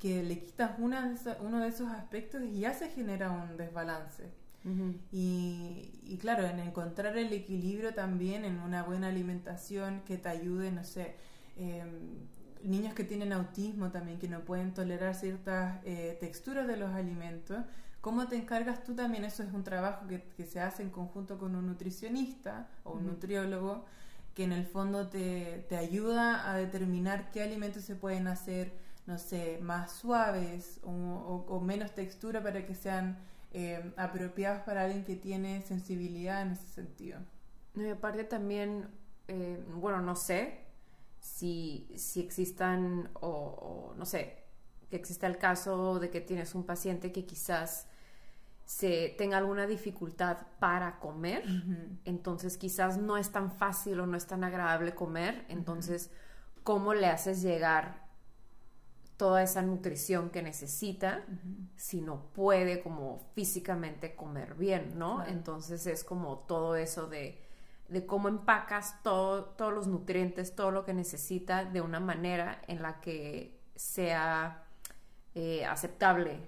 que 0.00 0.22
le 0.22 0.40
quitas 0.44 0.78
una 0.78 1.08
de 1.08 1.14
esa- 1.14 1.38
uno 1.42 1.60
de 1.60 1.68
esos 1.68 1.88
aspectos 1.90 2.42
y 2.44 2.60
ya 2.60 2.72
se 2.74 2.88
genera 2.90 3.30
un 3.30 3.56
desbalance. 3.56 4.30
Y, 5.10 5.90
y 6.04 6.18
claro, 6.18 6.44
en 6.46 6.58
encontrar 6.60 7.16
el 7.16 7.32
equilibrio 7.32 7.94
también 7.94 8.44
en 8.44 8.60
una 8.60 8.82
buena 8.82 9.08
alimentación 9.08 10.02
que 10.04 10.18
te 10.18 10.28
ayude, 10.28 10.70
no 10.70 10.84
sé, 10.84 11.14
eh, 11.56 11.84
niños 12.62 12.94
que 12.94 13.04
tienen 13.04 13.32
autismo 13.32 13.90
también, 13.90 14.18
que 14.18 14.28
no 14.28 14.40
pueden 14.44 14.74
tolerar 14.74 15.14
ciertas 15.14 15.80
eh, 15.84 16.16
texturas 16.20 16.66
de 16.66 16.76
los 16.76 16.90
alimentos, 16.94 17.58
¿cómo 18.00 18.26
te 18.28 18.36
encargas 18.36 18.82
tú 18.84 18.94
también? 18.94 19.24
Eso 19.24 19.42
es 19.42 19.52
un 19.52 19.64
trabajo 19.64 20.06
que, 20.08 20.22
que 20.36 20.44
se 20.44 20.60
hace 20.60 20.82
en 20.82 20.90
conjunto 20.90 21.38
con 21.38 21.54
un 21.56 21.66
nutricionista 21.66 22.68
o 22.84 22.92
un 22.94 23.06
nutriólogo 23.06 23.84
que 24.38 24.44
en 24.44 24.52
el 24.52 24.66
fondo 24.66 25.08
te, 25.08 25.66
te 25.68 25.76
ayuda 25.76 26.48
a 26.48 26.56
determinar 26.56 27.32
qué 27.32 27.42
alimentos 27.42 27.82
se 27.82 27.96
pueden 27.96 28.28
hacer, 28.28 28.72
no 29.04 29.18
sé, 29.18 29.58
más 29.60 29.90
suaves 29.90 30.78
o, 30.84 31.60
menos 31.60 31.92
textura 31.92 32.40
para 32.40 32.64
que 32.64 32.76
sean 32.76 33.18
eh, 33.50 33.92
apropiados 33.96 34.62
para 34.62 34.84
alguien 34.84 35.04
que 35.04 35.16
tiene 35.16 35.62
sensibilidad 35.62 36.42
en 36.42 36.52
ese 36.52 36.68
sentido. 36.68 37.18
No, 37.74 37.84
y 37.84 37.90
aparte 37.90 38.22
también, 38.22 38.88
eh, 39.26 39.60
bueno, 39.74 40.00
no 40.02 40.14
sé 40.14 40.60
si, 41.18 41.92
si 41.96 42.20
existan 42.20 43.10
o, 43.14 43.90
o 43.90 43.94
no 43.96 44.06
sé, 44.06 44.44
que 44.88 44.94
exista 44.94 45.26
el 45.26 45.38
caso 45.38 45.98
de 45.98 46.10
que 46.10 46.20
tienes 46.20 46.54
un 46.54 46.62
paciente 46.62 47.10
que 47.10 47.26
quizás 47.26 47.88
se 48.68 49.14
tenga 49.16 49.38
alguna 49.38 49.66
dificultad 49.66 50.36
para 50.58 50.98
comer, 50.98 51.42
entonces 52.04 52.58
quizás 52.58 52.98
no 52.98 53.16
es 53.16 53.32
tan 53.32 53.50
fácil 53.50 53.98
o 53.98 54.06
no 54.06 54.14
es 54.14 54.26
tan 54.26 54.44
agradable 54.44 54.94
comer, 54.94 55.46
entonces 55.48 56.10
¿cómo 56.64 56.92
le 56.92 57.06
haces 57.06 57.40
llegar 57.40 58.06
toda 59.16 59.42
esa 59.42 59.62
nutrición 59.62 60.28
que 60.28 60.42
necesita 60.42 61.24
si 61.76 62.02
no 62.02 62.30
puede 62.34 62.82
como 62.82 63.30
físicamente 63.34 64.14
comer 64.14 64.54
bien, 64.54 64.98
¿no? 64.98 65.16
Claro. 65.16 65.30
Entonces 65.30 65.86
es 65.86 66.04
como 66.04 66.40
todo 66.40 66.76
eso 66.76 67.06
de, 67.06 67.42
de 67.88 68.04
cómo 68.04 68.28
empacas 68.28 69.02
todo, 69.02 69.46
todos 69.46 69.72
los 69.72 69.86
nutrientes, 69.86 70.54
todo 70.54 70.72
lo 70.72 70.84
que 70.84 70.92
necesita 70.92 71.64
de 71.64 71.80
una 71.80 72.00
manera 72.00 72.60
en 72.68 72.82
la 72.82 73.00
que 73.00 73.62
sea 73.76 74.62
eh, 75.34 75.64
aceptable 75.64 76.46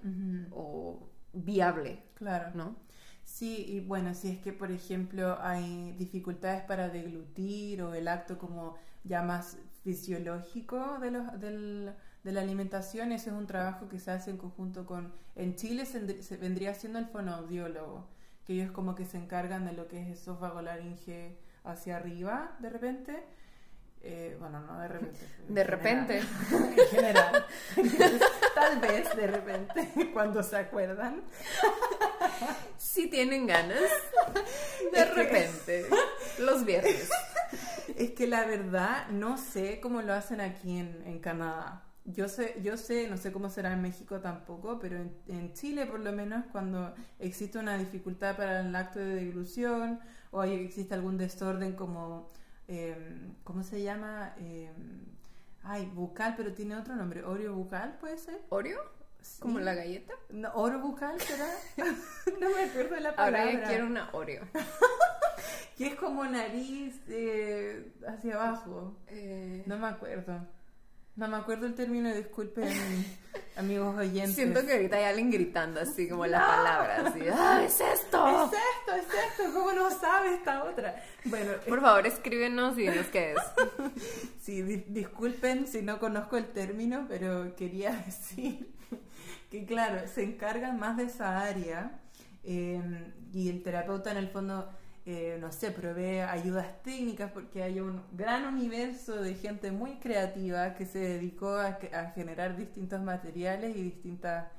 o 0.51 1.10
viable, 1.33 2.03
Claro. 2.15 2.51
¿no? 2.53 2.75
Sí, 3.23 3.65
y 3.67 3.79
bueno, 3.81 4.13
si 4.13 4.29
es 4.29 4.39
que, 4.39 4.51
por 4.53 4.71
ejemplo, 4.71 5.37
hay 5.41 5.93
dificultades 5.97 6.63
para 6.63 6.89
deglutir 6.89 7.81
o 7.83 7.93
el 7.93 8.07
acto 8.07 8.37
como 8.37 8.75
ya 9.03 9.21
más 9.23 9.57
fisiológico 9.83 10.99
de, 10.99 11.11
los, 11.11 11.39
del- 11.39 11.93
de 12.23 12.31
la 12.31 12.41
alimentación, 12.41 13.11
ese 13.11 13.29
es 13.29 13.35
un 13.35 13.47
trabajo 13.47 13.87
que 13.87 13.99
se 13.99 14.11
hace 14.11 14.31
en 14.31 14.37
conjunto 14.37 14.85
con... 14.85 15.13
En 15.35 15.55
Chile 15.55 15.85
se, 15.85 16.01
vendr- 16.05 16.21
se 16.21 16.37
vendría 16.37 16.73
siendo 16.73 16.99
el 16.99 17.05
fonoaudiólogo, 17.05 18.07
que 18.45 18.53
ellos 18.53 18.71
como 18.71 18.95
que 18.95 19.05
se 19.05 19.17
encargan 19.17 19.65
de 19.65 19.73
lo 19.73 19.87
que 19.87 20.01
es 20.01 20.07
esófago 20.19 20.61
laringe 20.61 21.37
hacia 21.63 21.97
arriba, 21.97 22.57
de 22.59 22.69
repente. 22.69 23.23
Eh, 24.03 24.35
bueno, 24.39 24.59
no 24.61 24.79
de 24.79 24.87
repente. 24.87 25.19
en 25.47 25.53
De 25.53 25.65
general. 25.65 25.79
repente. 25.79 26.19
en 26.81 26.87
general. 26.89 27.45
Tal 28.55 28.79
vez 28.79 29.15
de 29.15 29.27
repente, 29.27 30.09
cuando 30.13 30.41
se 30.43 30.57
acuerdan. 30.57 31.21
si 32.77 33.09
tienen 33.09 33.45
ganas, 33.47 33.79
de 34.91 35.05
repente, 35.05 35.85
los 36.39 36.65
viernes. 36.65 37.09
Es 37.95 38.11
que 38.11 38.27
la 38.27 38.45
verdad 38.45 39.07
no 39.09 39.37
sé 39.37 39.79
cómo 39.79 40.01
lo 40.01 40.13
hacen 40.13 40.41
aquí 40.41 40.79
en, 40.79 41.03
en 41.05 41.19
Canadá. 41.19 41.83
Yo 42.05 42.27
sé, 42.27 42.55
yo 42.63 42.77
sé, 42.77 43.07
no 43.07 43.17
sé 43.17 43.31
cómo 43.31 43.49
será 43.49 43.73
en 43.73 43.81
México 43.83 44.19
tampoco, 44.19 44.79
pero 44.79 44.97
en, 44.97 45.15
en 45.27 45.53
Chile 45.53 45.85
por 45.85 45.99
lo 45.99 46.11
menos 46.11 46.45
cuando 46.51 46.95
existe 47.19 47.59
una 47.59 47.77
dificultad 47.77 48.35
para 48.35 48.61
el 48.61 48.75
acto 48.75 48.97
de 48.99 49.15
deglución 49.15 49.99
o 50.31 50.41
hay, 50.41 50.53
existe 50.65 50.95
algún 50.95 51.17
desorden 51.17 51.73
como, 51.75 52.29
eh, 52.71 52.95
¿cómo 53.43 53.63
se 53.63 53.81
llama? 53.83 54.33
Eh, 54.39 54.71
ay, 55.63 55.85
bucal, 55.93 56.35
pero 56.37 56.53
tiene 56.53 56.75
otro 56.75 56.95
nombre, 56.95 57.23
oreo 57.23 57.53
bucal, 57.53 57.97
¿puede 57.99 58.17
ser? 58.17 58.41
¿Oreo? 58.49 58.79
¿Como 59.39 59.59
la 59.59 59.75
galleta? 59.75 60.13
No, 60.29 60.51
¿Oro 60.55 60.79
bucal 60.79 61.19
será? 61.21 61.47
no 62.39 62.49
me 62.49 62.63
acuerdo 62.63 62.95
de 62.95 63.01
la 63.01 63.15
palabra. 63.15 63.41
Ahora 63.43 63.53
ya 63.61 63.67
quiero 63.67 63.85
una 63.85 64.09
Oreo. 64.13 64.43
Que 65.77 65.87
es 65.87 65.95
como 65.95 66.23
nariz 66.25 66.99
eh, 67.07 67.91
hacia 68.07 68.35
abajo. 68.35 68.95
Eh, 69.07 69.63
No 69.65 69.77
me 69.77 69.87
acuerdo. 69.87 70.39
No 71.21 71.27
me 71.27 71.37
acuerdo 71.37 71.67
el 71.67 71.75
término, 71.75 72.11
disculpen, 72.15 72.67
amigos 73.55 73.95
oyentes. 73.95 74.33
Siento 74.33 74.65
que 74.65 74.71
ahorita 74.73 74.95
hay 74.97 75.03
alguien 75.03 75.29
gritando 75.29 75.79
así 75.79 76.09
como 76.09 76.25
la 76.25 76.39
palabra, 76.39 77.03
así, 77.05 77.19
¡ah, 77.31 77.61
es 77.63 77.79
esto! 77.79 78.27
Es 78.27 78.59
esto, 78.59 78.95
es 78.95 79.05
esto, 79.29 79.53
¿cómo 79.53 79.71
no 79.71 79.91
sabe 79.91 80.33
esta 80.33 80.63
otra? 80.63 80.95
Bueno, 81.25 81.51
Por 81.67 81.79
favor, 81.79 82.07
escríbenos 82.07 82.75
y 82.79 82.87
dinos 82.89 83.05
qué 83.11 83.33
es. 83.33 83.37
sí, 84.41 84.63
di- 84.63 84.83
disculpen 84.87 85.67
si 85.67 85.83
no 85.83 85.99
conozco 85.99 86.37
el 86.37 86.47
término, 86.47 87.05
pero 87.07 87.55
quería 87.55 87.91
decir 88.07 88.73
que, 89.51 89.63
claro, 89.67 90.07
se 90.07 90.23
encargan 90.23 90.79
más 90.79 90.97
de 90.97 91.03
esa 91.03 91.39
área 91.41 91.99
eh, 92.43 92.81
y 93.31 93.47
el 93.49 93.61
terapeuta 93.61 94.09
en 94.09 94.17
el 94.17 94.29
fondo, 94.29 94.71
eh, 95.05 95.37
no 95.39 95.51
sé, 95.51 95.71
provee 95.71 96.19
ayudas 96.19 96.83
técnicas 96.83 97.31
porque 97.31 97.63
hay 97.63 97.79
un 97.79 98.03
gran 98.11 98.45
universo 98.45 99.19
de 99.19 99.33
gente 99.33 99.71
muy 99.71 99.97
creativa 99.97 100.75
que 100.75 100.85
se 100.85 100.99
dedicó 100.99 101.55
a, 101.55 101.79
generar 102.13 102.55
distintos 102.55 103.01
materiales 103.01 103.75
y 103.75 103.81
distintas 103.81 104.51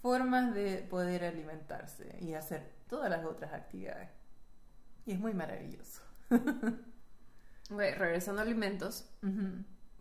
formas 0.00 0.54
de 0.54 0.78
poder 0.88 1.24
alimentarse 1.24 2.16
y 2.22 2.32
hacer 2.32 2.72
todas 2.88 3.10
las 3.10 3.24
otras 3.26 3.52
actividades. 3.52 4.08
Y 5.04 5.12
es 5.12 5.20
muy 5.20 5.34
maravilloso. 5.34 6.00
Regresando 7.68 8.40
a 8.40 8.44
alimentos, 8.44 9.08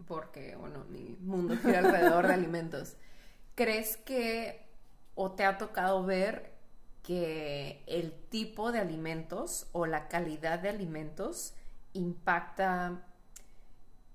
porque, 0.08 0.56
bueno, 0.56 0.86
mi 0.90 1.18
mundo 1.22 1.58
gira 1.58 1.80
alrededor 1.80 2.28
de 2.28 2.34
alimentos. 2.34 2.96
¿Crees 3.56 3.98
que 3.98 4.66
o 5.16 5.34
te 5.34 5.44
ha 5.44 5.58
tocado 5.58 6.04
ver 6.06 6.51
que 7.04 7.84
el 7.88 8.14
tipo 8.30 8.72
de 8.72 8.80
alimentos 8.80 9.68
o 9.72 9.86
la 9.86 10.08
calidad 10.08 10.60
de 10.60 10.70
alimentos 10.70 11.56
impacta 11.94 13.04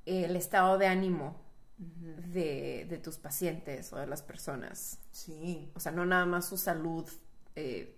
el 0.07 0.37
estado 0.37 0.79
de 0.79 0.87
ánimo 0.87 1.37
de, 1.79 2.87
de 2.89 2.99
tus 2.99 3.19
pacientes 3.19 3.93
o 3.93 3.97
de 3.99 4.07
las 4.07 4.23
personas? 4.23 5.01
Sí, 5.11 5.73
O 5.75 5.81
sea, 5.81 5.93
no 5.93 6.07
nada 6.07 6.27
más 6.27 6.47
su 6.49 6.57
salud 6.57 7.09
eh, 7.57 7.97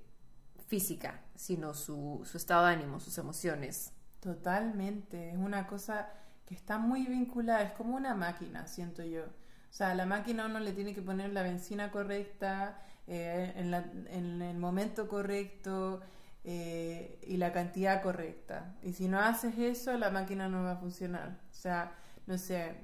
física, 0.69 1.23
sino 1.35 1.75
su, 1.75 2.23
su 2.25 2.37
estado 2.39 2.67
de 2.67 2.73
ánimo, 2.75 3.01
sus 3.01 3.19
emociones. 3.19 3.93
totalmente. 4.21 5.31
Es 5.31 5.37
una 5.37 5.67
cosa 5.67 6.11
que 6.47 6.55
está 6.55 6.79
muy 6.79 7.07
vinculada, 7.07 7.63
es 7.63 7.73
como 7.73 7.97
una 7.97 8.15
máquina, 8.15 8.67
siento 8.67 9.05
yo. 9.05 9.25
O 9.25 9.73
sea, 9.73 9.91
a 9.91 9.95
la 9.95 10.07
máquina 10.07 10.47
uno 10.47 10.61
le 10.61 10.73
tiene 10.73 10.95
que 10.95 11.03
poner 11.03 11.33
la 11.33 11.43
benzina 11.43 11.91
correcta, 11.91 12.81
eh, 13.09 13.53
en, 13.57 13.71
la- 13.71 13.91
en 14.11 14.43
el 14.43 14.59
momento 14.59 15.09
correcto 15.09 16.01
eh, 16.45 17.19
y 17.27 17.37
la 17.39 17.53
cantidad 17.53 18.03
correcta. 18.03 18.77
Y 18.83 18.93
si 18.93 19.09
no 19.09 19.21
haces 19.21 19.59
eso, 19.59 19.97
la 19.99 20.11
máquina 20.11 20.49
no 20.49 20.63
va 20.65 20.73
a 20.73 20.77
funcionar. 20.77 21.39
O 21.51 21.55
sea, 21.55 21.93
no 22.27 22.39
sé, 22.39 22.75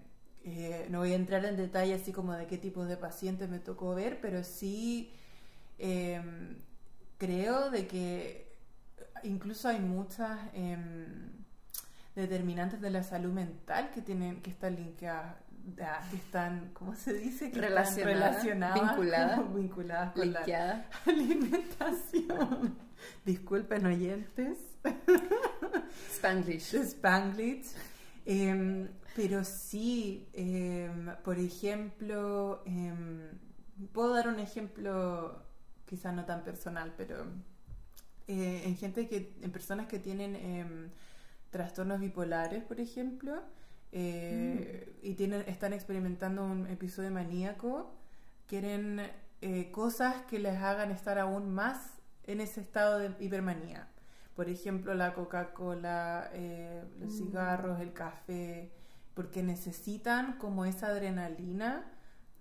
eh, 0.45 0.87
no 0.91 1.01
voy 1.01 1.13
a 1.13 1.17
entrar 1.17 1.45
en 1.45 1.57
detalle 1.57 1.95
así 1.95 2.13
como 2.13 2.33
de 2.35 2.47
qué 2.47 2.59
tipo 2.59 2.85
de 2.85 2.97
pacientes 2.97 3.49
me 3.49 3.59
tocó 3.61 3.95
ver, 3.95 4.21
pero 4.21 4.45
sí 4.45 5.13
eh, 5.79 6.23
creo 7.19 7.71
de 7.71 7.87
que 7.87 8.55
incluso 9.25 9.69
hay 9.69 9.81
muchas 9.81 10.39
em, 10.55 11.33
determinantes 12.15 12.81
de 12.81 12.91
la 12.91 13.03
salud 13.03 13.33
mental 13.33 13.91
que 13.93 14.03
tienen 14.03 14.41
que 14.43 14.51
estar 14.51 14.73
linkeadas 14.73 15.37
que 16.11 16.17
están 16.17 16.71
¿cómo 16.73 16.95
se 16.95 17.15
dice? 17.15 17.51
que 17.51 17.61
relacionadas 17.61 18.45
vinculada, 18.45 19.37
como 19.37 19.55
vinculadas 19.55 20.13
con 20.13 20.33
la 20.33 20.87
alimentación 21.07 22.77
disculpen 23.25 23.87
oyentes 23.87 24.59
Spanglish. 26.11 26.75
Spanglish. 26.75 27.75
Em, 28.27 28.89
pero 29.15 29.45
sí, 29.45 30.29
em, 30.33 31.15
por 31.23 31.39
ejemplo, 31.39 32.63
em, 32.65 33.31
puedo 33.93 34.15
dar 34.15 34.29
un 34.29 34.39
ejemplo 34.39 35.43
quizá 35.85 36.13
no 36.13 36.25
tan 36.25 36.43
personal, 36.43 36.95
pero 36.97 37.25
eh, 38.27 38.63
en 38.65 38.77
gente 38.77 39.07
que, 39.07 39.37
en 39.43 39.51
personas 39.51 39.87
que 39.87 39.99
tienen 39.99 40.93
trastornos 41.51 42.01
bipolares, 42.01 42.65
por 42.65 42.81
ejemplo, 42.81 43.43
eh, 43.97 44.93
y 45.03 45.15
tienen, 45.15 45.45
están 45.47 45.73
experimentando 45.73 46.45
un 46.45 46.67
episodio 46.67 47.13
maníaco, 47.13 47.95
quieren 48.49 49.01
eh, 49.41 49.71
cosas 49.71 50.17
que 50.29 50.41
les 50.41 50.57
hagan 50.61 50.91
estar 50.91 51.17
aún 51.19 51.55
más 51.55 51.93
en 52.25 52.41
ese 52.41 52.61
estado 52.61 52.99
de 52.99 53.15
hipermanía. 53.21 53.87
Por 54.35 54.49
ejemplo, 54.49 54.95
la 54.95 55.15
Coca-Cola, 55.15 56.29
eh, 56.33 56.83
los 56.99 57.13
Mm. 57.15 57.19
cigarros, 57.19 57.81
el 57.81 57.93
café, 57.93 58.73
porque 59.15 59.45
necesitan 59.45 60.39
como 60.39 60.65
esa 60.65 60.89
adrenalina. 60.89 61.85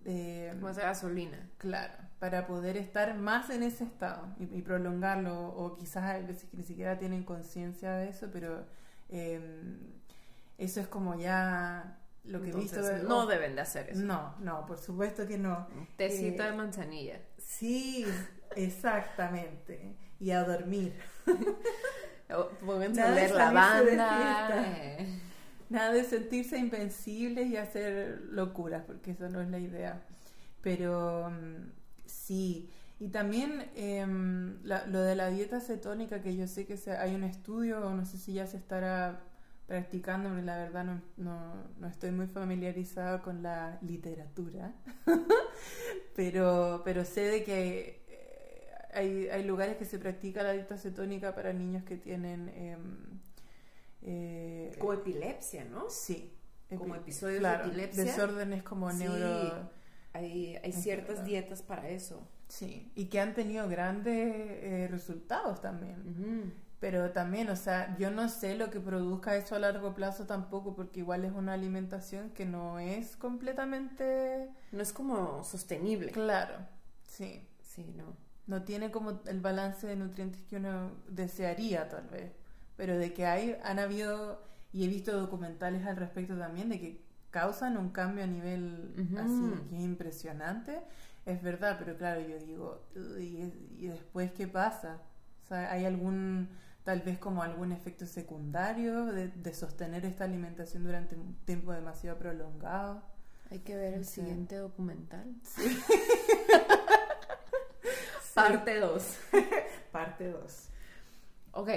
Como 0.03 0.69
esa 0.69 0.81
gasolina. 0.81 1.49
Claro, 1.59 1.93
para 2.19 2.47
poder 2.47 2.77
estar 2.77 3.15
más 3.15 3.49
en 3.51 3.61
ese 3.63 3.83
estado 3.83 4.27
y, 4.39 4.57
y 4.57 4.61
prolongarlo, 4.63 5.49
o 5.49 5.75
quizás 5.77 6.25
veces 6.27 6.49
que 6.49 6.57
ni 6.57 6.63
siquiera 6.63 6.97
tienen 6.97 7.23
conciencia 7.23 7.91
de 7.93 8.09
eso, 8.09 8.29
pero 8.33 8.65
eh, 9.09 9.39
eso 10.57 10.79
es 10.79 10.87
como 10.87 11.17
ya 11.19 11.99
lo 12.25 12.41
que 12.41 12.49
he 12.49 12.53
visto. 12.53 12.77
Entonces, 12.79 13.03
no 13.03 13.25
deben 13.27 13.55
de 13.55 13.61
hacer 13.61 13.89
eso. 13.89 14.01
No, 14.01 14.35
no, 14.39 14.65
por 14.65 14.77
supuesto 14.77 15.27
que 15.27 15.37
no. 15.37 15.67
Tecito 15.97 16.43
Eh, 16.43 16.47
de 16.51 16.53
manzanilla. 16.53 17.19
Sí, 17.37 18.05
exactamente. 18.55 19.95
Y 20.19 20.31
a 20.31 20.43
dormir. 20.43 20.93
Pónganse 22.65 23.01
a 23.01 23.11
de 23.11 23.29
lavanda. 23.29 24.63
eh. 24.67 25.19
Nada 25.69 25.91
de 25.91 26.03
sentirse 26.03 26.57
invencibles 26.57 27.47
y 27.47 27.57
hacer 27.57 28.21
locuras, 28.29 28.83
porque 28.85 29.11
eso 29.11 29.29
no 29.29 29.41
es 29.41 29.49
la 29.49 29.59
idea. 29.59 30.01
Pero 30.61 31.29
mm, 31.29 31.71
sí. 32.05 32.69
Y 32.99 33.09
también 33.09 33.69
em, 33.75 34.59
la- 34.63 34.85
lo 34.87 35.01
de 35.01 35.15
la 35.15 35.27
dieta 35.29 35.59
cetónica, 35.59 36.21
que 36.21 36.35
yo 36.35 36.47
sé 36.47 36.65
que 36.65 36.77
se- 36.77 36.95
hay 36.95 37.15
un 37.15 37.23
estudio, 37.23 37.79
no 37.81 38.05
sé 38.05 38.17
si 38.17 38.33
ya 38.33 38.47
se 38.47 38.57
estará 38.57 39.19
practicando, 39.67 40.29
porque 40.29 40.43
la 40.45 40.57
verdad 40.57 40.83
no, 40.83 41.01
no, 41.17 41.53
no 41.79 41.87
estoy 41.87 42.11
muy 42.11 42.27
familiarizada 42.27 43.21
con 43.21 43.41
la 43.43 43.79
literatura. 43.81 44.73
pero, 46.15 46.81
pero 46.83 47.05
sé 47.05 47.21
de 47.21 47.43
que 47.43 48.03
eh, 48.07 48.67
hay, 48.93 49.27
hay 49.29 49.43
lugares 49.43 49.77
que 49.77 49.85
se 49.85 49.99
practica 49.99 50.43
la 50.43 50.51
dieta 50.53 50.77
cetónica 50.77 51.33
para 51.35 51.53
niños 51.53 51.83
que 51.83 51.97
tienen... 51.97 52.49
em, 52.49 53.19
eh, 54.01 54.75
Como 54.79 54.93
epilepsia, 54.93 55.65
¿no? 55.65 55.89
Sí. 55.89 56.33
Como 56.77 56.95
Epi- 56.95 56.99
episodios 57.01 57.41
de 57.43 57.53
epilepsia. 57.53 58.03
Desórdenes 58.03 58.63
como 58.63 58.91
Sí. 58.91 58.97
neuro... 58.99 59.69
Hay, 60.15 60.55
hay 60.63 60.71
ciertas 60.73 61.25
dietas 61.25 61.63
para 61.63 61.89
eso. 61.89 62.27
Sí. 62.47 62.91
Y 62.93 63.05
que 63.05 63.19
han 63.19 63.33
tenido 63.33 63.67
grandes 63.67 64.15
eh, 64.15 64.87
resultados 64.91 65.59
también. 65.59 66.01
Ujú. 66.07 66.53
Pero 66.83 67.11
también, 67.11 67.49
o 67.49 67.55
sea, 67.55 67.95
yo 67.97 68.11
no 68.11 68.27
sé 68.27 68.55
lo 68.55 68.69
que 68.69 68.81
produzca 68.81 69.37
eso 69.37 69.55
a 69.55 69.59
largo 69.59 69.93
plazo 69.95 70.25
tampoco, 70.25 70.75
porque 70.75 70.99
igual 70.99 71.23
es 71.23 71.31
una 71.31 71.53
alimentación 71.53 72.31
que 72.31 72.45
no 72.45 72.77
es 72.77 73.15
completamente 73.15 74.49
No 74.73 74.81
es 74.81 74.91
como 74.91 75.43
sostenible. 75.45 76.11
claro. 76.11 76.55
Sí. 77.07 77.47
Sí, 77.61 77.93
no. 77.95 78.15
No 78.45 78.63
tiene 78.63 78.91
como 78.91 79.21
el 79.25 79.39
balance 79.39 79.87
de 79.87 79.95
nutrientes 79.95 80.41
que 80.43 80.57
uno 80.57 80.91
desearía, 81.07 81.87
tal 81.87 82.07
vez. 82.09 82.31
Pero 82.75 82.97
de 82.97 83.13
que 83.13 83.25
hay, 83.25 83.55
han 83.63 83.79
habido, 83.79 84.43
y 84.73 84.83
he 84.83 84.87
visto 84.87 85.17
documentales 85.17 85.85
al 85.85 85.95
respecto 85.95 86.37
también, 86.37 86.69
de 86.69 86.79
que 86.79 87.05
causan 87.31 87.77
un 87.77 87.89
cambio 87.91 88.23
a 88.23 88.27
nivel 88.27 88.99
así, 89.17 89.65
que 89.69 89.77
es 89.77 89.81
impresionante. 89.81 90.81
Es 91.25 91.41
verdad, 91.41 91.77
pero 91.79 91.97
claro, 91.97 92.19
yo 92.21 92.37
digo, 92.39 92.83
¿y, 93.19 93.51
y 93.79 93.87
después 93.87 94.31
qué 94.33 94.47
pasa? 94.47 95.01
O 95.43 95.47
sea, 95.47 95.71
¿hay 95.71 95.85
algún, 95.85 96.49
tal 96.83 97.01
vez 97.01 97.17
como 97.17 97.43
algún 97.43 97.71
efecto 97.71 98.05
secundario 98.05 99.05
de, 99.05 99.29
de 99.29 99.53
sostener 99.53 100.05
esta 100.05 100.25
alimentación 100.25 100.83
durante 100.83 101.15
un 101.15 101.35
tiempo 101.45 101.71
demasiado 101.71 102.17
prolongado? 102.19 103.01
Hay 103.51 103.59
que 103.59 103.75
ver 103.75 103.93
el 103.93 104.05
Sí. 104.05 104.21
siguiente 104.21 104.55
documental. 104.57 105.33
Sí. 105.43 105.79
Parte 108.33 108.79
2. 108.79 109.17
parte 109.91 110.31
2. 110.31 110.69
Ok, 111.51 111.69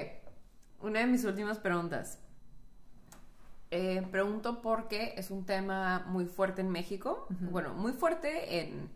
una 0.81 1.01
de 1.01 1.07
mis 1.07 1.25
últimas 1.25 1.59
preguntas. 1.59 2.19
Eh, 3.71 4.07
pregunto 4.11 4.63
porque 4.63 5.13
es 5.19 5.31
un 5.31 5.45
tema 5.45 6.05
muy 6.09 6.25
fuerte 6.25 6.63
en 6.63 6.71
México, 6.71 7.27
bueno, 7.51 7.75
muy 7.75 7.93
fuerte 7.93 8.61
en, 8.61 8.89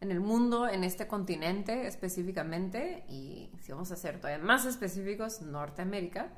en, 0.00 0.10
el 0.10 0.20
mundo, 0.20 0.68
en 0.68 0.84
este 0.84 1.06
continente 1.06 1.86
específicamente, 1.86 3.04
y 3.08 3.50
si 3.60 3.72
vamos 3.72 3.90
a 3.92 3.96
ser 3.96 4.20
todavía 4.20 4.44
más 4.44 4.66
específicos, 4.66 5.42
Norteamérica, 5.42 6.28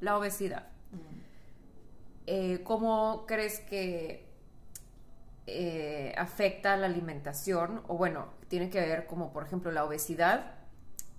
la 0.00 0.16
obesidad. 0.18 0.68
Eh, 2.26 2.60
¿Cómo 2.62 3.24
crees 3.26 3.60
que 3.60 4.28
eh, 5.46 6.14
afecta 6.16 6.76
la 6.76 6.86
alimentación? 6.86 7.82
O 7.88 7.96
bueno, 7.96 8.26
tiene 8.48 8.70
que 8.70 8.80
ver 8.80 9.06
como 9.06 9.32
por 9.32 9.44
ejemplo 9.44 9.72
la 9.72 9.84
obesidad 9.84 10.54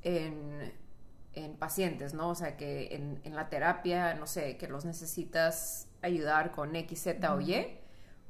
en 0.01 0.71
en 1.35 1.55
pacientes, 1.55 2.13
¿no? 2.13 2.29
O 2.29 2.35
sea, 2.35 2.57
que 2.57 2.95
en, 2.95 3.19
en, 3.23 3.35
la 3.35 3.49
terapia, 3.49 4.13
no 4.13 4.27
sé, 4.27 4.57
que 4.57 4.67
los 4.67 4.85
necesitas 4.85 5.87
ayudar 6.01 6.51
con 6.51 6.75
X, 6.75 7.03
Z 7.03 7.33
o 7.33 7.41
Y, 7.41 7.79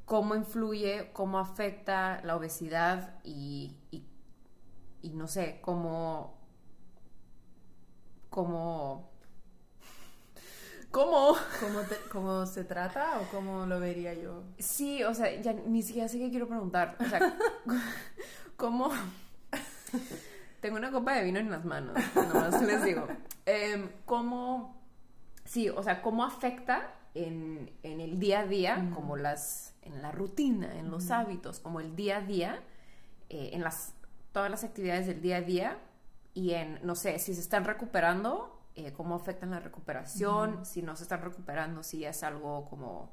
cómo 0.05 0.35
influye, 0.35 1.11
cómo 1.13 1.39
afecta 1.39 2.21
la 2.23 2.35
obesidad 2.35 3.19
y, 3.23 3.77
y, 5.01 5.09
no 5.11 5.27
sé, 5.27 5.59
cómo, 5.61 6.37
cómo, 8.29 9.11
¿Cómo? 10.91 11.35
¿Cómo, 12.11 12.45
se 12.45 12.65
trata 12.65 13.19
o 13.19 13.23
cómo 13.31 13.65
lo 13.65 13.79
vería 13.79 14.13
yo? 14.13 14.43
Sí, 14.59 15.03
o 15.03 15.15
sea, 15.15 15.41
ya 15.41 15.51
ni 15.51 15.81
siquiera 15.81 16.07
sé 16.07 16.19
qué 16.19 16.29
quiero 16.29 16.47
preguntar. 16.47 16.97
O 16.99 17.05
sea, 17.05 17.35
¿cómo? 18.57 18.91
Tengo 20.61 20.77
una 20.77 20.91
copa 20.91 21.15
de 21.15 21.23
vino 21.23 21.39
en 21.39 21.49
las 21.49 21.65
manos, 21.65 21.97
nomás 22.15 22.61
les 22.61 22.83
digo. 22.83 23.07
Em, 23.47 23.89
¿Cómo, 24.05 24.79
sí, 25.45 25.67
o 25.67 25.81
sea, 25.81 26.03
cómo 26.03 26.23
afecta 26.23 26.93
en, 27.13 27.71
el 27.83 28.19
día 28.19 28.41
a 28.41 28.45
día, 28.45 28.89
como 28.93 29.15
las, 29.15 29.75
en 29.81 30.01
la 30.01 30.11
rutina, 30.11 30.77
en 30.77 30.89
los 30.89 31.11
hábitos, 31.11 31.59
como 31.59 31.79
el 31.79 31.95
día 31.95 32.17
a 32.17 32.21
día, 32.21 32.61
eh, 33.29 33.51
en 33.53 33.61
las, 33.61 33.93
todas 34.31 34.49
las 34.49 34.63
actividades 34.63 35.07
del 35.07 35.21
día 35.21 35.37
a 35.37 35.41
día 35.41 35.77
y 36.33 36.51
en, 36.51 36.79
no 36.83 36.95
sé, 36.95 37.19
si 37.19 37.33
se 37.33 37.41
están 37.41 37.65
recuperando, 37.65 38.59
eh, 38.75 38.91
cómo 38.93 39.15
afectan 39.15 39.51
la 39.51 39.59
recuperación, 39.59 40.65
si 40.65 40.81
no 40.81 40.95
se 40.95 41.03
están 41.03 41.21
recuperando, 41.21 41.83
si 41.83 42.05
es 42.05 42.23
algo 42.23 42.65
como 42.69 43.11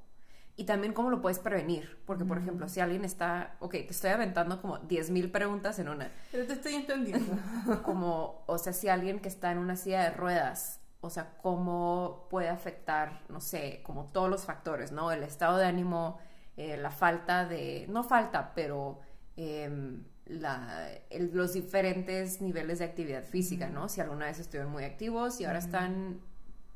y 0.61 0.65
también 0.65 0.93
cómo 0.93 1.09
lo 1.09 1.23
puedes 1.23 1.39
prevenir. 1.39 1.99
Porque, 2.05 2.27
por 2.27 2.37
ejemplo, 2.37 2.69
si 2.69 2.81
alguien 2.81 3.03
está, 3.03 3.57
ok, 3.61 3.73
te 3.73 3.91
estoy 3.91 4.11
aventando 4.11 4.61
como 4.61 4.79
10.000 4.81 5.31
preguntas 5.31 5.79
en 5.79 5.89
una. 5.89 6.13
Pero 6.31 6.47
te 6.47 6.53
estoy 6.53 6.75
entendiendo. 6.75 7.33
como, 7.83 8.43
o 8.47 8.59
sea, 8.59 8.75
si 8.75 8.89
alguien 8.89 9.21
que 9.21 9.29
está 9.29 9.53
en 9.53 9.57
una 9.59 9.77
silla 9.77 10.03
de 10.03 10.11
ruedas, 10.11 10.80
o 11.01 11.11
sea, 11.11 11.37
cómo 11.39 12.27
puede 12.31 12.49
afectar, 12.49 13.23
no 13.29 13.41
sé, 13.41 13.81
como 13.85 14.07
todos 14.07 14.29
los 14.29 14.45
factores, 14.45 14.93
¿no? 14.93 15.13
El 15.13 15.23
estado 15.23 15.59
de 15.59 15.67
ánimo, 15.67 16.19
eh, 16.57 16.77
la 16.77 16.91
falta 16.91 17.47
de, 17.47 17.87
no 17.89 18.05
falta, 18.05 18.53
pero 18.55 19.01
em, 19.37 20.05
la, 20.27 20.89
los 21.33 21.55
diferentes 21.55 22.41
niveles 22.41 22.81
de 22.81 22.85
actividad 22.85 23.25
física, 23.25 23.69
¿no? 23.69 23.89
Si 23.89 24.01
alguna 24.01 24.27
vez 24.27 24.39
estuvieron 24.39 24.71
muy 24.71 24.85
activos 24.85 25.41
y 25.41 25.45
ahora 25.45 25.59
están, 25.59 26.21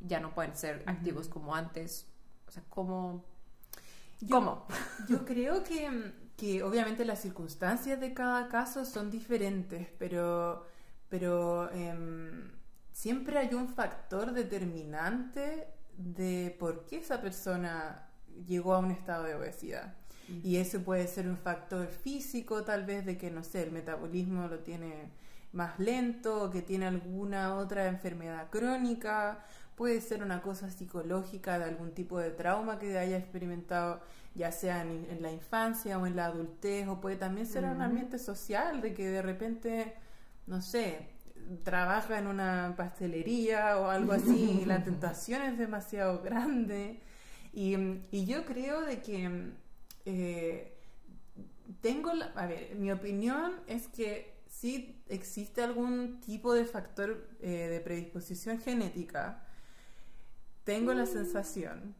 ya 0.00 0.20
no 0.20 0.34
pueden 0.34 0.56
ser 0.56 0.82
activos 0.86 1.28
como 1.28 1.54
antes. 1.54 2.06
O 2.48 2.50
sea, 2.50 2.62
cómo 2.68 3.24
¿Cómo? 4.30 4.66
Yo 5.08 5.24
creo 5.24 5.62
que, 5.62 6.12
que, 6.36 6.62
obviamente 6.62 7.04
las 7.04 7.20
circunstancias 7.20 8.00
de 8.00 8.14
cada 8.14 8.48
caso 8.48 8.84
son 8.84 9.10
diferentes, 9.10 9.88
pero, 9.98 10.66
pero 11.08 11.70
em, 11.72 12.50
siempre 12.94 13.36
hay 13.38 13.52
un 13.54 13.68
factor 13.68 14.32
determinante 14.32 15.66
de 15.98 16.56
por 16.58 16.86
qué 16.86 16.98
esa 16.98 17.20
persona 17.20 18.08
llegó 18.46 18.72
a 18.72 18.78
un 18.78 18.92
estado 18.92 19.24
de 19.24 19.34
obesidad. 19.34 19.94
Y 20.42 20.56
eso 20.56 20.80
puede 20.80 21.06
ser 21.06 21.28
un 21.28 21.36
factor 21.36 21.86
físico, 21.88 22.64
tal 22.64 22.86
vez 22.86 23.04
de 23.04 23.18
que, 23.18 23.30
no 23.30 23.44
sé, 23.44 23.64
el 23.64 23.72
metabolismo 23.72 24.48
lo 24.48 24.60
tiene 24.60 25.10
más 25.52 25.78
lento, 25.78 26.44
o 26.44 26.50
que 26.50 26.62
tiene 26.62 26.86
alguna 26.86 27.56
otra 27.56 27.88
enfermedad 27.88 28.48
crónica, 28.48 29.44
puede 29.74 30.00
ser 30.00 30.22
una 30.22 30.40
cosa 30.40 30.70
psicológica 30.70 31.58
de 31.58 31.64
algún 31.64 31.92
tipo 31.92 32.18
de 32.18 32.30
trauma 32.30 32.78
que 32.78 32.96
haya 32.96 33.18
experimentado, 33.18 34.00
ya 34.34 34.50
sea 34.50 34.80
en, 34.80 35.20
la 35.20 35.30
infancia 35.30 35.98
o 35.98 36.06
en 36.06 36.16
la 36.16 36.26
adultez, 36.26 36.88
o 36.88 37.00
puede 37.00 37.16
también 37.16 37.46
ser 37.46 37.64
un 37.64 37.82
ambiente 37.82 38.18
social, 38.18 38.80
de 38.80 38.94
que 38.94 39.06
de 39.08 39.20
repente, 39.20 39.94
no 40.46 40.62
sé, 40.62 41.13
trabaja 41.62 42.18
en 42.18 42.26
una 42.26 42.74
pastelería 42.76 43.78
o 43.78 43.90
algo 43.90 44.12
así, 44.12 44.60
y 44.62 44.64
la 44.64 44.82
tentación 44.84 45.42
es 45.42 45.58
demasiado 45.58 46.22
grande. 46.22 47.00
Y, 47.52 47.76
y 48.10 48.26
yo 48.26 48.44
creo 48.44 48.82
de 48.82 49.00
que 49.00 49.52
eh, 50.06 50.76
tengo, 51.80 52.12
a 52.34 52.46
ver, 52.46 52.74
mi 52.76 52.90
opinión 52.90 53.52
es 53.66 53.88
que 53.88 54.34
sí 54.48 55.02
existe 55.08 55.62
algún 55.62 56.20
tipo 56.20 56.54
de 56.54 56.64
factor 56.64 57.28
eh, 57.40 57.68
de 57.68 57.80
predisposición 57.80 58.60
genética 58.60 59.44
tengo 60.64 60.94
la 60.94 61.06
sensación, 61.06 61.94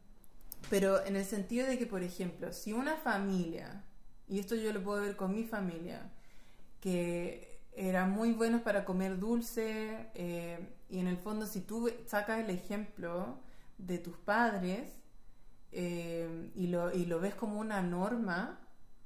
pero 0.69 1.05
en 1.05 1.15
el 1.15 1.23
sentido 1.23 1.67
de 1.67 1.77
que, 1.77 1.85
por 1.85 2.01
ejemplo, 2.01 2.51
si 2.51 2.73
una 2.73 2.95
familia, 2.95 3.83
y 4.27 4.39
esto 4.39 4.55
yo 4.55 4.73
lo 4.73 4.83
puedo 4.83 5.01
ver 5.01 5.15
con 5.15 5.33
mi 5.33 5.43
familia, 5.43 6.11
que 6.81 7.54
eran 7.75 8.11
muy 8.11 8.31
buenos 8.31 8.61
para 8.61 8.85
comer 8.85 9.19
dulce, 9.19 10.09
eh, 10.15 10.59
y 10.89 10.99
en 10.99 11.07
el 11.07 11.17
fondo 11.17 11.45
si 11.45 11.61
tú 11.61 11.91
sacas 12.05 12.39
el 12.39 12.49
ejemplo 12.49 13.39
de 13.77 13.97
tus 13.97 14.17
padres 14.17 14.89
eh, 15.71 16.51
y, 16.55 16.67
lo, 16.67 16.93
y 16.93 17.05
lo 17.05 17.19
ves 17.19 17.35
como 17.35 17.59
una 17.59 17.81
norma, 17.81 18.59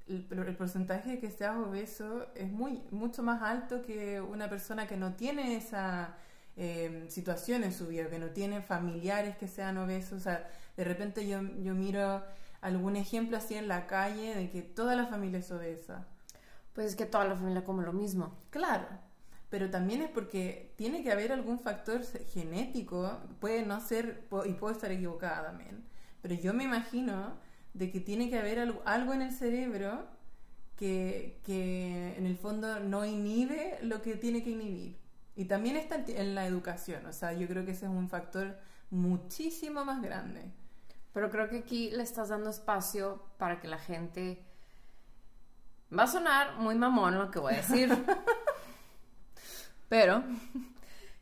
el, 0.08 0.28
el, 0.32 0.56
porcentaje 0.56 1.12
de 1.12 1.20
que 1.20 1.32
seas 1.32 1.58
obeso 1.58 2.28
es 2.36 2.52
muy 2.52 2.82
mucho 2.92 3.22
más 3.24 3.42
alto 3.44 3.82
que 3.84 4.20
una 4.22 4.50
persona 4.50 4.88
que 4.88 4.98
no 4.98 5.14
tiene 5.14 5.56
esa 5.56 6.16
eh, 6.62 7.06
situación 7.08 7.64
en 7.64 7.72
su 7.72 7.88
vida, 7.88 8.10
que 8.10 8.20
no 8.20 8.32
tienen 8.32 8.64
familiares 8.64 9.38
que 9.38 9.48
sean 9.48 9.78
obesos. 9.78 10.14
O 10.14 10.20
sea, 10.20 10.50
de 10.76 10.84
repente 10.84 11.28
yo, 11.28 11.42
yo 11.64 11.74
miro 11.74 12.22
algún 12.62 12.98
ejemplo 12.98 13.38
así 13.38 13.56
en 13.56 13.68
la 13.68 13.88
calle 13.88 14.36
de 14.36 14.50
que 14.50 14.62
toda 14.62 14.96
la 14.96 15.06
familia 15.06 15.40
es 15.40 15.50
obesa. 15.52 16.06
Pues 16.80 16.92
es 16.92 16.96
que 16.96 17.06
toda 17.06 17.26
la 17.26 17.36
familia 17.36 17.66
come 17.66 17.84
lo 17.84 17.92
mismo. 17.92 18.38
Claro, 18.52 18.88
pero 19.50 19.70
también 19.70 20.02
es 20.02 20.10
porque 20.10 20.72
tiene 20.78 21.04
que 21.04 21.12
haber 21.12 21.34
algún 21.34 21.60
factor 21.60 22.06
genético, 22.06 23.20
puede 23.42 23.66
no 23.66 23.82
ser, 23.82 24.26
y 24.46 24.54
puedo 24.54 24.72
estar 24.72 24.90
equivocada 24.90 25.48
también, 25.48 25.84
pero 26.22 26.36
yo 26.36 26.54
me 26.54 26.64
imagino 26.64 27.34
de 27.74 27.92
que 27.92 28.00
tiene 28.00 28.30
que 28.30 28.40
haber 28.40 28.60
algo, 28.60 29.14
en 29.14 29.22
el 29.24 29.34
cerebro 29.34 30.08
que, 30.78 31.42
que 31.44 32.16
en 32.18 32.26
el 32.26 32.38
fondo 32.38 32.80
no 32.80 33.04
inhibe 33.04 33.80
lo 33.82 34.02
que 34.02 34.16
tiene 34.16 34.42
que 34.42 34.52
inhibir. 34.52 34.98
Y 35.36 35.46
también 35.50 35.76
está 35.76 36.02
en 36.08 36.34
la 36.34 36.48
educación, 36.48 37.06
o 37.08 37.12
sea, 37.12 37.34
yo 37.34 37.46
creo 37.50 37.66
que 37.66 37.72
ese 37.72 37.88
es 37.88 37.92
un 37.92 38.08
factor 38.08 38.58
muchísimo 38.90 39.84
más 39.84 40.02
grande. 40.02 40.50
Pero 41.12 41.30
creo 41.30 41.50
que 41.50 41.58
aquí 41.58 41.92
le 41.92 42.04
estás 42.04 42.30
dando 42.30 42.50
espacio 42.50 43.22
para 43.38 43.60
que 43.60 43.68
la 43.68 43.80
gente... 43.80 44.46
Va 45.98 46.04
a 46.04 46.08
sonar 46.08 46.58
muy 46.58 46.76
mamón 46.76 47.18
lo 47.18 47.32
que 47.32 47.40
voy 47.40 47.54
a 47.54 47.58
decir. 47.58 47.90
pero 49.90 50.24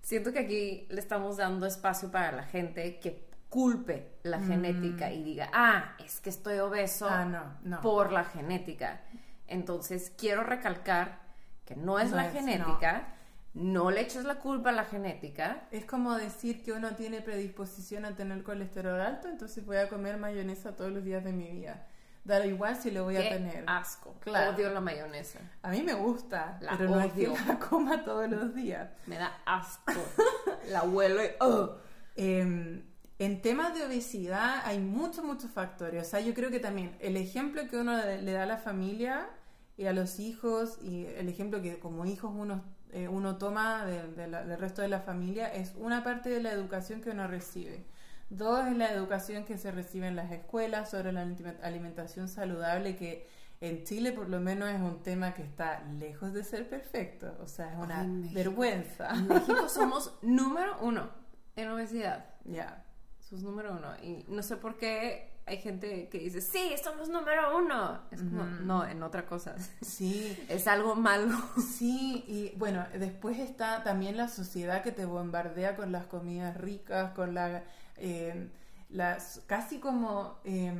siento 0.02 0.34
que 0.34 0.40
aquí 0.40 0.88
le 0.90 1.00
estamos 1.00 1.38
dando 1.38 1.66
espacio 1.66 2.12
para 2.12 2.32
la 2.32 2.44
gente 2.44 3.00
que 3.00 3.28
culpe 3.50 4.18
la 4.24 4.40
mm. 4.40 4.48
genética 4.48 5.12
y 5.12 5.24
diga, 5.24 5.50
ah, 5.54 5.96
es 6.04 6.20
que 6.20 6.30
estoy 6.30 6.60
obeso 6.60 7.08
ah, 7.10 7.50
por 7.82 8.12
la 8.12 8.26
genética. 8.26 9.02
Entonces 9.48 10.12
quiero 10.18 10.44
recalcar 10.44 11.20
que 11.66 11.76
no 11.76 12.00
es 12.00 12.12
la 12.12 12.30
genética, 12.30 13.14
no 13.54 13.90
le 13.92 14.02
eches 14.02 14.26
la 14.26 14.36
culpa 14.36 14.70
a 14.70 14.74
la 14.74 14.86
genética. 14.86 15.68
Es 15.72 15.86
como 15.86 16.16
decir 16.16 16.64
que 16.64 16.74
uno 16.74 16.92
tiene 16.96 17.22
predisposición 17.22 18.06
a 18.06 18.16
tener 18.16 18.44
colesterol 18.44 19.00
alto, 19.00 19.28
entonces 19.28 19.66
voy 19.66 19.78
a 19.78 19.90
comer 19.90 20.18
mayonesa 20.18 20.76
todos 20.76 20.92
los 20.92 21.04
días 21.04 21.24
de 21.24 21.34
mi 21.34 21.50
vida. 21.50 21.88
Da 22.28 22.46
igual 22.46 22.76
si 22.76 22.92
lo 22.92 23.06
voy 23.06 23.16
a 23.16 23.30
tener. 23.30 23.64
asco. 23.68 24.16
Claro. 24.20 24.54
Odio 24.54 24.70
la 24.70 24.82
mayonesa. 24.82 25.40
A 25.62 25.70
mí 25.70 25.82
me 25.82 25.94
gusta, 25.94 26.60
pero 26.60 26.90
no 26.90 27.00
es 27.00 27.14
que 27.14 27.28
la 27.48 27.58
coma 27.58 28.04
todos 28.04 28.30
los 28.30 28.54
días. 28.54 28.90
Me 29.06 29.18
da 29.18 29.32
asco. 29.46 29.94
la 30.70 30.84
huelo 30.84 31.24
y... 31.24 31.28
Oh. 31.40 31.76
Em, 32.16 32.84
en 33.18 33.42
temas 33.42 33.74
de 33.74 33.86
obesidad 33.86 34.62
hay 34.66 34.80
muchos, 34.80 35.24
muchos 35.24 35.50
factores. 35.52 36.06
O 36.06 36.10
sea, 36.10 36.20
yo 36.20 36.34
creo 36.34 36.52
que 36.52 36.60
también 36.60 36.98
el 37.00 37.16
ejemplo 37.16 37.66
que 37.70 37.78
uno 37.78 37.96
le 37.96 38.32
da 38.34 38.44
a 38.44 38.46
la 38.46 38.58
familia 38.58 39.30
y 39.78 39.86
a 39.86 39.94
los 39.94 40.20
hijos 40.20 40.80
y 40.82 41.06
el 41.06 41.30
ejemplo 41.30 41.62
que 41.62 41.80
como 41.80 42.06
hijos 42.06 42.32
uno 42.36 42.64
eh, 42.92 43.08
uno 43.08 43.38
toma 43.38 43.86
del 43.86 44.58
resto 44.58 44.82
de 44.82 44.88
la 44.88 45.02
familia 45.02 45.48
es 45.54 45.74
una 45.78 46.04
parte 46.04 46.30
de 46.30 46.42
la 46.42 46.52
educación 46.52 47.02
que 47.02 47.10
uno 47.10 47.28
recibe. 47.28 47.86
Dos 48.30 48.68
es 48.68 48.76
la 48.76 48.92
educación 48.92 49.46
que 49.46 49.58
se 49.58 49.72
recibe 49.72 50.08
en 50.08 50.16
las 50.16 50.32
escuelas 50.32 50.90
sobre 50.90 51.12
la 51.12 51.22
alimentación 51.64 52.28
saludable, 52.28 52.96
que 52.96 53.28
en 53.62 53.84
Chile 53.84 54.12
por 54.12 54.30
lo 54.30 54.40
menos 54.40 54.70
es 54.70 54.82
un 54.82 55.02
tema 55.02 55.34
que 55.34 55.44
está 55.44 55.84
lejos 56.00 56.34
de 56.34 56.44
ser 56.44 56.70
perfecto, 56.70 57.36
o 57.42 57.48
sea, 57.48 57.72
es 57.72 57.78
una 57.78 58.02
Ay, 58.02 58.30
vergüenza. 58.34 59.10
En 59.16 59.28
México 59.28 59.70
somos 59.70 60.14
número 60.22 60.78
uno 60.82 61.10
en 61.58 61.70
obesidad. 61.70 62.26
Ya. 62.46 62.84
Sos 63.20 63.44
número 63.44 63.74
uno. 63.74 63.90
Y 64.02 64.24
no 64.30 64.42
sé 64.42 64.56
por 64.56 64.78
qué 64.78 65.34
hay 65.46 65.58
gente 65.58 66.08
que 66.10 66.20
dice, 66.20 66.40
sí, 66.40 66.76
somos 66.82 67.10
número 67.10 67.58
uno. 67.58 68.02
Es 68.12 68.22
como, 68.22 68.44
no, 68.44 68.86
en 68.86 69.04
otra 69.04 69.26
cosa. 69.26 69.56
Sí, 69.82 70.38
Es 70.50 70.68
algo 70.68 70.96
malo. 70.96 71.36
Sí, 71.58 72.24
y 72.28 72.54
bueno, 72.58 72.86
después 72.98 73.40
está 73.40 73.84
también 73.84 74.16
la 74.16 74.28
sociedad 74.30 74.84
que 74.84 74.92
te 74.92 75.06
bombardea 75.06 75.76
con 75.76 75.92
las 75.92 76.06
comidas 76.06 76.56
ricas, 76.56 77.12
con 77.14 77.34
la, 77.34 77.64
eh, 77.98 78.50
las 78.90 79.42
casi 79.48 79.80
como 79.80 80.40
eh, 80.44 80.72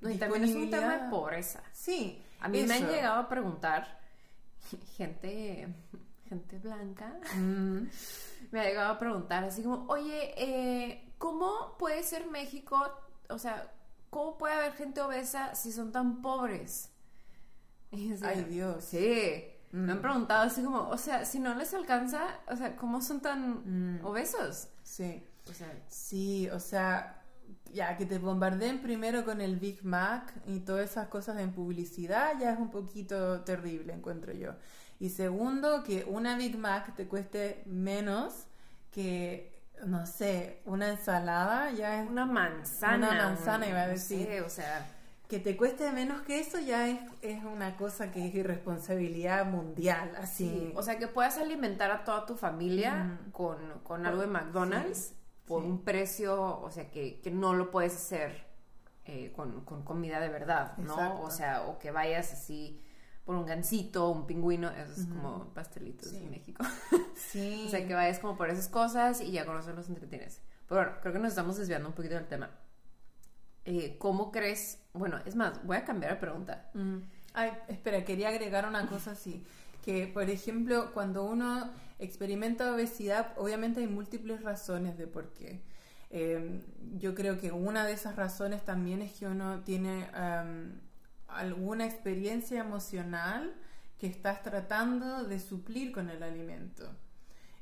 No, 0.00 0.10
y 0.10 0.16
también 0.18 0.44
es 0.44 0.54
un 0.54 0.70
tema 0.70 0.96
de 0.98 1.10
pobreza. 1.10 1.62
Sí, 1.72 2.22
A 2.40 2.48
mí 2.48 2.62
me 2.64 2.74
han 2.74 2.88
llegado 2.88 3.20
a 3.20 3.28
preguntar, 3.28 3.98
gente, 4.96 5.68
gente 6.28 6.58
blanca, 6.58 7.12
Mm, 7.34 7.86
me 8.52 8.60
ha 8.60 8.64
llegado 8.64 8.92
a 8.92 8.98
preguntar 8.98 9.44
así 9.44 9.62
como, 9.62 9.86
oye, 9.88 10.32
eh, 10.36 11.12
¿cómo 11.18 11.76
puede 11.78 12.02
ser 12.02 12.26
México, 12.30 12.80
o 13.28 13.38
sea, 13.38 13.72
cómo 14.10 14.38
puede 14.38 14.54
haber 14.54 14.72
gente 14.74 15.00
obesa 15.00 15.54
si 15.54 15.72
son 15.72 15.92
tan 15.92 16.22
pobres? 16.22 16.90
Y 17.90 18.08
yo 18.08 18.26
Ay, 18.26 18.44
Dios. 18.44 18.84
Sí, 18.84 19.44
me 19.72 19.92
han 19.92 19.98
Mm. 19.98 20.02
preguntado 20.02 20.42
así 20.42 20.62
como, 20.62 20.88
o 20.88 20.98
sea, 20.98 21.24
si 21.24 21.38
no 21.38 21.54
les 21.54 21.72
alcanza, 21.74 22.22
o 22.48 22.56
sea, 22.56 22.76
¿cómo 22.76 23.00
son 23.00 23.20
tan 23.20 23.98
Mm. 23.98 24.04
obesos? 24.04 24.68
Sí, 24.82 25.22
O 25.48 25.54
sea, 25.54 25.72
sí, 25.88 26.48
o 26.50 26.60
sea, 26.60 27.22
ya 27.72 27.96
que 27.96 28.06
te 28.06 28.18
bombardeen 28.18 28.80
primero 28.80 29.24
con 29.24 29.40
el 29.40 29.56
Big 29.56 29.84
Mac 29.84 30.32
y 30.46 30.60
todas 30.60 30.90
esas 30.90 31.08
cosas 31.08 31.38
en 31.40 31.52
publicidad 31.52 32.38
ya 32.40 32.52
es 32.52 32.58
un 32.58 32.70
poquito 32.70 33.40
terrible, 33.42 33.92
encuentro 33.92 34.32
yo. 34.32 34.52
Y 34.98 35.10
segundo, 35.10 35.82
que 35.84 36.04
una 36.04 36.36
Big 36.36 36.56
Mac 36.56 36.94
te 36.94 37.06
cueste 37.06 37.62
menos 37.66 38.46
que, 38.90 39.62
no 39.84 40.06
sé, 40.06 40.62
una 40.64 40.88
ensalada 40.88 41.70
ya 41.72 42.02
es 42.02 42.08
una 42.08 42.24
manzana. 42.24 43.10
Una 43.10 43.24
manzana, 43.24 43.68
iba 43.68 43.82
a 43.82 43.88
decir. 43.88 44.26
sé, 44.26 44.40
o 44.40 44.48
sea, 44.48 44.86
Que 45.28 45.38
te 45.38 45.56
cueste 45.56 45.90
menos 45.92 46.22
que 46.22 46.40
eso 46.40 46.58
ya 46.58 46.88
es, 46.88 46.98
es 47.20 47.44
una 47.44 47.76
cosa 47.76 48.10
que 48.10 48.26
es 48.26 48.34
irresponsabilidad 48.34 49.44
mundial, 49.44 50.12
así. 50.16 50.48
Sí, 50.48 50.72
o 50.74 50.82
sea, 50.82 50.98
que 50.98 51.08
puedas 51.08 51.36
alimentar 51.36 51.90
a 51.90 52.04
toda 52.04 52.24
tu 52.24 52.36
familia 52.36 53.18
con, 53.32 53.58
con 53.82 54.06
algo 54.06 54.22
de 54.22 54.28
McDonald's 54.28 55.12
por 55.46 55.62
sí. 55.62 55.68
un 55.68 55.82
precio, 55.82 56.60
o 56.60 56.70
sea, 56.70 56.90
que, 56.90 57.20
que 57.20 57.30
no 57.30 57.54
lo 57.54 57.70
puedes 57.70 57.94
hacer 57.94 58.44
eh, 59.04 59.32
con, 59.34 59.64
con 59.64 59.82
comida 59.82 60.18
de 60.20 60.28
verdad, 60.28 60.76
¿no? 60.78 60.92
Exacto. 60.94 61.22
O 61.22 61.30
sea, 61.30 61.62
o 61.66 61.78
que 61.78 61.90
vayas 61.90 62.32
así 62.32 62.80
por 63.24 63.34
un 63.36 63.46
gansito, 63.46 64.08
un 64.10 64.26
pingüino, 64.26 64.70
eso 64.70 65.00
es 65.00 65.06
como 65.06 65.46
pastelitos 65.54 66.08
Sí. 66.10 66.16
en 66.18 66.30
México. 66.30 66.64
sí. 67.16 67.64
O 67.66 67.70
sea, 67.70 67.86
que 67.86 67.94
vayas 67.94 68.18
como 68.20 68.36
por 68.36 68.50
esas 68.50 68.68
cosas 68.68 69.20
y 69.20 69.32
ya 69.32 69.44
con 69.44 69.58
eso 69.58 69.72
los 69.72 69.88
entretienes. 69.88 70.40
Pero 70.68 70.80
bueno, 70.82 70.96
creo 71.00 71.12
que 71.12 71.18
nos 71.20 71.28
estamos 71.30 71.56
desviando 71.56 71.88
un 71.88 71.94
poquito 71.94 72.14
del 72.14 72.26
tema. 72.26 72.50
Eh, 73.64 73.96
¿Cómo 73.98 74.30
crees? 74.30 74.78
Bueno, 74.92 75.18
es 75.24 75.34
más, 75.34 75.64
voy 75.64 75.76
a 75.76 75.84
cambiar 75.84 76.12
la 76.12 76.20
pregunta. 76.20 76.70
Mm. 76.74 76.98
Ay, 77.34 77.52
espera, 77.68 78.04
quería 78.04 78.28
agregar 78.28 78.66
una 78.66 78.88
cosa 78.88 79.12
así. 79.12 79.44
Que, 79.84 80.06
por 80.06 80.28
ejemplo, 80.30 80.92
cuando 80.94 81.24
uno 81.24 81.70
experimenta 81.98 82.72
obesidad, 82.72 83.32
obviamente 83.38 83.80
hay 83.80 83.86
múltiples 83.86 84.42
razones 84.42 84.98
de 84.98 85.06
por 85.06 85.32
qué. 85.32 85.62
Eh, 86.10 86.60
yo 86.98 87.14
creo 87.14 87.38
que 87.38 87.52
una 87.52 87.84
de 87.86 87.92
esas 87.92 88.16
razones 88.16 88.64
también 88.64 89.02
es 89.02 89.12
que 89.14 89.26
uno 89.26 89.62
tiene 89.64 90.06
am, 90.14 90.80
alguna 91.28 91.84
experiencia 91.86 92.60
emocional 92.60 93.54
que 93.98 94.06
estás 94.06 94.42
tratando 94.42 95.24
de 95.24 95.40
suplir 95.40 95.92
con 95.92 96.10
el 96.10 96.22
alimento. 96.22 96.90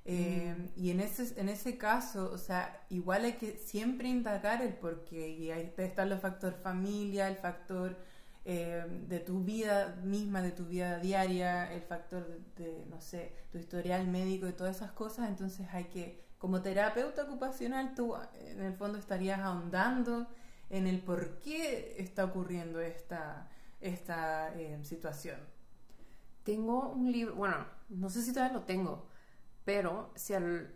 Eh, 0.05 0.55
Y 0.76 0.91
en 0.91 1.01
ese, 1.01 1.41
en 1.41 1.49
ese 1.49 1.78
caso, 1.78 2.30
o 2.32 2.39
sea, 2.39 2.85
igual 2.91 3.24
hay 3.24 3.35
que 3.35 3.57
siempre 3.59 4.09
indagar 4.09 4.62
el 4.62 4.74
porqué. 4.74 5.28
Y 5.30 5.51
ahí 5.51 5.72
están 5.78 6.11
los 6.11 6.20
factores 6.20 6.59
familia, 6.62 7.28
el 7.28 7.37
factor 7.37 7.97
eh, 8.45 8.84
de 9.09 9.20
tu 9.20 9.42
vida 9.42 9.97
misma, 10.03 10.42
de 10.42 10.51
tu 10.53 10.66
vida 10.66 10.99
diaria, 10.99 11.72
el 11.72 11.82
factor 11.82 12.26
de, 12.26 12.64
de, 12.64 12.86
no 12.86 13.01
sé, 13.01 13.32
tu 13.51 13.59
historial 13.59 14.07
médico 14.07 14.47
y 14.47 14.53
todas 14.53 14.76
esas 14.76 14.92
cosas. 14.92 15.28
Entonces 15.28 15.66
hay 15.72 15.84
que, 15.84 16.24
como 16.38 16.61
terapeuta 16.61 17.24
ocupacional, 17.24 17.95
tú 17.95 18.14
en 18.34 18.61
el 18.61 18.74
fondo 18.74 18.99
estarías 18.99 19.40
ahondando 19.40 20.28
en 20.70 20.86
el 20.86 21.01
por 21.01 21.38
qué 21.38 21.97
está 21.99 22.24
ocurriendo 22.24 22.80
esta, 22.80 23.49
esta 23.80 24.53
eh, 24.55 24.78
situación. 24.84 25.38
Tengo 26.42 26.90
un 26.90 27.11
libro, 27.11 27.34
bueno, 27.36 27.66
no 27.88 28.11
sé 28.11 28.22
si 28.22 28.32
todavía 28.32 28.59
lo 28.59 28.64
tengo, 28.64 29.07
pero 29.64 30.11
si 30.14 30.34
al 30.34 30.74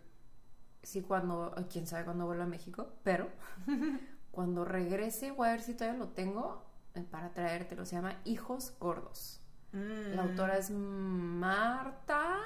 si 0.81 1.01
cuando, 1.01 1.53
quién 1.71 1.87
sabe 1.87 2.05
cuándo 2.05 2.25
vuelva 2.25 2.45
a 2.45 2.47
México, 2.47 2.93
pero 3.03 3.27
cuando 4.31 4.65
regrese 4.65 5.31
voy 5.31 5.49
a 5.49 5.51
ver 5.51 5.61
si 5.61 5.73
todavía 5.73 5.99
lo 5.99 6.09
tengo 6.09 6.68
para 7.05 7.31
traértelo. 7.33 7.85
Se 7.85 7.95
llama 7.95 8.19
Hijos 8.25 8.73
Gordos. 8.79 9.41
La 9.71 10.23
autora 10.23 10.57
es 10.57 10.71
Marta, 10.71 12.37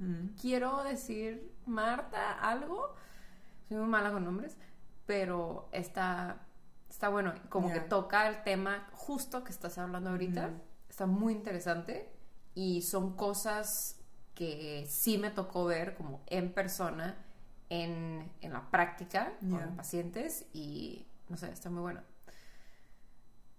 Mm. 0.00 0.36
quiero 0.40 0.82
decir 0.84 1.52
Marta 1.66 2.32
algo. 2.40 2.94
Soy 3.68 3.78
muy 3.78 3.88
mala 3.88 4.12
con 4.12 4.24
nombres, 4.24 4.56
pero 5.06 5.68
está 5.72 6.44
está 6.88 7.08
bueno, 7.10 7.34
como 7.50 7.70
que 7.72 7.80
toca 7.80 8.28
el 8.28 8.42
tema 8.44 8.88
justo 8.92 9.44
que 9.44 9.50
estás 9.52 9.76
hablando 9.78 10.10
ahorita. 10.10 10.46
Ujú. 10.48 10.60
Está 10.88 11.06
muy 11.06 11.32
interesante 11.34 12.10
y 12.54 12.82
son 12.82 13.14
cosas 13.16 14.00
que 14.34 14.86
sí 14.88 15.18
me 15.18 15.30
tocó 15.30 15.64
ver 15.66 15.94
como 15.96 16.22
en 16.26 16.52
persona 16.52 17.16
en, 17.68 18.32
en 18.40 18.52
la 18.52 18.70
práctica 18.70 19.32
con 19.40 19.76
pacientes 19.76 20.46
y 20.52 21.06
no 21.28 21.36
sé, 21.36 21.50
está 21.52 21.68
muy 21.70 21.82
bueno. 21.82 22.00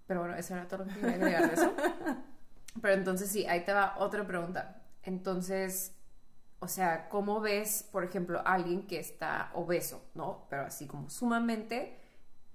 Pero 0.10 0.22
bueno, 0.22 0.36
eso 0.36 0.56
era 0.56 0.68
todo 0.68 0.80
lo 0.80 0.86
que 0.92 1.00
quería 1.00 1.16
agregar 1.16 1.48
de 1.48 1.54
eso. 1.54 1.72
Pero 2.82 2.94
entonces 2.96 3.30
sí, 3.30 3.46
ahí 3.46 3.64
te 3.64 3.72
va 3.74 3.94
otra 4.00 4.26
pregunta. 4.26 4.82
Entonces, 5.04 5.96
o 6.60 6.68
sea, 6.68 7.10
¿cómo 7.10 7.40
ves, 7.42 7.88
por 7.92 8.04
ejemplo, 8.04 8.40
a 8.40 8.54
alguien 8.56 8.88
que 8.88 9.00
está 9.00 9.52
obeso, 9.54 10.04
¿no? 10.16 10.48
Pero 10.50 10.64
así 10.64 10.88
como 10.88 11.12
sumamente 11.12 12.00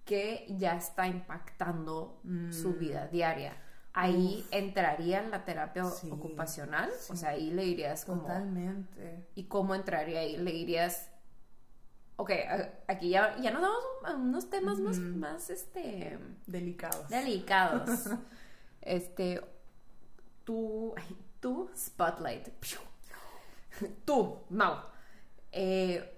que 0.05 0.47
ya 0.59 0.77
está 0.77 1.07
impactando 1.07 2.21
su 2.51 2.71
Mm. 2.71 2.79
vida 2.79 3.07
diaria. 3.07 3.57
Ahí 3.93 4.45
entraría 4.51 5.23
en 5.23 5.31
la 5.31 5.45
terapia 5.45 5.85
Sí, 5.85 6.11
ocupacional, 6.11 6.91
o 7.09 7.15
sea, 7.15 7.31
ahí 7.31 7.53
le 7.53 7.63
dirías 7.63 8.05
como, 8.05 8.23
Totalmente. 8.23 9.29
¿y 9.37 9.45
cómo 9.45 9.77
entraría 9.77 10.19
ahí? 10.19 10.37
Le 10.37 10.51
dirías, 10.51 11.09
ok, 12.17 12.31
aquí 12.89 13.11
ya, 13.11 13.37
ya 13.41 13.51
nos 13.51 13.63
vamos 13.63 13.85
a 14.05 14.15
unos 14.15 14.51
temas 14.51 14.79
más, 14.81 14.99
más, 14.99 15.51
este, 15.51 16.19
Delicados. 16.47 17.09
delicados. 17.09 17.91
este, 18.81 19.41
tú, 20.45 20.95
ay, 20.97 21.17
tú, 21.41 21.71
Spotlight. 21.77 22.49
Tú, 24.05 24.39
Mau. 24.51 24.77
Eh, 25.51 26.11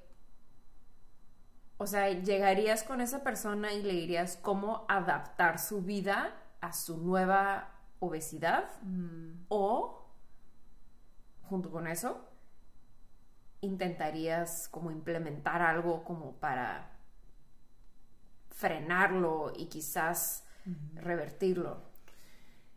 o 1.78 1.86
sea, 1.86 2.10
llegarías 2.10 2.82
con 2.84 3.00
esa 3.00 3.22
persona 3.22 3.72
y 3.72 3.82
le 3.82 3.92
dirías 3.92 4.36
cómo 4.40 4.84
adaptar 4.88 5.58
su 5.58 5.82
vida 5.82 6.34
a 6.60 6.72
su 6.72 6.96
nueva 6.98 7.72
obesidad 8.00 8.68
Mm. 8.82 9.44
o, 9.48 10.06
junto 11.48 11.70
con 11.70 11.86
eso, 11.86 12.20
intentarías 13.60 14.68
como 14.68 14.90
implementar 14.90 15.62
algo 15.62 16.04
como 16.04 16.32
para 16.36 16.90
frenarlo 18.50 19.52
y 19.56 19.66
quizás 19.66 20.44
revertirlo. 20.94 21.86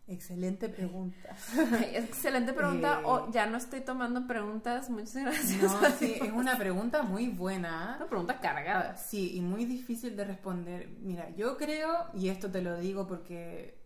Excelente 0.09 0.69
pregunta. 0.69 1.35
Excelente 1.93 2.51
pregunta. 2.51 2.99
Eh. 3.01 3.05
O 3.05 3.31
ya 3.31 3.45
no 3.45 3.57
estoy 3.57 3.81
tomando 3.81 4.25
preguntas. 4.25 4.89
Muchas 4.89 5.15
gracias. 5.15 5.61
No, 5.61 5.89
sí, 5.91 6.17
es 6.21 6.31
una 6.31 6.57
pregunta 6.57 7.03
muy 7.03 7.27
buena. 7.29 7.95
Una 7.97 8.07
pregunta 8.07 8.39
cargada. 8.39 8.97
Sí, 8.97 9.35
y 9.37 9.41
muy 9.41 9.65
difícil 9.65 10.15
de 10.15 10.25
responder. 10.25 10.89
Mira, 11.01 11.29
yo 11.35 11.57
creo, 11.57 12.07
y 12.15 12.29
esto 12.29 12.49
te 12.49 12.61
lo 12.61 12.79
digo 12.79 13.07
porque 13.07 13.78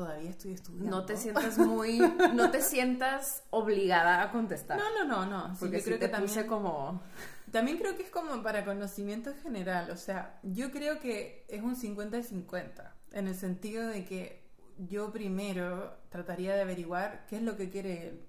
todavía 0.00 0.30
estoy 0.30 0.52
estudiando. 0.52 0.90
No 0.90 1.04
te 1.04 1.16
sientas 1.16 1.58
muy. 1.58 1.98
No 2.34 2.50
te 2.50 2.62
sientas 2.62 3.42
obligada 3.50 4.22
a 4.22 4.32
contestar. 4.32 4.78
No, 4.78 5.04
no, 5.04 5.04
no, 5.04 5.26
no. 5.26 5.54
Sí, 5.54 5.60
porque 5.60 5.78
yo 5.78 5.84
creo 5.84 5.98
te 5.98 6.06
que 6.06 6.12
también, 6.12 6.46
como. 6.46 7.02
también 7.50 7.76
creo 7.76 7.96
que 7.96 8.04
es 8.04 8.10
como 8.10 8.42
para 8.42 8.64
conocimiento 8.64 9.32
general. 9.42 9.90
O 9.90 9.96
sea, 9.96 10.38
yo 10.42 10.70
creo 10.70 11.00
que 11.00 11.44
es 11.48 11.62
un 11.62 11.76
50 11.76 12.16
y 12.16 12.22
50. 12.22 12.94
En 13.12 13.28
el 13.28 13.34
sentido 13.34 13.86
de 13.86 14.06
que 14.06 14.48
yo 14.78 15.12
primero 15.12 15.98
trataría 16.08 16.54
de 16.54 16.62
averiguar 16.62 17.26
qué 17.28 17.36
es 17.36 17.42
lo 17.42 17.56
que 17.56 17.68
quiere 17.68 18.08
él. 18.08 18.26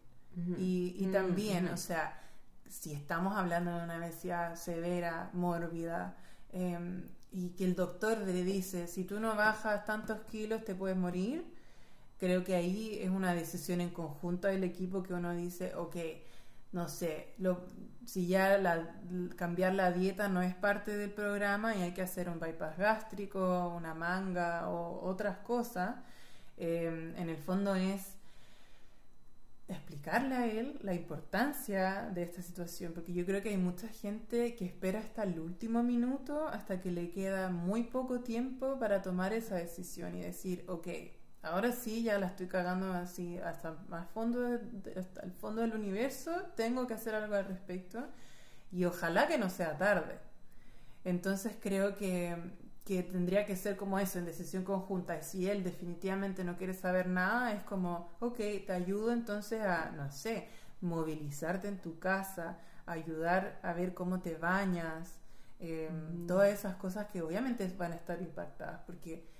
Y, 0.57 0.95
y 0.97 1.05
Mm, 1.05 1.11
también, 1.13 1.67
o 1.69 1.77
sea, 1.77 2.19
si 2.67 2.91
estamos 2.91 3.37
hablando 3.37 3.77
de 3.77 3.83
una 3.83 3.97
obesidad 3.97 4.55
severa, 4.55 5.29
mórbida, 5.33 6.17
eh, 6.51 6.77
y 7.31 7.51
que 7.51 7.63
el 7.63 7.75
doctor 7.75 8.17
le 8.19 8.43
dice, 8.43 8.87
si 8.87 9.05
tú 9.05 9.19
no 9.19 9.35
bajas 9.35 9.85
tantos 9.85 10.19
kilos 10.29 10.65
te 10.65 10.75
puedes 10.75 10.97
morir, 10.97 11.45
creo 12.21 12.43
que 12.43 12.53
ahí 12.53 12.99
es 13.01 13.09
una 13.09 13.33
decisión 13.33 13.81
en 13.81 13.89
conjunto 13.89 14.47
del 14.47 14.63
equipo 14.63 15.01
que 15.01 15.15
uno 15.15 15.33
dice, 15.33 15.73
ok, 15.73 15.95
no 16.71 16.87
sé, 16.87 17.33
si 18.05 18.27
ya 18.27 18.59
la, 18.59 18.95
cambiar 19.35 19.73
la 19.73 19.91
dieta 19.91 20.29
no 20.29 20.43
es 20.43 20.53
parte 20.53 20.95
del 20.95 21.09
programa 21.09 21.75
y 21.75 21.81
hay 21.81 21.93
que 21.95 22.03
hacer 22.03 22.29
un 22.29 22.39
bypass 22.39 22.77
gástrico, 22.77 23.73
una 23.75 23.95
manga 23.95 24.69
o 24.69 25.03
otras 25.09 25.39
cosas, 25.39 25.95
eh, 26.57 27.13
en 27.17 27.27
el 27.29 27.37
fondo 27.37 27.73
es 27.73 28.13
explicarle 29.67 30.35
a 30.35 30.45
él 30.45 30.77
la 30.83 30.93
importancia 30.93 32.07
de 32.13 32.21
esta 32.21 32.43
situación, 32.43 32.93
porque 32.93 33.13
yo 33.13 33.25
creo 33.25 33.41
que 33.41 33.49
hay 33.49 33.57
mucha 33.57 33.87
gente 33.87 34.53
que 34.55 34.65
espera 34.65 34.99
hasta 34.99 35.23
el 35.23 35.39
último 35.39 35.81
minuto, 35.81 36.47
hasta 36.47 36.81
que 36.81 36.91
le 36.91 37.09
queda 37.09 37.49
muy 37.49 37.83
poco 37.83 38.19
tiempo 38.19 38.77
para 38.77 39.01
tomar 39.01 39.33
esa 39.33 39.55
decisión 39.55 40.15
y 40.15 40.21
decir, 40.21 40.63
ok, 40.67 40.87
ahora 41.43 41.71
sí 41.71 42.03
ya 42.03 42.19
la 42.19 42.27
estoy 42.27 42.47
cagando 42.47 42.93
así 42.93 43.37
hasta 43.39 43.75
más 43.89 44.07
fondo, 44.09 44.59
hasta 44.97 45.21
el 45.21 45.31
fondo 45.31 45.61
del 45.61 45.73
universo, 45.73 46.31
tengo 46.55 46.87
que 46.87 46.93
hacer 46.93 47.15
algo 47.15 47.35
al 47.35 47.45
respecto 47.45 48.05
y 48.71 48.85
ojalá 48.85 49.27
que 49.27 49.37
no 49.37 49.49
sea 49.49 49.77
tarde. 49.77 50.19
Entonces 51.03 51.55
creo 51.59 51.95
que 51.95 52.37
que 52.85 53.03
tendría 53.03 53.45
que 53.45 53.55
ser 53.55 53.77
como 53.77 53.99
eso, 53.99 54.19
en 54.19 54.25
decisión 54.25 54.63
conjunta. 54.63 55.17
Y 55.17 55.23
si 55.23 55.49
él 55.49 55.63
definitivamente 55.63 56.43
no 56.43 56.57
quiere 56.57 56.73
saber 56.73 57.07
nada, 57.07 57.53
es 57.53 57.63
como, 57.63 58.09
ok, 58.19 58.37
te 58.37 58.71
ayudo 58.71 59.11
entonces 59.11 59.61
a, 59.61 59.91
no 59.91 60.11
sé, 60.11 60.47
movilizarte 60.81 61.67
en 61.67 61.77
tu 61.77 61.99
casa, 61.99 62.57
ayudar 62.85 63.59
a 63.63 63.73
ver 63.73 63.93
cómo 63.93 64.21
te 64.21 64.35
bañas, 64.35 65.19
mm. 65.59 66.25
todas 66.25 66.49
esas 66.49 66.75
cosas 66.75 67.07
que 67.07 67.21
obviamente 67.21 67.67
van 67.77 67.93
a 67.93 67.95
estar 67.95 68.21
impactadas, 68.21 68.81
porque 68.85 69.30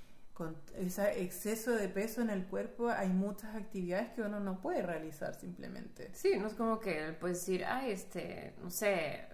con 0.42 0.58
ese 0.76 1.22
exceso 1.22 1.72
de 1.72 1.88
peso 1.88 2.20
en 2.20 2.32
el 2.32 2.48
cuerpo 2.48 2.90
hay 2.90 3.10
muchas 3.10 3.56
actividades 3.56 4.10
que 4.14 4.24
uno 4.24 4.40
no 4.40 4.60
puede 4.60 4.82
realizar 4.82 5.36
simplemente. 5.36 6.10
Sí, 6.14 6.36
no 6.40 6.48
es 6.48 6.56
como 6.56 6.80
que 6.80 7.06
él 7.10 7.16
puede 7.16 7.36
decir, 7.36 7.64
ay, 7.64 7.92
este, 7.92 8.56
no 8.64 8.72
sé, 8.72 9.28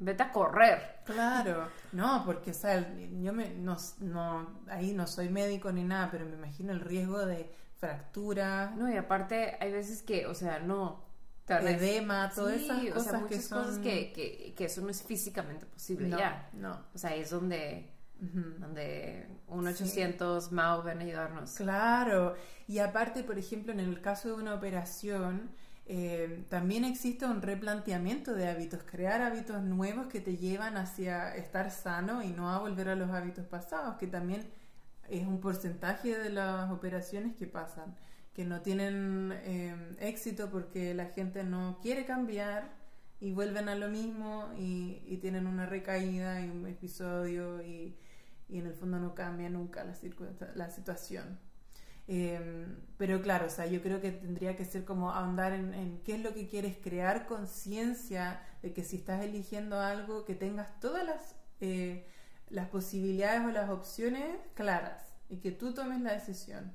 vete 0.00 0.24
a 0.24 0.32
correr. 0.32 0.96
Claro, 1.04 1.68
no, 1.92 2.24
porque, 2.26 2.50
o 2.50 2.54
sea, 2.54 2.92
yo 3.20 3.32
me, 3.32 3.50
no, 3.50 3.76
no, 4.00 4.64
ahí 4.68 4.92
no 4.92 5.06
soy 5.06 5.28
médico 5.28 5.70
ni 5.70 5.84
nada, 5.84 6.08
pero 6.10 6.26
me 6.26 6.34
imagino 6.34 6.72
el 6.72 6.80
riesgo 6.80 7.24
de 7.24 7.48
fractura. 7.76 8.74
No, 8.76 8.92
y 8.92 8.96
aparte 8.96 9.56
hay 9.60 9.70
veces 9.70 10.02
que, 10.02 10.26
o 10.26 10.34
sea, 10.34 10.58
no... 10.58 11.12
Edema, 11.48 12.32
todas 12.34 12.62
esas 12.62 12.82
cosas 12.86 13.06
o 13.06 13.10
sea, 13.10 13.26
que 13.28 13.40
son... 13.40 13.62
cosas 13.62 13.78
que, 13.78 14.12
que, 14.12 14.54
que, 14.56 14.64
eso 14.64 14.80
no 14.80 14.88
es 14.88 15.02
físicamente 15.02 15.66
posible 15.66 16.08
ya. 16.08 16.48
No. 16.54 16.86
O 16.94 16.98
sea, 16.98 17.14
es 17.14 17.30
donde... 17.30 17.91
donde 18.58 19.26
un 19.48 19.66
800 19.66 20.44
sí. 20.44 20.54
MAU 20.54 20.82
ven 20.82 20.98
a 20.98 21.02
ayudarnos. 21.02 21.52
Claro, 21.52 22.34
y 22.68 22.78
aparte, 22.78 23.24
por 23.24 23.38
ejemplo, 23.38 23.72
en 23.72 23.80
el 23.80 24.00
caso 24.00 24.28
de 24.28 24.34
una 24.34 24.54
operación, 24.54 25.50
eh, 25.86 26.44
también 26.48 26.84
existe 26.84 27.26
un 27.26 27.42
replanteamiento 27.42 28.34
de 28.34 28.48
hábitos, 28.48 28.82
crear 28.84 29.20
hábitos 29.20 29.62
nuevos 29.62 30.06
que 30.06 30.20
te 30.20 30.36
llevan 30.36 30.76
hacia 30.76 31.34
estar 31.34 31.70
sano 31.70 32.22
y 32.22 32.28
no 32.28 32.50
a 32.50 32.58
volver 32.58 32.88
a 32.88 32.94
los 32.94 33.10
hábitos 33.10 33.46
pasados, 33.46 33.96
que 33.96 34.06
también 34.06 34.48
es 35.08 35.26
un 35.26 35.40
porcentaje 35.40 36.16
de 36.16 36.30
las 36.30 36.70
operaciones 36.70 37.34
que 37.34 37.46
pasan, 37.46 37.96
que 38.32 38.44
no 38.44 38.60
tienen 38.62 39.32
eh, 39.42 39.74
éxito 39.98 40.48
porque 40.50 40.94
la 40.94 41.06
gente 41.06 41.42
no 41.42 41.78
quiere 41.82 42.04
cambiar 42.06 42.70
y 43.20 43.32
vuelven 43.32 43.68
a 43.68 43.74
lo 43.74 43.88
mismo 43.88 44.50
y, 44.58 45.18
tienen 45.20 45.46
una 45.46 45.66
recaída 45.66 46.40
y 46.44 46.48
un 46.48 46.66
episodio 46.66 47.62
y, 47.62 47.96
en 48.58 48.66
el 48.66 48.74
fondo 48.74 48.98
no 48.98 49.14
cambia 49.14 49.48
nunca 49.50 49.84
la, 49.84 49.94
la 50.54 50.70
situación. 50.70 51.38
Em, 52.08 52.76
pero 52.98 53.22
claro, 53.22 53.46
o 53.46 53.50
sea, 53.50 53.66
yo 53.66 53.80
creo 53.80 54.00
que 54.00 54.10
tendría 54.10 54.56
que 54.56 54.64
ser 54.64 54.84
como 54.84 55.12
ahondar 55.12 55.52
en, 55.52 56.00
qué 56.04 56.16
es 56.16 56.20
lo 56.20 56.34
que 56.34 56.48
quieres 56.48 56.76
crear 56.76 57.26
conciencia 57.26 58.42
de 58.62 58.72
que 58.72 58.84
si 58.84 58.96
estás 58.96 59.22
eligiendo 59.24 59.80
algo, 59.80 60.24
que 60.24 60.34
tengas 60.34 60.78
todas 60.80 61.04
las, 61.06 61.36
eh, 61.60 62.06
las 62.50 62.68
posibilidades 62.68 63.42
o 63.46 63.50
las 63.50 63.70
opciones 63.70 64.36
claras 64.54 65.14
y 65.28 65.38
que 65.38 65.52
tú 65.52 65.72
tomes 65.74 66.00
la 66.00 66.12
decisión. 66.12 66.72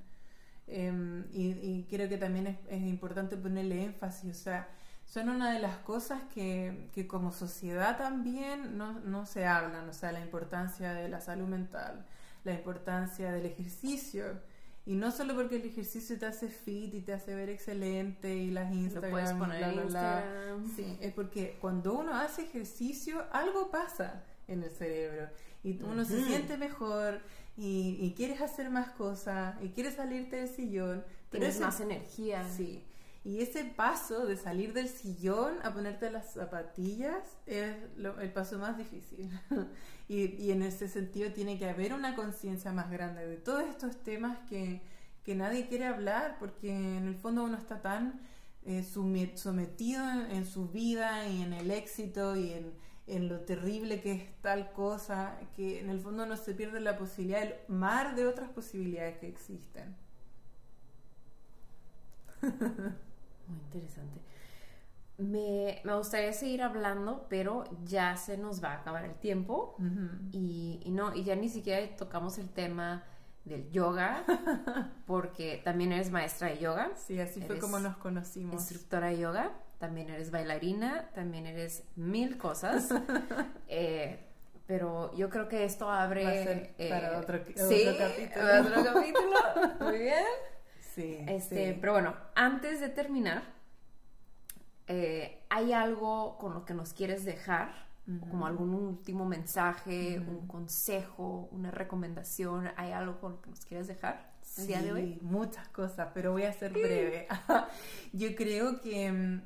Em, 0.67 1.25
y, 1.31 1.85
creo 1.89 2.09
que 2.09 2.17
también 2.17 2.57
es, 2.69 2.81
importante 2.81 3.37
ponerle 3.37 3.83
énfasis, 3.85 4.31
o 4.31 4.43
sea, 4.43 4.67
son 5.07 5.29
una 5.29 5.51
de 5.53 5.59
las 5.59 5.77
cosas 5.77 6.21
que, 6.33 6.89
que 6.93 7.07
como 7.07 7.31
sociedad 7.31 7.97
también 7.97 8.77
no, 8.77 8.99
no 8.99 9.25
se 9.25 9.45
hablan, 9.45 9.87
o 9.87 9.93
sea, 9.93 10.11
la 10.11 10.19
importancia 10.19 10.93
de 10.93 11.07
la 11.07 11.21
salud 11.21 11.47
mental, 11.47 12.05
la 12.43 12.53
importancia 12.53 13.31
del 13.31 13.45
ejercicio 13.45 14.41
y 14.87 14.95
no 14.95 15.11
solo 15.11 15.35
porque 15.35 15.57
el 15.57 15.65
ejercicio 15.65 16.17
te 16.17 16.25
hace 16.25 16.47
fit 16.47 16.93
y 16.93 17.01
te 17.01 17.11
hace 17.11 17.35
ver 17.35 17.49
excelente 17.49 18.33
y 18.33 18.51
las 18.51 18.73
Instagram, 18.73 19.11
puedes 19.11 19.33
poner 19.33 19.73
bla, 19.73 19.83
bla, 19.83 20.57
Sí, 20.77 20.97
es 21.01 21.13
porque 21.13 21.57
cuando 21.59 21.93
uno 21.99 22.15
hace 22.15 22.43
ejercicio, 22.43 23.25
algo 23.33 23.69
pasa 23.69 24.23
en 24.47 24.63
el 24.63 24.71
cerebro. 24.71 25.27
Y 25.61 25.81
uno 25.83 26.05
se 26.05 26.23
siente 26.23 26.55
mejor 26.57 27.19
y, 27.57 27.97
y, 27.99 28.13
quieres 28.15 28.39
hacer 28.39 28.69
más 28.69 28.91
cosas 28.91 29.61
y 29.61 29.69
quieres 29.69 29.95
salirte 29.95 30.37
del 30.37 30.47
sillón. 30.47 31.03
Tienes 31.31 31.59
más 31.59 31.81
energía. 31.81 32.47
Sí. 32.47 32.81
Y 33.27 33.41
ese 33.41 33.65
paso 33.65 34.25
de 34.25 34.37
salir 34.37 34.71
del 34.71 34.87
sillón 34.87 35.55
a 35.61 35.73
ponerte 35.73 36.09
las 36.09 36.31
zapatillas 36.31 37.37
es 37.45 37.75
el 37.97 38.31
paso 38.31 38.57
más 38.57 38.77
difícil. 38.77 39.29
y, 40.07 40.49
en 40.49 40.63
ese 40.63 40.87
sentido 40.87 41.33
tiene 41.33 41.57
que 41.57 41.67
haber 41.69 41.93
una 41.93 42.15
conciencia 42.15 42.71
más 42.71 42.89
grande 42.89 43.27
de 43.27 43.35
todos 43.35 43.63
estos 43.63 44.01
temas 44.01 44.37
que, 44.47 44.81
nadie 45.35 45.67
quiere 45.67 45.87
hablar 45.87 46.37
porque 46.39 46.69
en 46.71 47.05
el 47.05 47.15
fondo 47.15 47.43
uno 47.43 47.57
está 47.57 47.81
tan 47.81 48.21
eh, 48.63 48.81
sometido 49.35 50.05
en, 50.31 50.45
su 50.45 50.69
vida 50.69 51.27
y 51.27 51.41
en 51.41 51.51
el 51.51 51.69
éxito 51.69 52.37
y 52.37 52.53
en, 52.53 52.71
en 53.07 53.27
lo 53.27 53.41
terrible 53.41 53.99
que 53.99 54.13
es 54.13 54.41
tal 54.41 54.71
cosa 54.71 55.37
que 55.57 55.81
en 55.81 55.89
el 55.89 55.99
fondo 55.99 56.25
no 56.25 56.37
se 56.37 56.53
pierde 56.53 56.79
la 56.79 56.97
posibilidad, 56.97 57.43
el 57.43 57.55
mar 57.67 58.15
de 58.15 58.25
otras 58.25 58.49
posibilidades 58.51 59.17
que 59.17 59.27
existen. 59.27 59.97
Muy 63.47 63.59
interesante. 63.59 64.21
Me, 65.17 65.81
gustaría 65.83 66.31
seguir 66.31 66.61
hablando, 66.61 67.25
pero 67.27 67.63
ya 67.83 68.15
se 68.17 68.37
nos 68.37 68.63
va 68.63 68.73
a 68.73 68.75
acabar 68.75 69.03
el 69.03 69.15
tiempo 69.15 69.75
y, 70.31 70.83
no, 70.87 71.15
y 71.15 71.23
ya 71.23 71.35
ni 71.35 71.49
siquiera 71.49 71.95
tocamos 71.95 72.37
el 72.37 72.49
tema 72.49 73.03
del 73.43 73.69
yoga, 73.71 74.23
porque 75.07 75.61
también 75.63 75.91
eres 75.91 76.11
maestra 76.11 76.49
de 76.49 76.59
yoga. 76.59 76.91
Sí, 76.95 77.19
así 77.19 77.41
fue 77.41 77.57
como 77.57 77.79
nos 77.79 77.97
conocimos. 77.97 78.53
Instructora 78.53 79.07
de 79.07 79.17
yoga, 79.17 79.53
también 79.79 80.09
eres 80.09 80.29
bailarina, 80.29 81.09
también 81.15 81.47
eres 81.47 81.83
mil 81.95 82.37
cosas. 82.37 82.89
Eh, 83.69 84.23
pero 84.65 85.13
yo 85.15 85.29
creo 85.29 85.49
que 85.49 85.65
esto 85.65 85.89
abre 85.89 86.73
eh, 86.77 86.89
para 86.89 87.19
otro, 87.19 87.39
¿sí? 87.43 87.85
capítulo. 87.97 88.45
Otro 88.61 88.93
capítulo. 88.93 89.37
Muy 89.81 89.99
bien. 89.99 90.25
Sí, 90.97 91.23
este, 91.27 91.77
Pero 91.79 91.93
bueno, 91.93 92.15
antes 92.33 92.79
de 92.79 92.89
terminar, 92.89 93.43
eh, 94.87 95.43
¿hay 95.47 95.71
algo 95.71 96.39
con 96.39 96.55
lo 96.55 96.65
que 96.65 96.73
nos 96.73 96.93
quieres 96.93 97.23
dejar? 97.23 97.85
Como 98.29 98.47
algún 98.47 98.73
último 98.73 99.25
mensaje, 99.25 100.17
un 100.17 100.47
consejo, 100.47 101.49
una 101.51 101.71
recomendación, 101.71 102.71
¿hay 102.77 102.93
algo 102.93 103.19
con 103.19 103.33
lo 103.33 103.41
que 103.41 103.49
nos 103.49 103.65
quieres 103.65 103.87
dejar 103.87 104.33
el 104.57 104.65
día 104.65 104.81
de 104.81 104.93
hoy? 104.93 105.19
Muchas 105.21 105.67
cosas, 105.67 106.07
pero 106.13 106.31
voy 106.31 106.43
a 106.43 106.53
ser 106.53 106.71
breve. 106.71 107.27
Yo 108.13 108.33
creo 108.35 108.79
que 108.79 109.11
mm, 109.11 109.41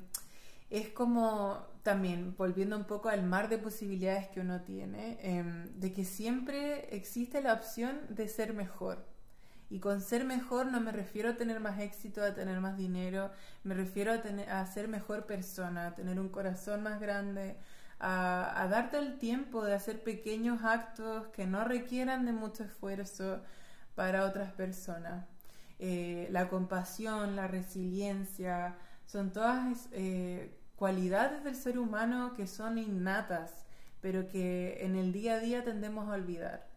es 0.70 0.88
como 0.90 1.66
también, 1.82 2.34
volviendo 2.38 2.76
un 2.76 2.84
poco 2.84 3.08
al 3.08 3.24
mar 3.24 3.48
de 3.48 3.58
posibilidades 3.58 4.28
que 4.28 4.40
uno 4.40 4.62
tiene, 4.62 5.18
em, 5.20 5.66
de 5.78 5.92
que 5.92 6.04
siempre 6.04 6.96
existe 6.96 7.42
la 7.42 7.52
opción 7.52 8.00
de 8.08 8.28
ser 8.28 8.54
mejor. 8.54 9.04
Y 9.72 9.80
con 9.80 10.02
ser 10.02 10.26
mejor 10.26 10.66
no 10.66 10.82
me 10.82 10.92
refiero 10.92 11.30
a 11.30 11.36
tener 11.36 11.58
más 11.58 11.80
éxito, 11.80 12.22
a 12.22 12.34
tener 12.34 12.60
más 12.60 12.76
dinero, 12.76 13.30
me 13.64 13.74
refiero 13.74 14.12
a, 14.12 14.20
tener, 14.20 14.50
a 14.50 14.66
ser 14.66 14.86
mejor 14.86 15.24
persona, 15.24 15.86
a 15.86 15.94
tener 15.94 16.20
un 16.20 16.28
corazón 16.28 16.82
más 16.82 17.00
grande, 17.00 17.56
a, 17.98 18.68
darte 18.70 18.98
el 18.98 19.18
tiempo 19.18 19.64
de 19.64 19.72
hacer 19.72 20.02
pequeños 20.04 20.62
actos 20.62 21.28
que 21.28 21.46
no 21.46 21.64
requieran 21.64 22.26
de 22.26 22.32
mucho 22.32 22.64
esfuerzo 22.64 23.40
para 23.94 24.26
otras 24.26 24.52
personas. 24.52 25.24
Eh, 25.78 26.28
la 26.30 26.50
compasión, 26.50 27.34
la 27.34 27.48
resiliencia, 27.48 28.76
son 29.06 29.32
todas 29.32 29.88
eh, 29.92 30.54
cualidades 30.76 31.44
del 31.44 31.56
ser 31.56 31.78
humano 31.78 32.34
que 32.36 32.46
son 32.46 32.76
innatas, 32.76 33.64
pero 34.02 34.28
que 34.28 34.84
en 34.84 34.96
el 34.96 35.14
día 35.14 35.36
a 35.36 35.38
día 35.38 35.64
tendemos 35.64 36.10
a 36.10 36.12
olvidar. 36.12 36.71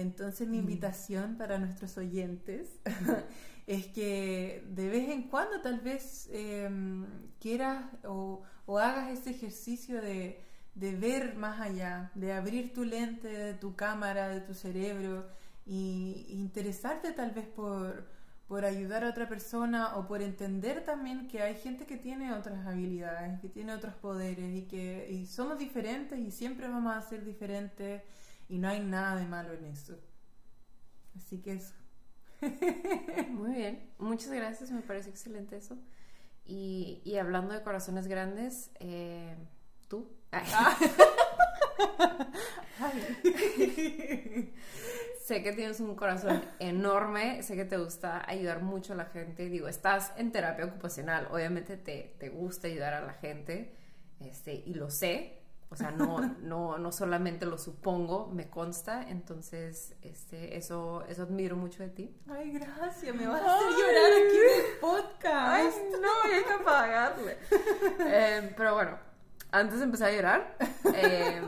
Entonces 0.00 0.48
mi 0.48 0.58
mm. 0.58 0.60
invitación 0.60 1.36
para 1.36 1.58
nuestros 1.58 1.96
oyentes 1.98 2.80
es 3.66 3.86
que 3.86 4.64
de 4.68 4.88
vez 4.88 5.10
en 5.10 5.24
cuando 5.28 5.60
tal 5.60 5.80
vez 5.80 6.28
em, 6.32 7.06
quieras 7.38 7.84
o, 8.04 8.42
hagas 8.78 9.10
ese 9.10 9.30
ejercicio 9.30 10.00
de, 10.00 10.44
ver 10.74 11.36
más 11.36 11.60
allá, 11.60 12.10
de 12.14 12.32
abrir 12.32 12.72
tu 12.72 12.84
lente 12.84 13.28
de 13.28 13.54
tu 13.54 13.74
cámara, 13.74 14.28
de 14.28 14.40
tu 14.40 14.54
cerebro 14.54 15.28
y, 15.66 16.26
interesarte 16.30 17.12
tal 17.12 17.32
vez 17.32 17.46
por, 17.46 18.08
por 18.48 18.64
ayudar 18.64 19.04
a 19.04 19.10
otra 19.10 19.28
persona 19.28 19.96
o 19.96 20.06
por 20.06 20.22
entender 20.22 20.84
también 20.84 21.28
que 21.28 21.42
hay 21.42 21.54
gente 21.54 21.84
que 21.86 21.96
tiene 21.96 22.32
otras 22.32 22.66
habilidades, 22.66 23.40
que 23.40 23.48
tiene 23.48 23.74
otros 23.74 23.94
poderes 23.94 24.56
y 24.56 24.62
que 24.62 25.08
y 25.10 25.26
somos 25.26 25.58
diferentes 25.58 26.18
y 26.18 26.30
siempre 26.30 26.66
vamos 26.68 26.96
a 26.96 27.02
ser 27.02 27.24
diferentes 27.24 28.02
y 28.50 28.58
no 28.58 28.68
hay 28.68 28.80
nada 28.80 29.16
de 29.16 29.24
malo 29.26 29.54
en 29.54 29.64
eso. 29.66 29.96
Así 31.16 31.40
que 31.40 31.52
eso. 31.52 31.72
Muy 33.28 33.54
bien, 33.54 33.90
muchas 33.98 34.32
gracias, 34.32 34.72
me 34.72 34.82
parece 34.82 35.08
excelente 35.10 35.56
eso. 35.56 35.78
Y, 36.44 37.00
y 37.04 37.16
hablando 37.18 37.54
de 37.54 37.62
corazones 37.62 38.08
grandes, 38.08 38.72
eh, 38.80 39.36
tú. 39.88 40.10
Ah. 40.32 40.76
sé 45.22 45.42
que 45.44 45.52
tienes 45.52 45.78
un 45.78 45.94
corazón 45.94 46.42
enorme, 46.58 47.44
sé 47.44 47.54
que 47.54 47.64
te 47.64 47.76
gusta 47.76 48.28
ayudar 48.28 48.62
mucho 48.62 48.94
a 48.94 48.96
la 48.96 49.04
gente. 49.04 49.48
Digo, 49.48 49.68
estás 49.68 50.12
en 50.16 50.32
terapia 50.32 50.64
ocupacional, 50.64 51.28
obviamente 51.30 51.76
te, 51.76 52.16
te 52.18 52.30
gusta 52.30 52.66
ayudar 52.66 52.94
a 52.94 53.02
la 53.02 53.12
gente, 53.12 53.76
este, 54.18 54.54
y 54.54 54.74
lo 54.74 54.90
sé. 54.90 55.39
O 55.70 55.76
sea, 55.76 55.92
no, 55.92 56.18
no, 56.42 56.78
no 56.78 56.92
solamente 56.92 57.46
lo 57.46 57.56
supongo, 57.56 58.26
me 58.26 58.50
consta. 58.50 59.08
Entonces, 59.08 59.94
este, 60.02 60.56
eso, 60.56 61.04
eso 61.08 61.22
admiro 61.22 61.56
mucho 61.56 61.82
de 61.82 61.90
ti. 61.90 62.16
Ay, 62.28 62.52
gracias, 62.52 63.14
me 63.14 63.26
vas 63.26 63.40
a 63.40 63.54
hacer 63.56 63.70
llorar 63.70 64.12
aquí 64.26 64.36
en 64.36 64.60
el 64.60 64.78
podcast. 64.80 65.48
Ay, 65.48 65.68
no, 66.00 66.08
hay 66.32 66.44
que 66.44 66.52
apagarle. 66.52 67.38
eh, 68.00 68.54
pero 68.56 68.74
bueno, 68.74 68.98
antes 69.52 69.78
de 69.78 69.84
empezar 69.84 70.08
a 70.10 70.12
llorar, 70.12 70.56
eh, 70.94 71.40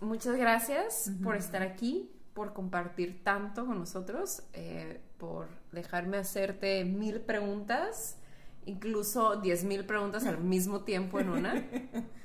muchas 0.00 0.36
gracias 0.36 1.10
por 1.22 1.36
estar 1.36 1.62
aquí 1.62 2.12
por 2.36 2.52
compartir 2.52 3.24
tanto 3.24 3.64
con 3.64 3.78
nosotros, 3.78 4.42
eh, 4.52 5.00
por 5.16 5.48
dejarme 5.72 6.18
hacerte 6.18 6.84
mil 6.84 7.22
preguntas, 7.22 8.18
incluso 8.66 9.36
diez 9.36 9.64
mil 9.64 9.86
preguntas 9.86 10.26
al 10.26 10.36
mismo 10.36 10.84
tiempo 10.84 11.18
en 11.18 11.30
una. 11.30 11.54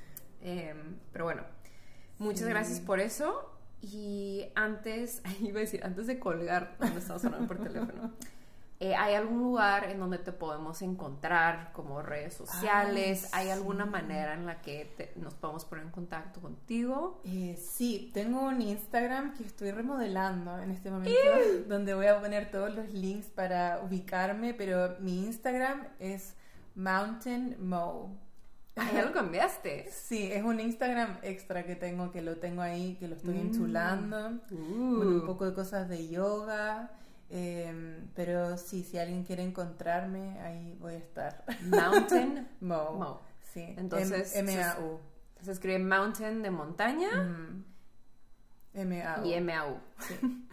Em, 0.42 0.98
pero 1.12 1.24
bueno, 1.24 1.42
muchas 2.18 2.48
gracias 2.48 2.80
por 2.80 3.00
eso. 3.00 3.48
Y 3.80 4.46
antes, 4.54 5.22
iba 5.40 5.58
a 5.58 5.60
decir, 5.60 5.84
antes 5.84 6.06
de 6.06 6.18
colgar, 6.18 6.74
cuando 6.78 6.98
estamos 6.98 7.24
hablando 7.24 7.48
por 7.48 7.58
teléfono, 7.58 8.12
eh, 8.84 8.96
¿Hay 8.96 9.14
algún 9.14 9.38
lugar 9.38 9.88
en 9.90 10.00
donde 10.00 10.18
te 10.18 10.32
podemos 10.32 10.82
encontrar 10.82 11.70
como 11.72 12.02
redes 12.02 12.34
sociales? 12.34 13.28
¿Hay 13.30 13.48
alguna 13.48 13.86
manera 13.86 14.34
en 14.34 14.44
la 14.44 14.60
que 14.60 15.12
nos 15.14 15.34
podemos 15.34 15.64
poner 15.64 15.84
en 15.84 15.92
contacto 15.92 16.40
contigo? 16.40 17.20
Eh, 17.22 17.56
sí, 17.56 18.10
tengo 18.12 18.42
un 18.42 18.60
Instagram 18.60 19.34
que 19.34 19.44
estoy 19.44 19.70
remodelando 19.70 20.58
en 20.58 20.72
este 20.72 20.90
momento, 20.90 21.14
donde 21.68 21.94
voy 21.94 22.06
a 22.06 22.20
poner 22.20 22.50
todos 22.50 22.74
los 22.74 22.92
links 22.92 23.28
para 23.28 23.80
ubicarme, 23.84 24.52
pero 24.52 24.96
mi 24.98 25.26
Instagram 25.26 25.86
es 26.00 26.34
Mountain 26.74 27.64
Mo. 27.64 28.18
Ah, 28.76 28.90
ya 28.92 29.04
lo 29.04 29.12
cambiaste. 29.12 29.90
Sí, 29.90 30.30
es 30.32 30.42
un 30.42 30.58
Instagram 30.58 31.18
extra 31.22 31.64
que 31.64 31.76
tengo, 31.76 32.10
que 32.10 32.22
lo 32.22 32.36
tengo 32.36 32.62
ahí, 32.62 32.96
que 32.98 33.06
lo 33.06 33.16
estoy 33.16 33.34
mm. 33.34 33.40
enchulando, 33.40 34.40
con 34.48 34.58
un 34.58 35.20
uh. 35.20 35.26
poco 35.26 35.46
de 35.46 35.54
cosas 35.54 35.88
de 35.88 36.08
yoga. 36.08 36.90
Em, 37.28 38.08
pero 38.14 38.56
sí, 38.56 38.82
si 38.82 38.98
alguien 38.98 39.24
quiere 39.24 39.42
encontrrarme, 39.42 40.40
ahí 40.40 40.76
voy 40.80 40.94
a 40.94 40.98
estar. 40.98 41.44
Mountain 41.64 42.48
Mo. 42.60 43.22
Sí. 43.52 43.74
Entonces. 43.76 44.34
M-A-U. 44.36 45.00
Se, 45.40 45.52
escribe 45.52 45.78
Mountain 45.78 46.42
de 46.42 46.50
montaña. 46.50 47.10
M-A-U. 48.74 49.26
Y 49.26 49.34
M-A-U. 49.34 49.76
Sí. 50.00 50.14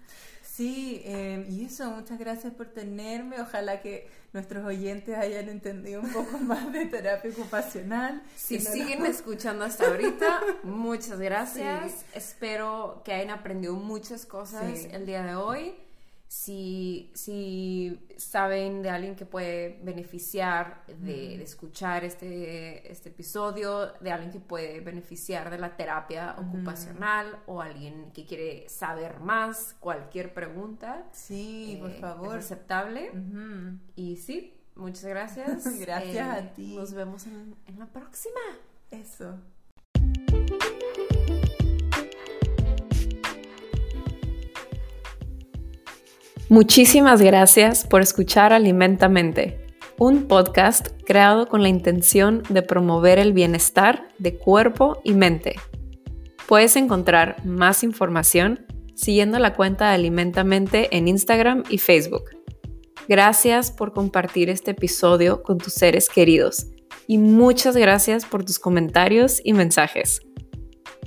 Sí, 0.60 1.02
em, 1.06 1.50
y 1.50 1.64
eso, 1.64 1.90
muchas 1.90 2.20
gracias 2.20 2.54
por 2.54 2.68
tenerme. 2.68 3.40
Ojalá 3.40 3.80
que 3.80 4.10
nuestros 4.34 4.66
oyentes 4.66 5.18
hayan 5.18 5.48
entendido 5.48 6.02
un 6.02 6.12
poco 6.12 6.38
más 6.40 6.74
de 6.74 6.86
terapia 6.86 7.32
ocupacional. 7.32 8.22
Si 8.36 8.60
siguen 8.60 9.06
escuchando 9.06 9.64
hasta 9.64 9.88
ahorita, 9.88 10.42
muchas 10.64 11.18
gracias. 11.18 12.04
Espero 12.14 13.02
que 13.06 13.14
hayan 13.14 13.30
aprendido 13.30 13.76
muchas 13.76 14.26
cosas 14.26 14.84
el 14.92 15.06
día 15.06 15.24
de 15.24 15.36
hoy 15.36 15.76
si, 16.30 17.10
si 17.16 18.00
saben 18.16 18.84
de 18.84 18.92
alguien 18.92 19.16
que 19.16 19.26
puede 19.26 19.80
beneficiar 19.82 20.84
de, 20.86 21.42
escuchar 21.42 22.06
este, 22.06 22.92
este, 22.92 23.10
episodio, 23.10 23.94
de 24.00 24.12
alguien 24.12 24.32
que 24.32 24.40
puede 24.40 24.80
beneficiar 24.80 25.50
de 25.50 25.58
la 25.58 25.76
terapia 25.76 26.36
ocupacional 26.38 27.40
o 27.48 27.64
alguien 27.64 28.12
que 28.12 28.28
quiere 28.28 28.70
saber 28.70 29.22
más, 29.22 29.76
cualquier 29.80 30.32
pregunta. 30.32 31.08
Sí, 31.12 31.80
por 31.82 31.90
eh, 31.90 32.00
favor. 32.00 32.38
Es 32.38 32.46
aceptable. 32.46 33.12
Y 33.96 34.18
sí, 34.18 34.54
muchas 34.76 35.06
gracias. 35.06 35.80
gracias 35.80 36.28
a 36.28 36.40
eh, 36.42 36.52
ti. 36.56 36.76
Nos 36.76 36.94
vemos 36.94 37.26
en, 37.26 37.56
en 37.66 37.80
la 37.80 37.88
próxima. 37.88 38.40
Eso. 38.92 39.36
Muchísimas 46.52 47.22
gracias 47.22 47.86
por 47.86 48.02
escuchar 48.02 48.54
Alimentamente, 48.54 49.68
un 50.00 50.28
podcast 50.28 50.88
creado 51.06 51.48
con 51.48 51.62
la 51.62 51.70
intención 51.70 52.42
de 52.50 52.64
promover 52.64 53.20
el 53.20 53.34
bienestar 53.34 54.10
de 54.18 54.36
cuerpo 54.36 55.00
y 55.04 55.14
mente. 55.14 55.58
Puedes 56.48 56.76
encontrar 56.76 57.46
más 57.46 57.84
información 57.84 58.66
siguiendo 58.96 59.38
la 59.38 59.54
cuenta 59.54 59.90
de 59.90 59.94
Alimentamente 59.94 60.90
en 60.98 61.08
Instagram 61.08 61.66
y 61.70 61.78
Facebook. 61.78 62.32
Gracias 63.08 63.70
por 63.70 63.94
compartir 63.94 64.50
este 64.50 64.72
episodio 64.72 65.44
con 65.44 65.60
tus 65.60 65.74
seres 65.74 66.10
queridos 66.10 66.66
y 67.06 67.20
muchas 67.20 67.78
gracias 67.78 68.26
por 68.26 68.44
tus 68.44 68.58
comentarios 68.58 69.40
y 69.44 69.54
mensajes. 69.54 70.24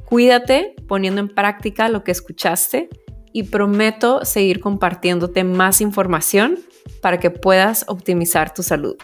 Cuídate 0.05 0.77
poniendo 0.87 1.21
en 1.21 1.35
práctica 1.35 1.89
lo 1.89 2.05
que 2.05 2.13
escuchaste 2.13 2.89
y 3.33 3.45
prometo 3.45 4.25
seguir 4.25 4.61
compartiéndote 4.61 5.45
más 5.45 5.81
información 5.81 6.59
para 7.01 7.19
que 7.19 7.31
puedas 7.31 7.85
optimizar 7.89 8.53
tu 8.53 8.63
salud. 8.63 8.97